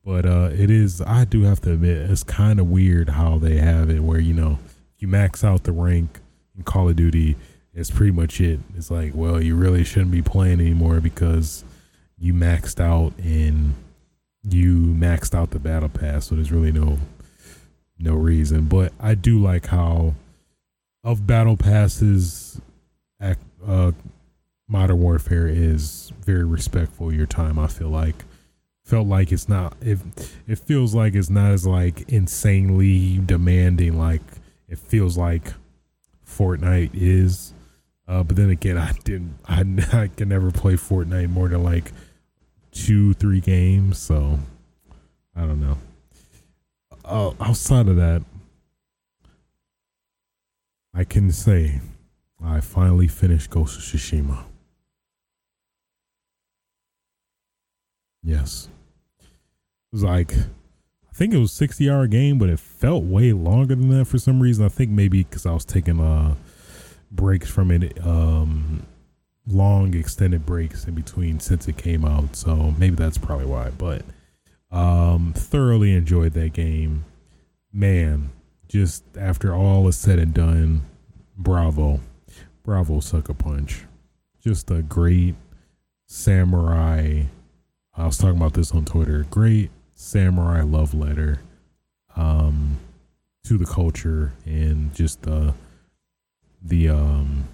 but 0.05 0.25
uh, 0.25 0.51
it 0.53 0.71
is. 0.71 1.03
I 1.03 1.25
do 1.25 1.43
have 1.43 1.61
to 1.63 1.73
admit 1.73 2.11
it's 2.11 2.23
kind 2.23 2.59
of 2.59 2.71
weird 2.71 3.11
how 3.11 3.39
they 3.39 3.57
have 3.59 3.91
it 3.91 4.01
where 4.01 4.21
you 4.21 4.33
know 4.33 4.59
you 4.99 5.09
max 5.09 5.45
out 5.45 5.65
the 5.65 5.73
rank 5.73 6.21
in 6.57 6.63
Call 6.63 6.89
of 6.89 6.97
Duty. 6.97 7.37
It's 7.75 7.91
pretty 7.91 8.13
much 8.13 8.41
it. 8.41 8.61
It's 8.75 8.91
like, 8.91 9.13
well, 9.15 9.43
you 9.43 9.55
really 9.55 9.85
shouldn't 9.85 10.11
be 10.11 10.23
playing 10.23 10.61
anymore 10.61 11.01
because 11.01 11.63
you 12.17 12.33
maxed 12.33 12.81
out 12.81 13.13
and 13.19 13.75
you 14.43 14.77
maxed 14.77 15.35
out 15.35 15.51
the 15.51 15.59
battle 15.59 15.91
pass. 15.91 16.27
So 16.27 16.37
there's 16.37 16.53
really 16.53 16.73
no 16.73 16.99
no 17.99 18.15
reason. 18.15 18.65
But 18.65 18.93
I 19.01 19.15
do 19.15 19.39
like 19.39 19.67
how 19.67 20.15
of 21.05 21.27
battle 21.27 21.57
passes, 21.57 22.61
uh, 23.21 23.93
Modern 24.69 24.99
Warfare 25.01 25.47
is 25.47 26.13
very 26.25 26.45
respectful 26.45 27.13
your 27.13 27.27
time. 27.27 27.59
I 27.59 27.69
feel 27.69 27.89
like 27.89 28.25
felt 28.85 29.07
like 29.09 29.33
it's 29.33 29.49
not 29.49 29.77
it 29.81 29.99
it 30.47 30.59
feels 30.61 30.95
like 30.95 31.15
it's 31.15 31.31
not 31.31 31.51
as 31.51 31.67
like 31.67 32.09
insanely 32.09 33.19
demanding 33.19 33.99
like 33.99 34.23
it 34.69 34.79
feels 34.79 35.17
like 35.17 35.53
Fortnite 36.27 36.91
is. 36.95 37.53
Uh, 38.09 38.23
but 38.23 38.37
then 38.37 38.51
again, 38.51 38.79
I 38.79 38.93
didn't. 39.05 39.37
I, 39.47 39.61
I 40.03 40.09
can 40.09 40.29
never 40.29 40.51
play 40.51 40.75
Fortnite 40.75 41.31
more 41.31 41.49
than 41.49 41.63
like 41.63 41.93
two, 42.73 43.15
three 43.15 43.41
games. 43.41 43.99
So 43.99 44.39
I 45.35 45.41
don't 45.43 45.61
know. 45.61 45.79
Uh, 47.07 47.33
outside 47.41 47.87
of 47.89 47.97
that, 47.97 48.23
I 50.93 51.05
can 51.05 51.31
say 51.31 51.81
I 52.43 52.61
finally 52.61 53.07
finished 53.07 53.51
Ghost 53.51 53.79
of 53.79 53.85
Tsushima. 53.85 54.45
Yes. 58.25 58.69
It 59.21 59.27
was 59.93 60.03
like 60.03 60.33
I 60.35 61.15
think 61.15 61.33
it 61.33 61.39
was 61.39 61.53
60 61.53 61.89
hour 61.89 62.09
game, 62.09 62.39
but 62.39 62.49
it 62.49 62.59
felt 62.59 63.05
way 63.05 63.33
longer 63.33 63.77
than 63.77 63.89
that 63.91 64.07
for 64.07 64.19
some 64.19 64.41
reason. 64.41 64.65
I 64.65 64.69
think 64.69 64.91
maybe 64.91 65.23
because 65.23 65.47
I 65.47 65.53
was 65.53 65.65
taking 65.65 66.01
uh 66.01 66.35
breaks 67.13 67.49
from 67.49 67.71
it, 67.71 68.05
um 68.05 68.85
long 69.47 69.95
extended 69.95 70.45
breaks 70.45 70.87
in 70.87 70.95
between 70.97 71.39
since 71.39 71.69
it 71.69 71.77
came 71.77 72.05
out. 72.05 72.35
So 72.35 72.75
maybe 72.79 72.97
that's 72.97 73.17
probably 73.17 73.47
why. 73.47 73.71
But 73.71 74.03
um 74.77 75.33
thoroughly 75.35 75.93
enjoyed 75.93 76.35
that 76.35 76.53
game. 76.53 77.05
Man, 77.73 78.31
just 78.69 79.05
after 79.17 79.55
all 79.55 79.89
is 79.89 79.97
said 79.97 80.19
and 80.19 80.35
done, 80.35 80.83
bravo. 81.37 82.01
Bravo 82.63 83.01
Sucker 83.01 83.33
Punch. 83.33 83.85
Just 84.43 84.71
a 84.71 84.83
great 84.83 85.37
samurai. 86.07 87.23
I 87.97 88.07
was 88.07 88.19
talking 88.19 88.37
about 88.37 88.55
this 88.55 88.73
on 88.73 88.85
Twitter. 88.85 89.25
Great 89.31 89.71
samurai 89.95 90.63
love 90.63 90.93
letter 90.93 91.41
um, 92.17 92.79
to 93.45 93.57
the 93.57 93.67
culture 93.67 94.33
and 94.45 94.95
just 94.95 95.23
the 95.23 95.55
the 96.61 96.89
um, 96.89 97.49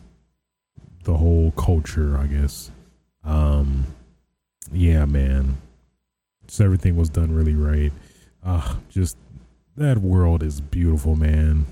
the 1.04 1.16
whole 1.16 1.50
culture, 1.52 2.16
I 2.16 2.26
guess. 2.26 2.70
Um, 3.22 3.86
yeah, 4.72 5.04
man. 5.04 5.58
Just 6.52 6.60
everything 6.60 6.96
was 6.96 7.08
done 7.08 7.34
really 7.34 7.54
right. 7.54 7.90
Uh, 8.44 8.74
just 8.90 9.16
that 9.74 9.96
world 9.96 10.42
is 10.42 10.60
beautiful, 10.60 11.16
man. 11.16 11.64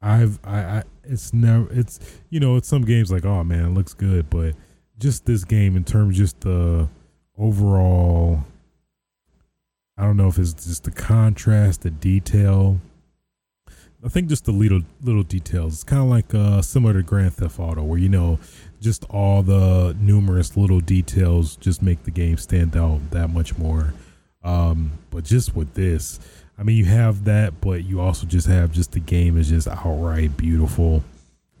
I've 0.00 0.38
I, 0.42 0.58
I 0.58 0.82
it's 1.04 1.34
never 1.34 1.70
it's 1.70 2.00
you 2.30 2.40
know 2.40 2.56
it's 2.56 2.66
some 2.66 2.80
games 2.86 3.12
like 3.12 3.26
oh 3.26 3.44
man 3.44 3.66
it 3.66 3.74
looks 3.74 3.92
good, 3.92 4.30
but 4.30 4.54
just 4.98 5.26
this 5.26 5.44
game 5.44 5.76
in 5.76 5.84
terms 5.84 6.16
just 6.16 6.40
the 6.40 6.88
overall. 7.36 8.46
I 9.98 10.04
don't 10.04 10.16
know 10.16 10.28
if 10.28 10.38
it's 10.38 10.54
just 10.54 10.84
the 10.84 10.92
contrast, 10.92 11.82
the 11.82 11.90
detail. 11.90 12.80
I 14.02 14.08
think 14.08 14.30
just 14.30 14.46
the 14.46 14.52
little 14.52 14.80
little 15.02 15.24
details. 15.24 15.74
It's 15.74 15.84
kind 15.84 16.00
of 16.00 16.08
like 16.08 16.32
uh, 16.32 16.62
similar 16.62 16.94
to 16.94 17.02
Grand 17.02 17.34
Theft 17.34 17.60
Auto, 17.60 17.82
where 17.82 17.98
you 17.98 18.08
know 18.08 18.38
just 18.80 19.04
all 19.10 19.42
the 19.42 19.96
numerous 20.00 20.56
little 20.56 20.80
details 20.80 21.56
just 21.56 21.82
make 21.82 22.04
the 22.04 22.10
game 22.10 22.36
stand 22.36 22.76
out 22.76 23.10
that 23.10 23.28
much 23.28 23.56
more. 23.58 23.92
Um, 24.42 24.92
but 25.10 25.24
just 25.24 25.54
with 25.54 25.74
this, 25.74 26.18
I 26.58 26.62
mean, 26.62 26.76
you 26.76 26.86
have 26.86 27.24
that, 27.24 27.60
but 27.60 27.84
you 27.84 28.00
also 28.00 28.26
just 28.26 28.46
have 28.46 28.72
just 28.72 28.92
the 28.92 29.00
game 29.00 29.38
is 29.38 29.48
just 29.48 29.68
outright 29.68 30.36
beautiful 30.36 31.04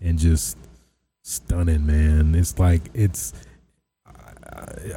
and 0.00 0.18
just 0.18 0.56
stunning, 1.22 1.86
man. 1.86 2.34
It's 2.34 2.58
like 2.58 2.82
it's. 2.94 3.32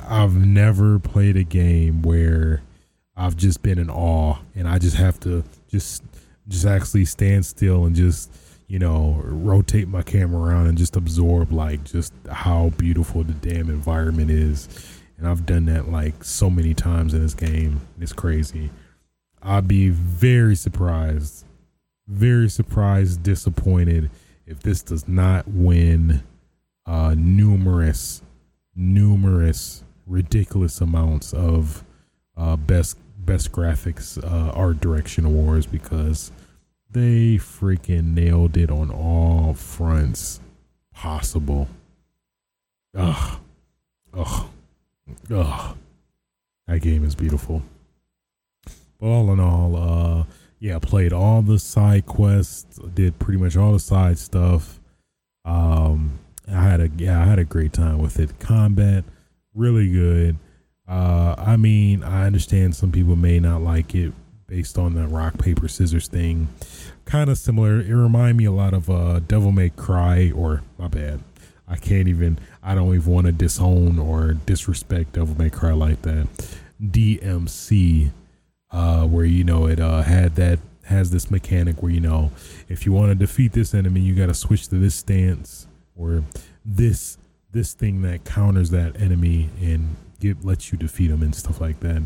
I've 0.07 0.35
never 0.35 0.99
played 0.99 1.37
a 1.37 1.43
game 1.43 2.01
where 2.01 2.63
I've 3.15 3.37
just 3.37 3.61
been 3.61 3.79
in 3.79 3.89
awe, 3.89 4.37
and 4.55 4.67
I 4.67 4.79
just 4.79 4.97
have 4.97 5.19
to 5.21 5.43
just 5.69 6.03
just 6.47 6.65
actually 6.65 7.05
stand 7.05 7.45
still 7.45 7.85
and 7.85 7.95
just 7.95 8.31
you 8.73 8.79
know 8.79 9.21
rotate 9.25 9.87
my 9.87 10.01
camera 10.01 10.49
around 10.49 10.65
and 10.65 10.79
just 10.79 10.95
absorb 10.95 11.51
like 11.51 11.83
just 11.83 12.11
how 12.31 12.69
beautiful 12.69 13.23
the 13.23 13.33
damn 13.33 13.69
environment 13.69 14.31
is. 14.31 14.67
And 15.15 15.27
I've 15.27 15.45
done 15.45 15.65
that 15.65 15.91
like 15.91 16.23
so 16.23 16.49
many 16.49 16.73
times 16.73 17.13
in 17.13 17.21
this 17.21 17.35
game. 17.35 17.81
It's 18.01 18.13
crazy. 18.13 18.71
I'd 19.43 19.67
be 19.67 19.89
very 19.89 20.55
surprised, 20.55 21.45
very 22.07 22.49
surprised, 22.49 23.21
disappointed 23.21 24.09
if 24.47 24.61
this 24.61 24.81
does 24.81 25.07
not 25.07 25.47
win 25.47 26.23
uh, 26.87 27.13
numerous, 27.15 28.23
numerous, 28.75 29.83
ridiculous 30.07 30.81
amounts 30.81 31.31
of 31.31 31.83
uh, 32.35 32.55
best 32.55 32.97
best 33.19 33.51
graphics 33.51 34.17
uh, 34.23 34.51
art 34.53 34.81
direction 34.81 35.25
awards 35.25 35.67
because 35.67 36.31
they 36.93 37.35
freaking 37.37 38.13
nailed 38.13 38.57
it 38.57 38.69
on 38.71 38.91
all 38.91 39.53
fronts 39.53 40.39
possible. 40.93 41.67
Ugh, 42.95 43.39
ugh, 44.13 44.47
ugh. 45.31 45.77
That 46.67 46.81
game 46.81 47.03
is 47.03 47.15
beautiful 47.15 47.61
But 48.99 49.07
all 49.07 49.33
in 49.33 49.39
all, 49.39 49.75
uh, 49.75 50.23
yeah, 50.59 50.79
played 50.79 51.11
all 51.11 51.41
the 51.41 51.59
side 51.59 52.05
quests, 52.05 52.79
did 52.93 53.19
pretty 53.19 53.39
much 53.39 53.57
all 53.57 53.73
the 53.73 53.79
side 53.79 54.17
stuff. 54.17 54.79
Um, 55.45 56.19
I 56.47 56.63
had 56.63 56.79
a 56.79 56.89
yeah, 56.97 57.21
I 57.21 57.25
had 57.25 57.39
a 57.39 57.43
great 57.45 57.73
time 57.73 57.99
with 57.99 58.19
it. 58.19 58.39
Combat, 58.39 59.03
really 59.53 59.89
good. 59.91 60.37
Uh, 60.87 61.35
I 61.37 61.57
mean, 61.57 62.03
I 62.03 62.25
understand 62.25 62.75
some 62.75 62.91
people 62.91 63.15
may 63.15 63.39
not 63.39 63.61
like 63.61 63.95
it 63.95 64.13
based 64.47 64.77
on 64.77 64.95
the 64.95 65.07
rock 65.07 65.37
paper 65.37 65.67
scissors 65.67 66.07
thing. 66.07 66.47
Kind 67.05 67.29
of 67.29 67.37
similar. 67.37 67.79
It 67.79 67.93
reminded 67.93 68.35
me 68.35 68.45
a 68.45 68.51
lot 68.51 68.73
of 68.73 68.89
uh, 68.89 69.19
Devil 69.19 69.51
May 69.51 69.69
Cry, 69.69 70.31
or 70.31 70.61
my 70.77 70.87
bad. 70.87 71.21
I 71.67 71.77
can't 71.77 72.07
even. 72.07 72.39
I 72.61 72.75
don't 72.75 72.93
even 72.93 73.11
want 73.11 73.25
to 73.25 73.31
disown 73.31 73.99
or 73.99 74.33
disrespect 74.33 75.13
Devil 75.13 75.37
May 75.37 75.49
Cry 75.49 75.71
like 75.71 76.01
that. 76.03 76.27
DMC 76.81 78.11
uh, 78.71 79.05
where 79.05 79.25
you 79.25 79.43
know 79.43 79.67
it 79.67 79.79
uh, 79.79 80.01
had 80.01 80.35
that 80.35 80.59
has 80.85 81.11
this 81.11 81.31
mechanic 81.31 81.81
where 81.81 81.91
you 81.91 82.01
know 82.01 82.31
if 82.67 82.85
you 82.85 82.91
want 82.91 83.09
to 83.09 83.15
defeat 83.15 83.53
this 83.53 83.73
enemy, 83.73 84.01
you 84.01 84.15
got 84.15 84.25
to 84.25 84.33
switch 84.33 84.67
to 84.67 84.75
this 84.75 84.95
stance 84.95 85.67
or 85.95 86.23
this 86.65 87.17
this 87.51 87.73
thing 87.73 88.01
that 88.01 88.25
counters 88.25 88.71
that 88.71 88.99
enemy 88.99 89.49
and 89.61 89.95
get 90.19 90.43
lets 90.43 90.71
you 90.71 90.77
defeat 90.77 91.07
them 91.07 91.21
and 91.21 91.35
stuff 91.35 91.61
like 91.61 91.79
that. 91.81 92.01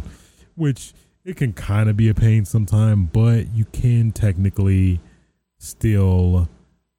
Which 0.56 0.94
it 1.28 1.36
can 1.36 1.52
kind 1.52 1.90
of 1.90 1.98
be 1.98 2.08
a 2.08 2.14
pain 2.14 2.46
sometime, 2.46 3.04
but 3.12 3.54
you 3.54 3.66
can 3.74 4.14
technically 4.14 5.02
still 5.58 6.48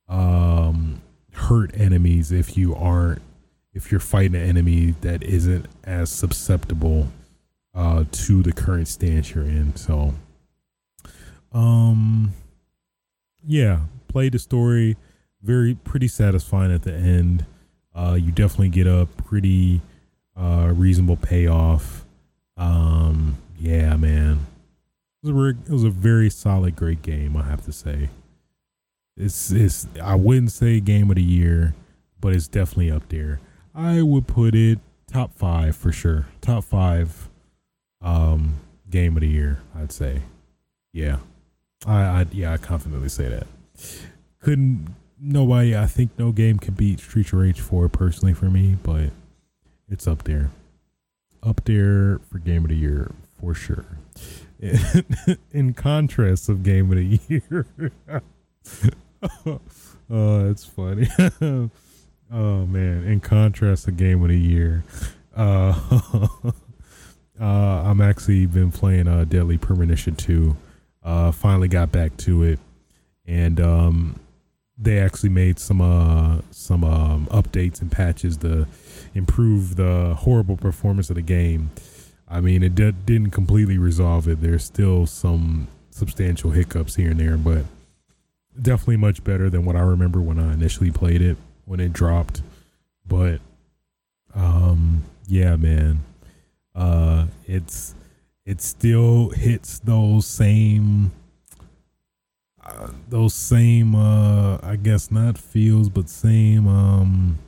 um, 0.06 1.00
hurt 1.32 1.70
enemies 1.74 2.30
if 2.30 2.54
you 2.54 2.74
aren't 2.74 3.22
if 3.72 3.90
you're 3.90 4.00
fighting 4.00 4.34
an 4.34 4.46
enemy 4.46 4.94
that 5.00 5.22
isn't 5.22 5.64
as 5.84 6.10
susceptible 6.10 7.08
uh, 7.74 8.04
to 8.10 8.42
the 8.42 8.52
current 8.52 8.86
stance 8.86 9.34
you're 9.34 9.44
in. 9.44 9.74
So, 9.76 10.14
um, 11.52 12.32
yeah, 13.46 13.80
play 14.08 14.28
the 14.28 14.38
story. 14.38 14.96
Very 15.42 15.74
pretty 15.74 16.08
satisfying 16.08 16.72
at 16.72 16.82
the 16.82 16.92
end. 16.92 17.46
Uh, 17.94 18.18
you 18.20 18.30
definitely 18.32 18.70
get 18.70 18.86
a 18.86 19.06
pretty 19.16 19.80
uh, 20.36 20.72
reasonable 20.74 21.16
payoff. 21.16 22.04
Um, 22.56 23.38
yeah, 23.58 23.96
man, 23.96 24.46
it 25.22 25.32
was, 25.32 25.54
a, 25.54 25.58
it 25.66 25.70
was 25.70 25.84
a 25.84 25.90
very 25.90 26.30
solid, 26.30 26.76
great 26.76 27.02
game. 27.02 27.36
I 27.36 27.42
have 27.42 27.64
to 27.64 27.72
say, 27.72 28.10
it's 29.16 29.50
it's 29.50 29.86
I 30.02 30.14
wouldn't 30.14 30.52
say 30.52 30.80
game 30.80 31.10
of 31.10 31.16
the 31.16 31.22
year, 31.22 31.74
but 32.20 32.34
it's 32.34 32.46
definitely 32.46 32.90
up 32.90 33.08
there. 33.08 33.40
I 33.74 34.02
would 34.02 34.26
put 34.26 34.54
it 34.54 34.78
top 35.08 35.34
five 35.34 35.74
for 35.76 35.90
sure. 35.90 36.26
Top 36.40 36.64
five 36.64 37.28
um, 38.00 38.54
game 38.88 39.16
of 39.16 39.22
the 39.22 39.28
year, 39.28 39.60
I'd 39.76 39.92
say. 39.92 40.22
Yeah. 40.92 41.18
I, 41.86 42.00
I 42.00 42.26
yeah, 42.32 42.52
I 42.52 42.56
confidently 42.56 43.08
say 43.08 43.28
that. 43.28 43.46
Couldn't 44.40 44.94
nobody 45.20 45.76
I 45.76 45.86
think 45.86 46.12
no 46.16 46.30
game 46.30 46.58
can 46.58 46.74
beat 46.74 47.00
Street 47.00 47.32
Rage 47.32 47.60
4 47.60 47.88
personally 47.88 48.34
for 48.34 48.46
me, 48.46 48.76
but 48.82 49.10
it's 49.88 50.06
up 50.06 50.24
there. 50.24 50.50
Up 51.42 51.64
there 51.64 52.20
for 52.30 52.38
game 52.38 52.64
of 52.64 52.70
the 52.70 52.76
year 52.76 53.10
for 53.40 53.54
sure. 53.54 53.98
In 55.52 55.74
contrast 55.74 56.48
of 56.48 56.62
game 56.62 56.90
of 56.90 56.98
the 56.98 57.20
year. 57.28 57.66
oh, 60.10 60.50
it's 60.50 60.64
funny. 60.64 61.08
oh 62.32 62.66
man, 62.66 63.04
in 63.04 63.20
contrast 63.20 63.84
to 63.84 63.92
game 63.92 64.22
of 64.22 64.28
the 64.28 64.38
year. 64.38 64.84
Uh 65.34 66.50
Uh, 67.40 67.82
I'm 67.84 68.00
actually 68.00 68.46
been 68.46 68.72
playing 68.72 69.06
uh, 69.06 69.24
Deadly 69.24 69.58
Premonition 69.58 70.16
2. 70.16 70.56
Uh, 71.04 71.30
finally 71.30 71.68
got 71.68 71.92
back 71.92 72.16
to 72.18 72.42
it, 72.42 72.58
and 73.26 73.60
um, 73.60 74.18
they 74.76 74.98
actually 74.98 75.28
made 75.28 75.58
some 75.58 75.80
uh, 75.80 76.40
some 76.50 76.82
um, 76.82 77.26
updates 77.30 77.80
and 77.80 77.92
patches 77.92 78.36
to 78.38 78.66
improve 79.14 79.76
the 79.76 80.14
horrible 80.18 80.56
performance 80.56 81.10
of 81.10 81.16
the 81.16 81.22
game. 81.22 81.70
I 82.30 82.40
mean, 82.40 82.62
it 82.62 82.74
d- 82.74 82.92
didn't 83.06 83.30
completely 83.30 83.78
resolve 83.78 84.28
it. 84.28 84.40
There's 84.40 84.64
still 84.64 85.06
some 85.06 85.68
substantial 85.90 86.50
hiccups 86.50 86.94
here 86.96 87.10
and 87.10 87.20
there, 87.20 87.36
but 87.36 87.64
definitely 88.60 88.98
much 88.98 89.24
better 89.24 89.48
than 89.48 89.64
what 89.64 89.76
I 89.76 89.80
remember 89.80 90.20
when 90.20 90.38
I 90.38 90.52
initially 90.52 90.90
played 90.90 91.22
it 91.22 91.36
when 91.64 91.80
it 91.80 91.92
dropped. 91.92 92.42
But 93.06 93.40
um, 94.34 95.04
yeah, 95.26 95.56
man, 95.56 96.00
uh, 96.74 97.26
it's 97.46 97.94
it 98.44 98.62
still 98.62 99.30
hits 99.30 99.78
those 99.80 100.26
same 100.26 101.12
uh, 102.64 102.90
those 103.08 103.34
same 103.34 103.94
uh 103.94 104.58
I 104.62 104.76
guess 104.76 105.10
not 105.10 105.36
feels 105.38 105.88
but 105.88 106.08
same 106.08 106.66
um 106.66 107.38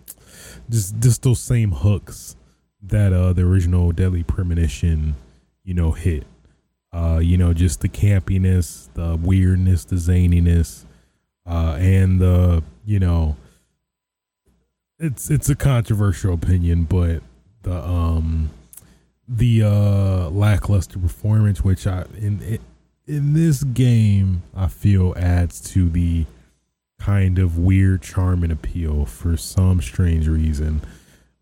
just 0.68 0.98
just 1.00 1.22
those 1.22 1.40
same 1.40 1.72
hooks 1.72 2.36
that 2.82 3.12
uh 3.12 3.32
the 3.32 3.42
original 3.42 3.92
Deadly 3.92 4.22
Premonition 4.22 5.14
you 5.64 5.74
know 5.74 5.92
hit 5.92 6.24
uh 6.92 7.20
you 7.22 7.36
know 7.36 7.52
just 7.52 7.80
the 7.80 7.88
campiness 7.88 8.92
the 8.94 9.16
weirdness 9.16 9.84
the 9.84 9.96
zaniness 9.96 10.84
uh 11.46 11.76
and 11.78 12.20
the 12.20 12.62
you 12.84 12.98
know 12.98 13.36
it's 14.98 15.30
it's 15.30 15.48
a 15.48 15.54
controversial 15.54 16.34
opinion 16.34 16.84
but 16.84 17.22
the 17.62 17.76
um 17.84 18.50
the 19.28 19.62
uh 19.62 20.28
lackluster 20.30 20.98
performance 20.98 21.62
which 21.62 21.86
I 21.86 22.04
in 22.18 22.58
in 23.06 23.34
this 23.34 23.64
game 23.64 24.42
I 24.54 24.68
feel 24.68 25.14
adds 25.16 25.60
to 25.72 25.88
the 25.88 26.26
kind 26.98 27.38
of 27.38 27.58
weird 27.58 28.02
charm 28.02 28.42
and 28.42 28.52
appeal 28.52 29.06
for 29.06 29.36
some 29.36 29.80
strange 29.80 30.28
reason. 30.28 30.82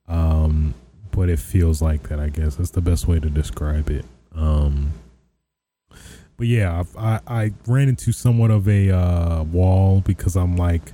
Um 0.07 0.75
but 1.11 1.29
it 1.29 1.39
feels 1.39 1.81
like 1.83 2.09
that 2.09 2.21
I 2.21 2.29
guess 2.29 2.57
that's 2.57 2.71
the 2.71 2.81
best 2.81 3.07
way 3.09 3.21
to 3.21 3.31
describe 3.31 3.91
it. 3.91 4.05
Um 4.35 4.93
but 6.37 6.47
yeah, 6.47 6.85
I 6.97 7.21
I 7.27 7.53
ran 7.67 7.89
into 7.89 8.13
somewhat 8.13 8.51
of 8.51 8.69
a 8.69 8.91
uh 8.91 9.43
wall 9.43 10.01
because 10.01 10.37
I'm 10.37 10.57
like 10.57 10.93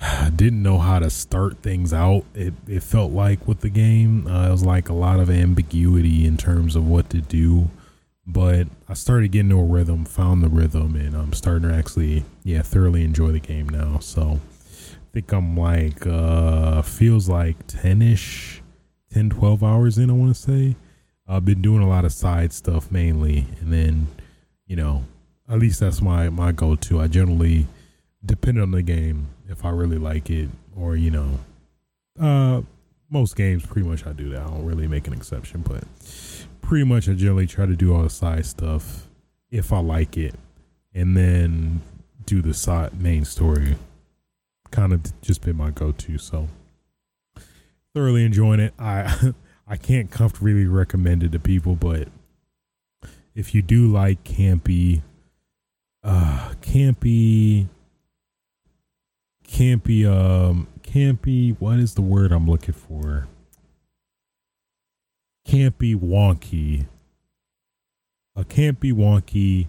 I 0.00 0.30
didn't 0.34 0.62
know 0.62 0.78
how 0.78 0.98
to 0.98 1.10
start 1.10 1.58
things 1.58 1.92
out. 1.92 2.24
It 2.34 2.54
it 2.66 2.82
felt 2.82 3.12
like 3.12 3.46
with 3.46 3.60
the 3.60 3.68
game, 3.68 4.26
uh, 4.26 4.48
it 4.48 4.50
was 4.50 4.64
like 4.64 4.88
a 4.88 4.94
lot 4.94 5.20
of 5.20 5.30
ambiguity 5.30 6.24
in 6.26 6.36
terms 6.36 6.76
of 6.76 6.86
what 6.86 7.10
to 7.10 7.20
do. 7.20 7.68
But 8.26 8.68
I 8.88 8.94
started 8.94 9.32
getting 9.32 9.48
to 9.50 9.58
a 9.58 9.64
rhythm, 9.64 10.04
found 10.04 10.42
the 10.42 10.48
rhythm, 10.48 10.96
and 10.96 11.16
I'm 11.16 11.32
starting 11.32 11.68
to 11.70 11.74
actually, 11.74 12.24
yeah, 12.44 12.60
thoroughly 12.60 13.02
enjoy 13.02 13.32
the 13.32 13.40
game 13.40 13.68
now. 13.70 13.98
So 14.00 14.40
I 14.57 14.57
think 15.12 15.32
I'm 15.32 15.56
like, 15.56 16.06
uh, 16.06 16.82
feels 16.82 17.28
like 17.28 17.66
10 17.66 18.02
ish, 18.02 18.62
10, 19.12 19.30
12 19.30 19.62
hours 19.62 19.98
in, 19.98 20.10
I 20.10 20.12
want 20.12 20.34
to 20.34 20.40
say. 20.40 20.76
I've 21.26 21.44
been 21.44 21.60
doing 21.60 21.82
a 21.82 21.88
lot 21.88 22.04
of 22.04 22.12
side 22.12 22.52
stuff 22.52 22.90
mainly. 22.90 23.46
And 23.60 23.72
then, 23.72 24.06
you 24.66 24.76
know, 24.76 25.04
at 25.48 25.58
least 25.58 25.80
that's 25.80 26.00
my, 26.00 26.28
my 26.28 26.52
go 26.52 26.74
to. 26.76 27.00
I 27.00 27.08
generally, 27.08 27.66
depending 28.24 28.62
on 28.62 28.70
the 28.70 28.82
game, 28.82 29.28
if 29.48 29.64
I 29.64 29.70
really 29.70 29.98
like 29.98 30.30
it, 30.30 30.48
or 30.76 30.96
you 30.96 31.10
know, 31.10 31.40
uh, 32.20 32.62
most 33.10 33.36
games 33.36 33.64
pretty 33.64 33.88
much 33.88 34.06
I 34.06 34.12
do 34.12 34.30
that. 34.30 34.42
I 34.42 34.46
don't 34.46 34.64
really 34.64 34.86
make 34.86 35.06
an 35.06 35.14
exception, 35.14 35.62
but 35.62 35.84
pretty 36.60 36.84
much 36.84 37.08
I 37.08 37.14
generally 37.14 37.46
try 37.46 37.66
to 37.66 37.76
do 37.76 37.94
all 37.94 38.02
the 38.02 38.10
side 38.10 38.46
stuff 38.46 39.06
if 39.50 39.72
I 39.72 39.78
like 39.78 40.16
it, 40.16 40.34
and 40.94 41.16
then 41.16 41.80
do 42.26 42.42
the 42.42 42.54
side 42.54 43.00
main 43.00 43.24
story. 43.24 43.76
Kind 44.70 44.92
of 44.92 45.20
just 45.20 45.42
been 45.42 45.56
my 45.56 45.70
go-to, 45.70 46.18
so 46.18 46.48
thoroughly 47.94 48.24
enjoying 48.24 48.60
it. 48.60 48.74
I 48.78 49.32
I 49.66 49.76
can't 49.76 50.10
comfortably 50.10 50.66
recommend 50.66 51.22
it 51.22 51.32
to 51.32 51.38
people, 51.38 51.74
but 51.74 52.08
if 53.34 53.54
you 53.54 53.62
do 53.62 53.92
like 53.92 54.24
campy, 54.24 55.02
uh, 56.02 56.54
campy 56.62 57.68
campy 59.48 60.06
um 60.06 60.68
campy 60.82 61.56
what 61.58 61.78
is 61.78 61.94
the 61.94 62.02
word 62.02 62.32
I'm 62.32 62.48
looking 62.48 62.74
for? 62.74 63.26
Campy 65.46 65.96
wonky. 65.96 66.86
A 68.36 68.44
campy 68.44 68.92
wonky 68.92 69.66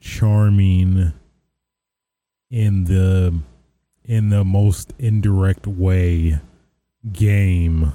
charming 0.00 1.12
in 2.50 2.84
the 2.84 3.40
in 4.04 4.30
the 4.30 4.44
most 4.44 4.92
indirect 4.98 5.66
way 5.66 6.40
game 7.12 7.92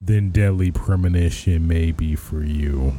then 0.00 0.30
deadly 0.30 0.70
premonition 0.70 1.66
may 1.66 1.90
be 1.90 2.14
for 2.14 2.42
you. 2.42 2.94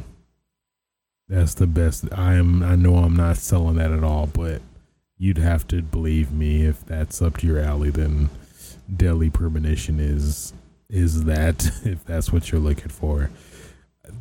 That's 1.28 1.54
the 1.54 1.66
best. 1.66 2.06
I 2.12 2.34
am. 2.34 2.62
I 2.62 2.74
know 2.74 2.96
I'm 2.96 3.16
not 3.16 3.36
selling 3.36 3.76
that 3.76 3.92
at 3.92 4.02
all, 4.02 4.26
but 4.26 4.62
you'd 5.16 5.38
have 5.38 5.66
to 5.68 5.82
believe 5.82 6.32
me 6.32 6.64
if 6.64 6.84
that's 6.84 7.20
up 7.20 7.36
to 7.38 7.46
your 7.46 7.60
alley. 7.60 7.90
Then 7.90 8.30
Deadly 8.94 9.30
Premonition 9.30 10.00
is 10.00 10.52
is 10.88 11.24
that 11.24 11.70
if 11.84 12.04
that's 12.04 12.32
what 12.32 12.50
you're 12.50 12.60
looking 12.60 12.88
for. 12.88 13.30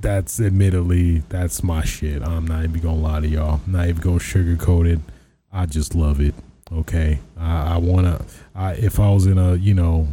That's 0.01 0.39
admittedly 0.39 1.23
that's 1.29 1.63
my 1.63 1.83
shit. 1.83 2.21
I'm 2.21 2.45
not 2.45 2.63
even 2.65 2.81
gonna 2.81 2.97
lie 2.99 3.21
to 3.21 3.27
y'all. 3.27 3.61
I'm 3.65 3.71
not 3.71 3.87
even 3.87 4.01
gonna 4.01 4.19
sugarcoat 4.19 4.87
it. 4.87 4.99
I 5.51 5.65
just 5.65 5.95
love 5.95 6.19
it. 6.19 6.35
Okay, 6.71 7.19
I, 7.37 7.75
I 7.75 7.77
wanna. 7.77 8.23
I 8.53 8.73
if 8.73 8.99
I 8.99 9.09
was 9.11 9.25
in 9.25 9.37
a 9.37 9.55
you 9.55 9.73
know 9.73 10.07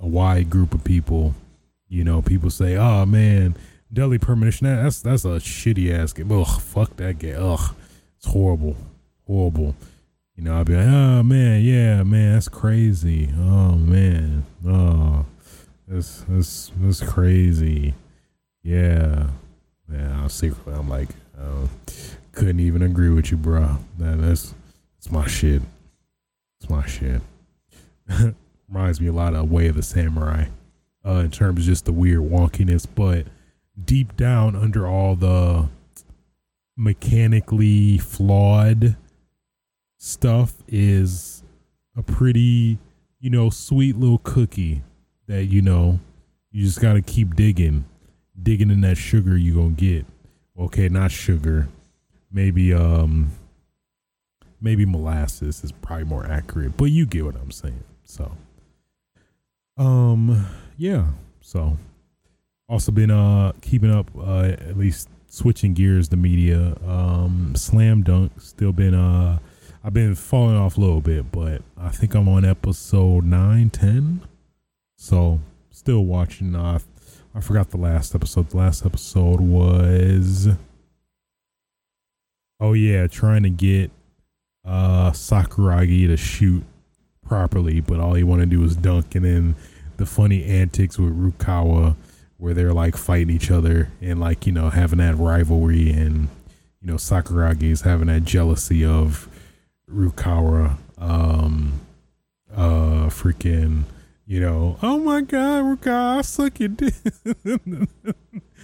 a 0.00 0.06
wide 0.06 0.50
group 0.50 0.74
of 0.74 0.82
people, 0.82 1.34
you 1.88 2.04
know, 2.04 2.20
people 2.22 2.50
say, 2.50 2.76
"Oh 2.76 3.06
man, 3.06 3.56
Deadly 3.92 4.18
Premonition. 4.18 4.66
That's 4.66 5.02
that's 5.02 5.24
a 5.24 5.38
shitty 5.38 5.92
ass 5.92 6.12
game. 6.12 6.32
Ugh, 6.32 6.60
fuck 6.60 6.96
that 6.96 7.18
game. 7.18 7.36
Ugh, 7.38 7.74
it's 8.16 8.26
horrible, 8.26 8.76
horrible." 9.26 9.74
You 10.40 10.46
know, 10.46 10.58
I'd 10.58 10.66
be 10.66 10.74
like, 10.74 10.86
oh 10.86 11.22
man, 11.22 11.60
yeah, 11.60 12.02
man, 12.02 12.32
that's 12.32 12.48
crazy. 12.48 13.28
Oh 13.36 13.72
man, 13.72 14.46
oh, 14.66 15.26
that's 15.86 16.24
that's 16.26 16.72
that's 16.78 17.02
crazy. 17.02 17.92
Yeah, 18.62 19.26
yeah. 19.92 20.26
Secretly, 20.28 20.72
I'm 20.72 20.88
like, 20.88 21.10
oh, 21.38 21.68
couldn't 22.32 22.60
even 22.60 22.80
agree 22.80 23.10
with 23.10 23.30
you, 23.30 23.36
bro. 23.36 23.76
That, 23.98 24.22
that's 24.22 24.54
that's 24.96 25.12
my 25.12 25.26
shit. 25.26 25.60
My 26.70 26.86
shit. 26.86 27.20
Reminds 28.68 29.00
me 29.00 29.08
a 29.08 29.12
lot 29.12 29.34
of 29.34 29.50
Way 29.50 29.66
of 29.66 29.74
the 29.74 29.82
Samurai, 29.82 30.44
uh, 31.04 31.14
in 31.14 31.32
terms 31.32 31.60
of 31.60 31.64
just 31.64 31.84
the 31.84 31.92
weird 31.92 32.20
wonkiness, 32.20 32.86
but 32.94 33.26
deep 33.84 34.16
down 34.16 34.54
under 34.54 34.86
all 34.86 35.16
the 35.16 35.68
mechanically 36.76 37.98
flawed 37.98 38.96
stuff 39.98 40.54
is 40.68 41.42
a 41.96 42.02
pretty, 42.04 42.78
you 43.18 43.30
know, 43.30 43.50
sweet 43.50 43.96
little 43.96 44.20
cookie 44.22 44.82
that 45.26 45.46
you 45.46 45.62
know 45.62 45.98
you 46.52 46.64
just 46.64 46.80
got 46.80 46.92
to 46.92 47.02
keep 47.02 47.34
digging, 47.34 47.84
digging 48.40 48.70
in 48.70 48.80
that 48.82 48.96
sugar 48.96 49.36
you 49.36 49.54
gonna 49.54 49.70
get. 49.70 50.06
Okay, 50.56 50.88
not 50.88 51.10
sugar, 51.10 51.68
maybe 52.30 52.72
um, 52.72 53.32
maybe 54.60 54.84
molasses 54.84 55.64
is 55.64 55.72
probably 55.72 56.04
more 56.04 56.26
accurate, 56.26 56.76
but 56.76 56.86
you 56.86 57.06
get 57.06 57.24
what 57.24 57.36
I'm 57.36 57.50
saying. 57.50 57.84
So, 58.04 58.32
um, 59.76 60.46
yeah. 60.76 61.06
So, 61.40 61.76
also 62.68 62.92
been 62.92 63.10
uh 63.10 63.52
keeping 63.62 63.90
up 63.90 64.10
uh 64.16 64.44
at 64.44 64.76
least 64.76 65.08
switching 65.26 65.74
gears 65.74 66.08
the 66.08 66.16
media. 66.16 66.76
Um, 66.86 67.54
Slam 67.56 68.02
Dunk 68.02 68.32
still 68.40 68.72
been 68.72 68.94
uh 68.94 69.38
I've 69.82 69.94
been 69.94 70.14
falling 70.14 70.56
off 70.56 70.76
a 70.76 70.80
little 70.80 71.00
bit, 71.00 71.32
but 71.32 71.62
I 71.76 71.88
think 71.88 72.14
I'm 72.14 72.28
on 72.28 72.44
episode 72.44 73.24
nine, 73.24 73.70
ten. 73.70 74.20
So 74.96 75.40
still 75.70 76.04
watching. 76.04 76.54
Uh, 76.54 76.80
I 77.34 77.40
forgot 77.40 77.70
the 77.70 77.78
last 77.78 78.14
episode. 78.14 78.50
The 78.50 78.58
last 78.58 78.84
episode 78.84 79.40
was 79.40 80.48
oh 82.60 82.74
yeah, 82.74 83.06
trying 83.06 83.42
to 83.44 83.50
get 83.50 83.90
uh 84.64 85.10
Sakuragi 85.12 86.06
to 86.08 86.16
shoot 86.16 86.64
properly, 87.26 87.80
but 87.80 88.00
all 88.00 88.14
he 88.14 88.24
want 88.24 88.40
to 88.40 88.46
do 88.46 88.62
is 88.64 88.76
dunk, 88.76 89.14
and 89.14 89.24
then 89.24 89.56
the 89.96 90.06
funny 90.06 90.44
antics 90.44 90.98
with 90.98 91.16
Rukawa 91.16 91.94
where 92.40 92.54
they're 92.54 92.72
like 92.72 92.96
fighting 92.96 93.28
each 93.28 93.50
other 93.50 93.90
and 94.00 94.18
like 94.18 94.46
you 94.46 94.52
know 94.52 94.70
having 94.70 94.98
that 94.98 95.14
rivalry 95.16 95.90
and 95.90 96.28
you 96.80 96.86
know 96.86 96.94
Sakuragi 96.94 97.64
is 97.64 97.82
having 97.82 98.06
that 98.06 98.24
jealousy 98.24 98.84
of 98.84 99.28
Rukawa 99.88 100.78
um 100.96 101.80
uh 102.50 103.08
freaking 103.08 103.84
you 104.26 104.40
know 104.40 104.78
oh 104.82 104.98
my 104.98 105.20
god 105.20 105.64
Rukawa 105.64 106.18
I 106.18 106.22
suck 106.22 106.58
your 106.58 106.68
dick 106.70 106.94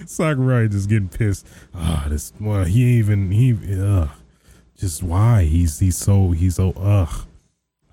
Sakuragi 0.05 0.71
just 0.71 0.89
getting 0.89 1.09
pissed. 1.09 1.47
Ah 1.75 2.05
oh, 2.05 2.09
this 2.09 2.33
well 2.41 2.65
he 2.65 2.83
even 2.97 3.31
he 3.31 3.53
uh 3.79 4.09
just 4.77 5.03
why 5.03 5.45
he's 5.45 5.79
he's 5.79 5.97
so 5.97 6.31
he's 6.33 6.57
so 6.57 6.73
ugh 6.73 7.27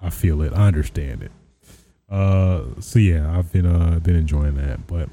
I 0.02 0.10
feel 0.10 0.42
it 0.42 0.54
I 0.54 0.68
understand 0.68 1.24
it 1.24 1.32
uh 2.10 2.64
so 2.80 3.00
yeah 3.00 3.38
I've 3.38 3.52
been 3.52 3.66
uh 3.66 4.00
been 4.00 4.16
enjoying 4.16 4.56
that 4.56 4.86
but 4.88 5.10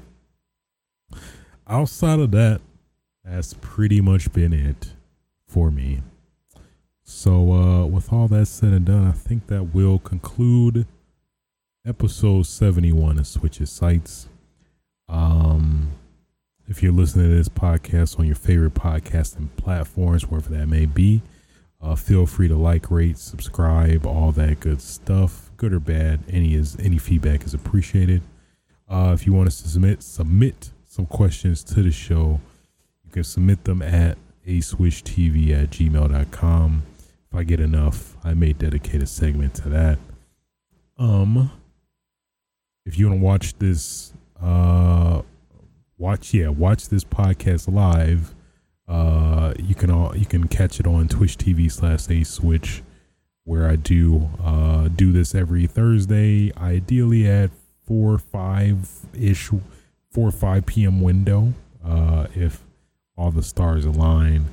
outside 1.71 2.19
of 2.19 2.31
that, 2.31 2.61
that's 3.23 3.55
pretty 3.61 4.01
much 4.01 4.31
been 4.33 4.53
it 4.53 4.93
for 5.47 5.71
me. 5.71 6.01
So, 7.03 7.53
uh, 7.53 7.85
with 7.85 8.11
all 8.13 8.27
that 8.27 8.45
said 8.47 8.73
and 8.73 8.85
done, 8.85 9.07
I 9.07 9.11
think 9.11 9.47
that 9.47 9.73
will 9.73 9.99
conclude 9.99 10.85
episode 11.85 12.45
71 12.45 13.17
of 13.17 13.27
Switches 13.27 13.71
Sites. 13.71 14.27
Um, 15.09 15.91
if 16.67 16.81
you're 16.81 16.93
listening 16.93 17.29
to 17.29 17.35
this 17.35 17.49
podcast 17.49 18.19
on 18.19 18.25
your 18.25 18.35
favorite 18.35 18.75
podcasting 18.75 19.49
platforms, 19.57 20.29
wherever 20.29 20.49
that 20.49 20.67
may 20.67 20.85
be, 20.85 21.21
uh, 21.81 21.95
feel 21.95 22.25
free 22.25 22.47
to 22.47 22.55
like, 22.55 22.91
rate, 22.91 23.17
subscribe, 23.17 24.05
all 24.05 24.31
that 24.33 24.59
good 24.59 24.81
stuff, 24.81 25.49
good 25.57 25.73
or 25.73 25.79
bad. 25.79 26.19
Any 26.29 26.53
is 26.53 26.77
any 26.79 26.97
feedback 26.97 27.43
is 27.43 27.53
appreciated. 27.53 28.21
Uh, 28.87 29.11
if 29.13 29.25
you 29.25 29.33
want 29.33 29.47
us 29.47 29.61
to 29.61 29.67
submit, 29.67 30.03
submit 30.03 30.71
some 30.85 31.05
questions 31.05 31.63
to 31.63 31.81
the 31.81 31.91
show, 31.91 32.39
you 33.05 33.11
can 33.11 33.23
submit 33.23 33.63
them 33.63 33.81
at 33.81 34.17
aswishtv 34.45 35.63
at 35.63 35.69
gmail.com. 35.69 36.83
If 37.31 37.37
I 37.37 37.43
get 37.43 37.59
enough, 37.59 38.17
I 38.23 38.33
may 38.33 38.53
dedicate 38.53 39.01
a 39.01 39.05
segment 39.05 39.55
to 39.55 39.69
that. 39.69 39.97
Um, 40.97 41.51
if 42.85 42.99
you 42.99 43.07
want 43.07 43.19
to 43.19 43.23
watch 43.23 43.57
this, 43.57 44.13
uh, 44.41 45.21
watch 45.97 46.33
yeah, 46.33 46.49
watch 46.49 46.89
this 46.89 47.03
podcast 47.03 47.71
live. 47.71 48.35
Uh, 48.87 49.53
you 49.57 49.75
can 49.75 49.89
all 49.89 50.15
you 50.15 50.25
can 50.25 50.47
catch 50.47 50.79
it 50.79 50.87
on 50.87 51.07
Twitch 51.07 51.37
TV 51.37 51.71
slash 51.71 52.09
A 52.09 52.23
Switch, 52.23 52.83
where 53.45 53.67
I 53.67 53.75
do 53.75 54.29
uh 54.43 54.87
do 54.89 55.11
this 55.11 55.33
every 55.33 55.67
Thursday, 55.67 56.51
ideally 56.57 57.27
at 57.27 57.51
four 57.85 58.17
five 58.17 58.89
ish 59.13 59.49
four 60.09 60.31
five 60.31 60.65
p.m. 60.65 61.01
window 61.01 61.53
uh, 61.85 62.27
if 62.35 62.63
all 63.17 63.31
the 63.31 63.43
stars 63.43 63.85
align. 63.85 64.45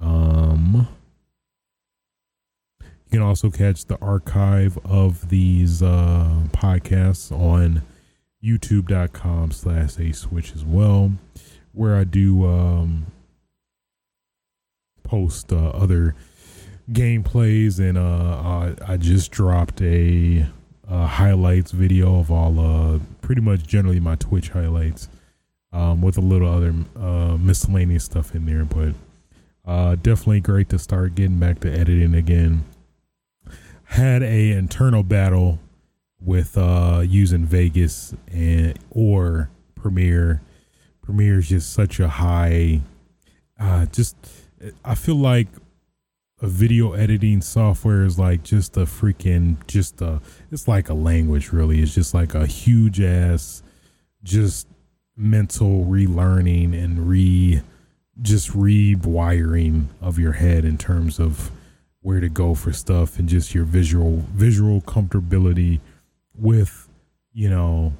Um, 0.00 0.88
you 2.80 3.18
can 3.18 3.22
also 3.22 3.50
catch 3.50 3.84
the 3.84 3.98
archive 4.00 4.78
of 4.84 5.28
these 5.28 5.82
uh, 5.82 6.42
podcasts 6.52 7.30
on 7.30 7.82
youtube.com 8.42 9.52
slash 9.52 9.98
a 9.98 10.12
switch 10.12 10.52
as 10.54 10.64
well, 10.64 11.12
where 11.72 11.96
I 11.96 12.04
do 12.04 12.44
um, 12.46 13.06
post 15.02 15.52
uh, 15.52 15.68
other 15.70 16.14
gameplays 16.90 17.78
and 17.78 17.96
uh, 17.96 18.80
I, 18.86 18.92
I 18.94 18.96
just 18.96 19.30
dropped 19.30 19.80
a 19.82 20.46
uh, 20.88 21.06
highlights 21.06 21.70
video 21.70 22.18
of 22.18 22.30
all 22.30 22.60
uh, 22.60 22.98
pretty 23.20 23.40
much 23.40 23.66
generally 23.66 24.00
my 24.00 24.16
Twitch 24.16 24.50
highlights 24.50 25.08
um, 25.72 26.02
with 26.02 26.18
a 26.18 26.20
little 26.20 26.48
other 26.48 26.74
uh, 26.96 27.36
miscellaneous 27.38 28.04
stuff 28.04 28.34
in 28.34 28.46
there. 28.46 28.64
But 28.64 28.94
uh, 29.64 29.96
definitely 29.96 30.40
great 30.40 30.68
to 30.70 30.78
start 30.78 31.14
getting 31.14 31.38
back 31.38 31.60
to 31.60 31.72
editing 31.72 32.14
again. 32.14 32.64
Had 33.84 34.22
a 34.22 34.52
internal 34.52 35.02
battle 35.02 35.58
with 36.20 36.56
uh, 36.56 37.02
using 37.06 37.44
Vegas 37.44 38.14
and 38.30 38.78
or 38.90 39.50
Premiere. 39.74 40.42
Premiere 41.02 41.38
is 41.38 41.48
just 41.48 41.72
such 41.72 42.00
a 42.00 42.08
high. 42.08 42.80
Uh, 43.58 43.86
just 43.86 44.16
I 44.84 44.94
feel 44.94 45.16
like 45.16 45.48
a 46.40 46.46
video 46.48 46.92
editing 46.92 47.40
software 47.40 48.04
is 48.04 48.18
like 48.18 48.42
just 48.42 48.76
a 48.76 48.80
freaking 48.80 49.56
just 49.66 50.00
a 50.00 50.20
it's 50.50 50.66
like 50.66 50.88
a 50.88 50.94
language 50.94 51.52
really. 51.52 51.80
It's 51.80 51.94
just 51.94 52.14
like 52.14 52.34
a 52.34 52.46
huge 52.46 53.00
ass 53.00 53.62
just 54.22 54.66
mental 55.16 55.84
relearning 55.84 56.72
and 56.80 57.08
re 57.08 57.62
just 58.20 58.50
rewiring 58.50 59.86
of 60.00 60.18
your 60.18 60.32
head 60.32 60.64
in 60.64 60.78
terms 60.78 61.18
of 61.18 61.50
where 62.00 62.20
to 62.20 62.28
go 62.28 62.54
for 62.54 62.72
stuff 62.72 63.18
and 63.18 63.28
just 63.28 63.54
your 63.54 63.64
visual 63.64 64.24
visual 64.32 64.80
comfortability 64.82 65.80
with 66.34 66.88
you 67.32 67.48
know 67.48 67.92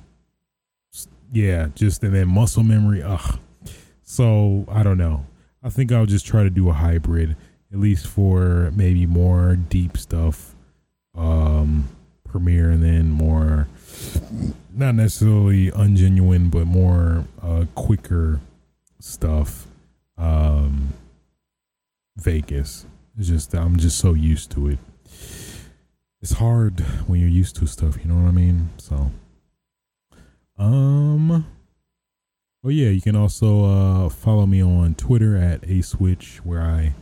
yeah 1.33 1.69
just 1.75 2.03
and 2.03 2.15
then 2.15 2.29
muscle 2.29 2.63
memory 2.63 3.03
ugh. 3.03 3.39
So 4.03 4.67
i 4.69 4.83
don't 4.83 4.99
know 4.99 5.25
i 5.63 5.69
think 5.69 5.93
i'll 5.93 6.07
just 6.07 6.27
try 6.27 6.43
to 6.43 6.51
do 6.51 6.69
a 6.69 6.73
hybrid 6.73 7.37
at 7.73 7.79
least 7.79 8.07
for 8.07 8.71
maybe 8.75 9.07
more 9.07 9.57
deep 9.57 9.97
stuff 9.97 10.55
um 11.15 11.89
premiere 12.25 12.71
and 12.71 12.83
then 12.83 13.11
more 13.11 13.69
not 14.75 14.95
necessarily 14.95 15.71
ungenuine 15.73 16.51
but 16.51 16.67
more 16.67 17.25
uh 17.43 17.65
quicker 17.75 18.41
stuff 19.01 19.67
um 20.17 20.93
vegas. 22.17 22.87
It's 23.19 23.29
just 23.29 23.55
i'm 23.55 23.77
just 23.77 23.99
so 23.99 24.15
used 24.15 24.51
to 24.53 24.69
it. 24.69 24.79
It's 26.21 26.33
hard 26.33 26.81
when 27.07 27.21
you're 27.21 27.29
used 27.29 27.57
to 27.57 27.67
stuff 27.67 27.97
you 28.03 28.11
know 28.11 28.15
what 28.23 28.29
i 28.29 28.33
mean? 28.33 28.71
So 28.79 29.11
um 30.59 31.47
oh 32.65 32.69
yeah 32.69 32.89
you 32.89 33.01
can 33.01 33.17
also 33.17 33.65
uh 33.65 34.09
follow 34.09 34.47
me 34.47 34.63
on 34.63 34.95
twitter 34.95 35.37
at 35.37 35.69
a 35.69 35.83
switch 35.83 36.41
where 36.45 36.63
i 36.63 36.95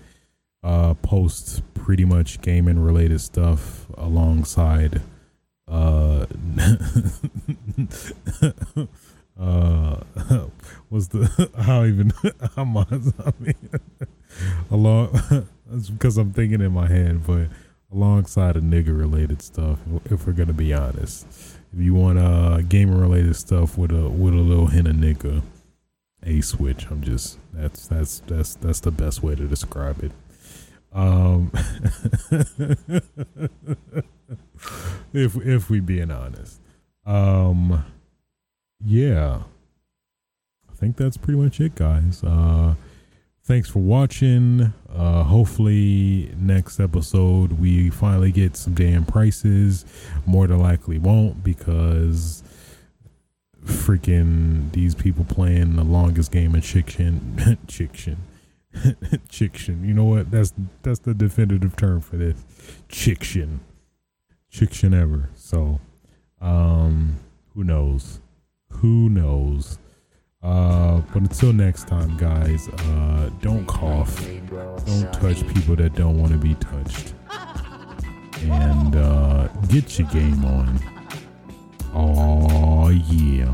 uh, 0.63 0.93
post 0.95 1.63
pretty 1.73 2.05
much 2.05 2.41
gaming 2.43 2.79
related 2.79 3.21
stuff 3.21 3.87
alongside 3.97 5.01
uh 5.69 6.27
uh 9.41 9.97
was 10.91 11.09
the 11.09 11.51
how 11.63 11.85
even 11.85 12.13
I'm 12.57 12.77
on 12.77 13.15
I 13.25 13.33
mean 13.39 13.55
along 14.71 15.19
that's 15.67 15.89
because 15.89 16.19
I'm 16.19 16.33
thinking 16.33 16.61
in 16.61 16.73
my 16.73 16.89
head 16.89 17.27
but 17.27 17.49
alongside 17.91 18.57
of 18.57 18.63
nigga 18.63 18.97
related 18.97 19.41
stuff 19.41 19.79
if 20.11 20.27
we're 20.27 20.35
gonna 20.35 20.53
be 20.53 20.75
honest 20.75 21.27
if 21.73 21.81
you 21.81 21.95
want 21.95 22.19
uh 22.19 22.61
gaming 22.63 22.99
related 22.99 23.37
stuff 23.37 23.79
with 23.79 23.93
a 23.93 24.09
with 24.09 24.35
a 24.35 24.39
little 24.39 24.67
hint 24.67 24.89
of 24.89 24.97
nigga 24.97 25.43
a 26.23 26.41
switch 26.41 26.87
I'm 26.91 27.03
just 27.03 27.39
that's 27.53 27.87
that's 27.89 28.21
that's 28.21 28.55
that's 28.57 28.81
the 28.81 28.91
best 28.91 29.23
way 29.23 29.35
to 29.35 29.47
describe 29.47 30.03
it. 30.03 30.13
Um, 30.93 31.53
if 35.13 35.37
if 35.37 35.71
we 35.71 35.81
being 35.81 36.11
honest, 36.11 36.61
um, 37.07 37.85
yeah, 38.85 39.43
I 40.69 40.75
think 40.75 40.97
that's 40.97 41.17
pretty 41.17 41.39
much 41.39 41.61
it, 41.61 41.77
guys. 41.77 42.25
Uh, 42.25 42.75
thanks 43.45 43.69
for 43.69 43.81
watching. 43.81 44.73
Uh, 44.89 45.23
hopefully, 45.25 46.33
next 46.39 46.81
episode 46.81 47.53
we 47.53 47.91
finally 47.91 48.33
get 48.33 48.57
some 48.57 48.75
damn 48.75 49.05
prices. 49.05 49.85
More 50.27 50.47
than 50.47 50.59
likely 50.59 50.99
won't 50.99 51.43
because 51.45 52.43
freaking 53.65 54.73
these 54.73 54.95
people 54.95 55.25
playing 55.25 55.77
the 55.77 55.85
longest 55.85 56.33
game 56.33 56.55
in 56.55 56.63
chicken 56.63 57.59
chicken 57.69 58.17
chicken. 59.29 59.85
You 59.85 59.95
know 59.95 60.05
what? 60.05 60.31
That's 60.31 60.53
that's 60.83 61.01
the 61.01 61.15
definitive 61.15 61.77
term 61.77 62.01
for 62.01 62.17
this. 62.17 62.43
Chicken. 62.89 63.61
Chicken 64.51 64.95
ever. 64.95 65.31
So 65.35 65.81
um 66.41 67.19
who 67.55 67.65
knows? 67.65 68.21
Who 68.75 69.09
knows 69.09 69.79
uh 70.43 71.01
but 71.13 71.23
until 71.23 71.53
next 71.53 71.87
time 71.87 72.17
guys 72.17 72.69
uh 72.69 73.31
don't 73.41 73.67
cough. 73.67 74.25
Don't 74.87 75.13
touch 75.13 75.47
people 75.55 75.77
that 75.77 75.95
don't 75.95 76.19
want 76.19 76.33
to 76.33 76.39
be 76.39 76.55
touched. 76.55 77.15
And 78.43 78.97
uh 78.97 79.49
get 79.69 79.99
your 79.99 80.09
game 80.09 80.45
on. 80.45 80.81
Oh, 81.93 82.89
yeah. 82.91 83.53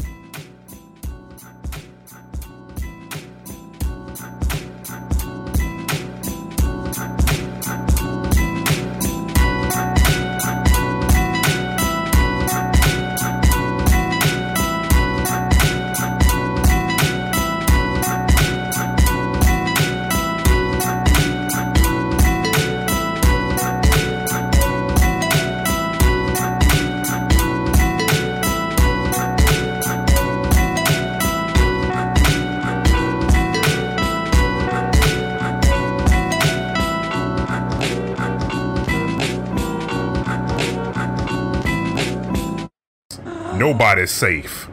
Nobody's 43.96 44.10
safe. 44.10 44.65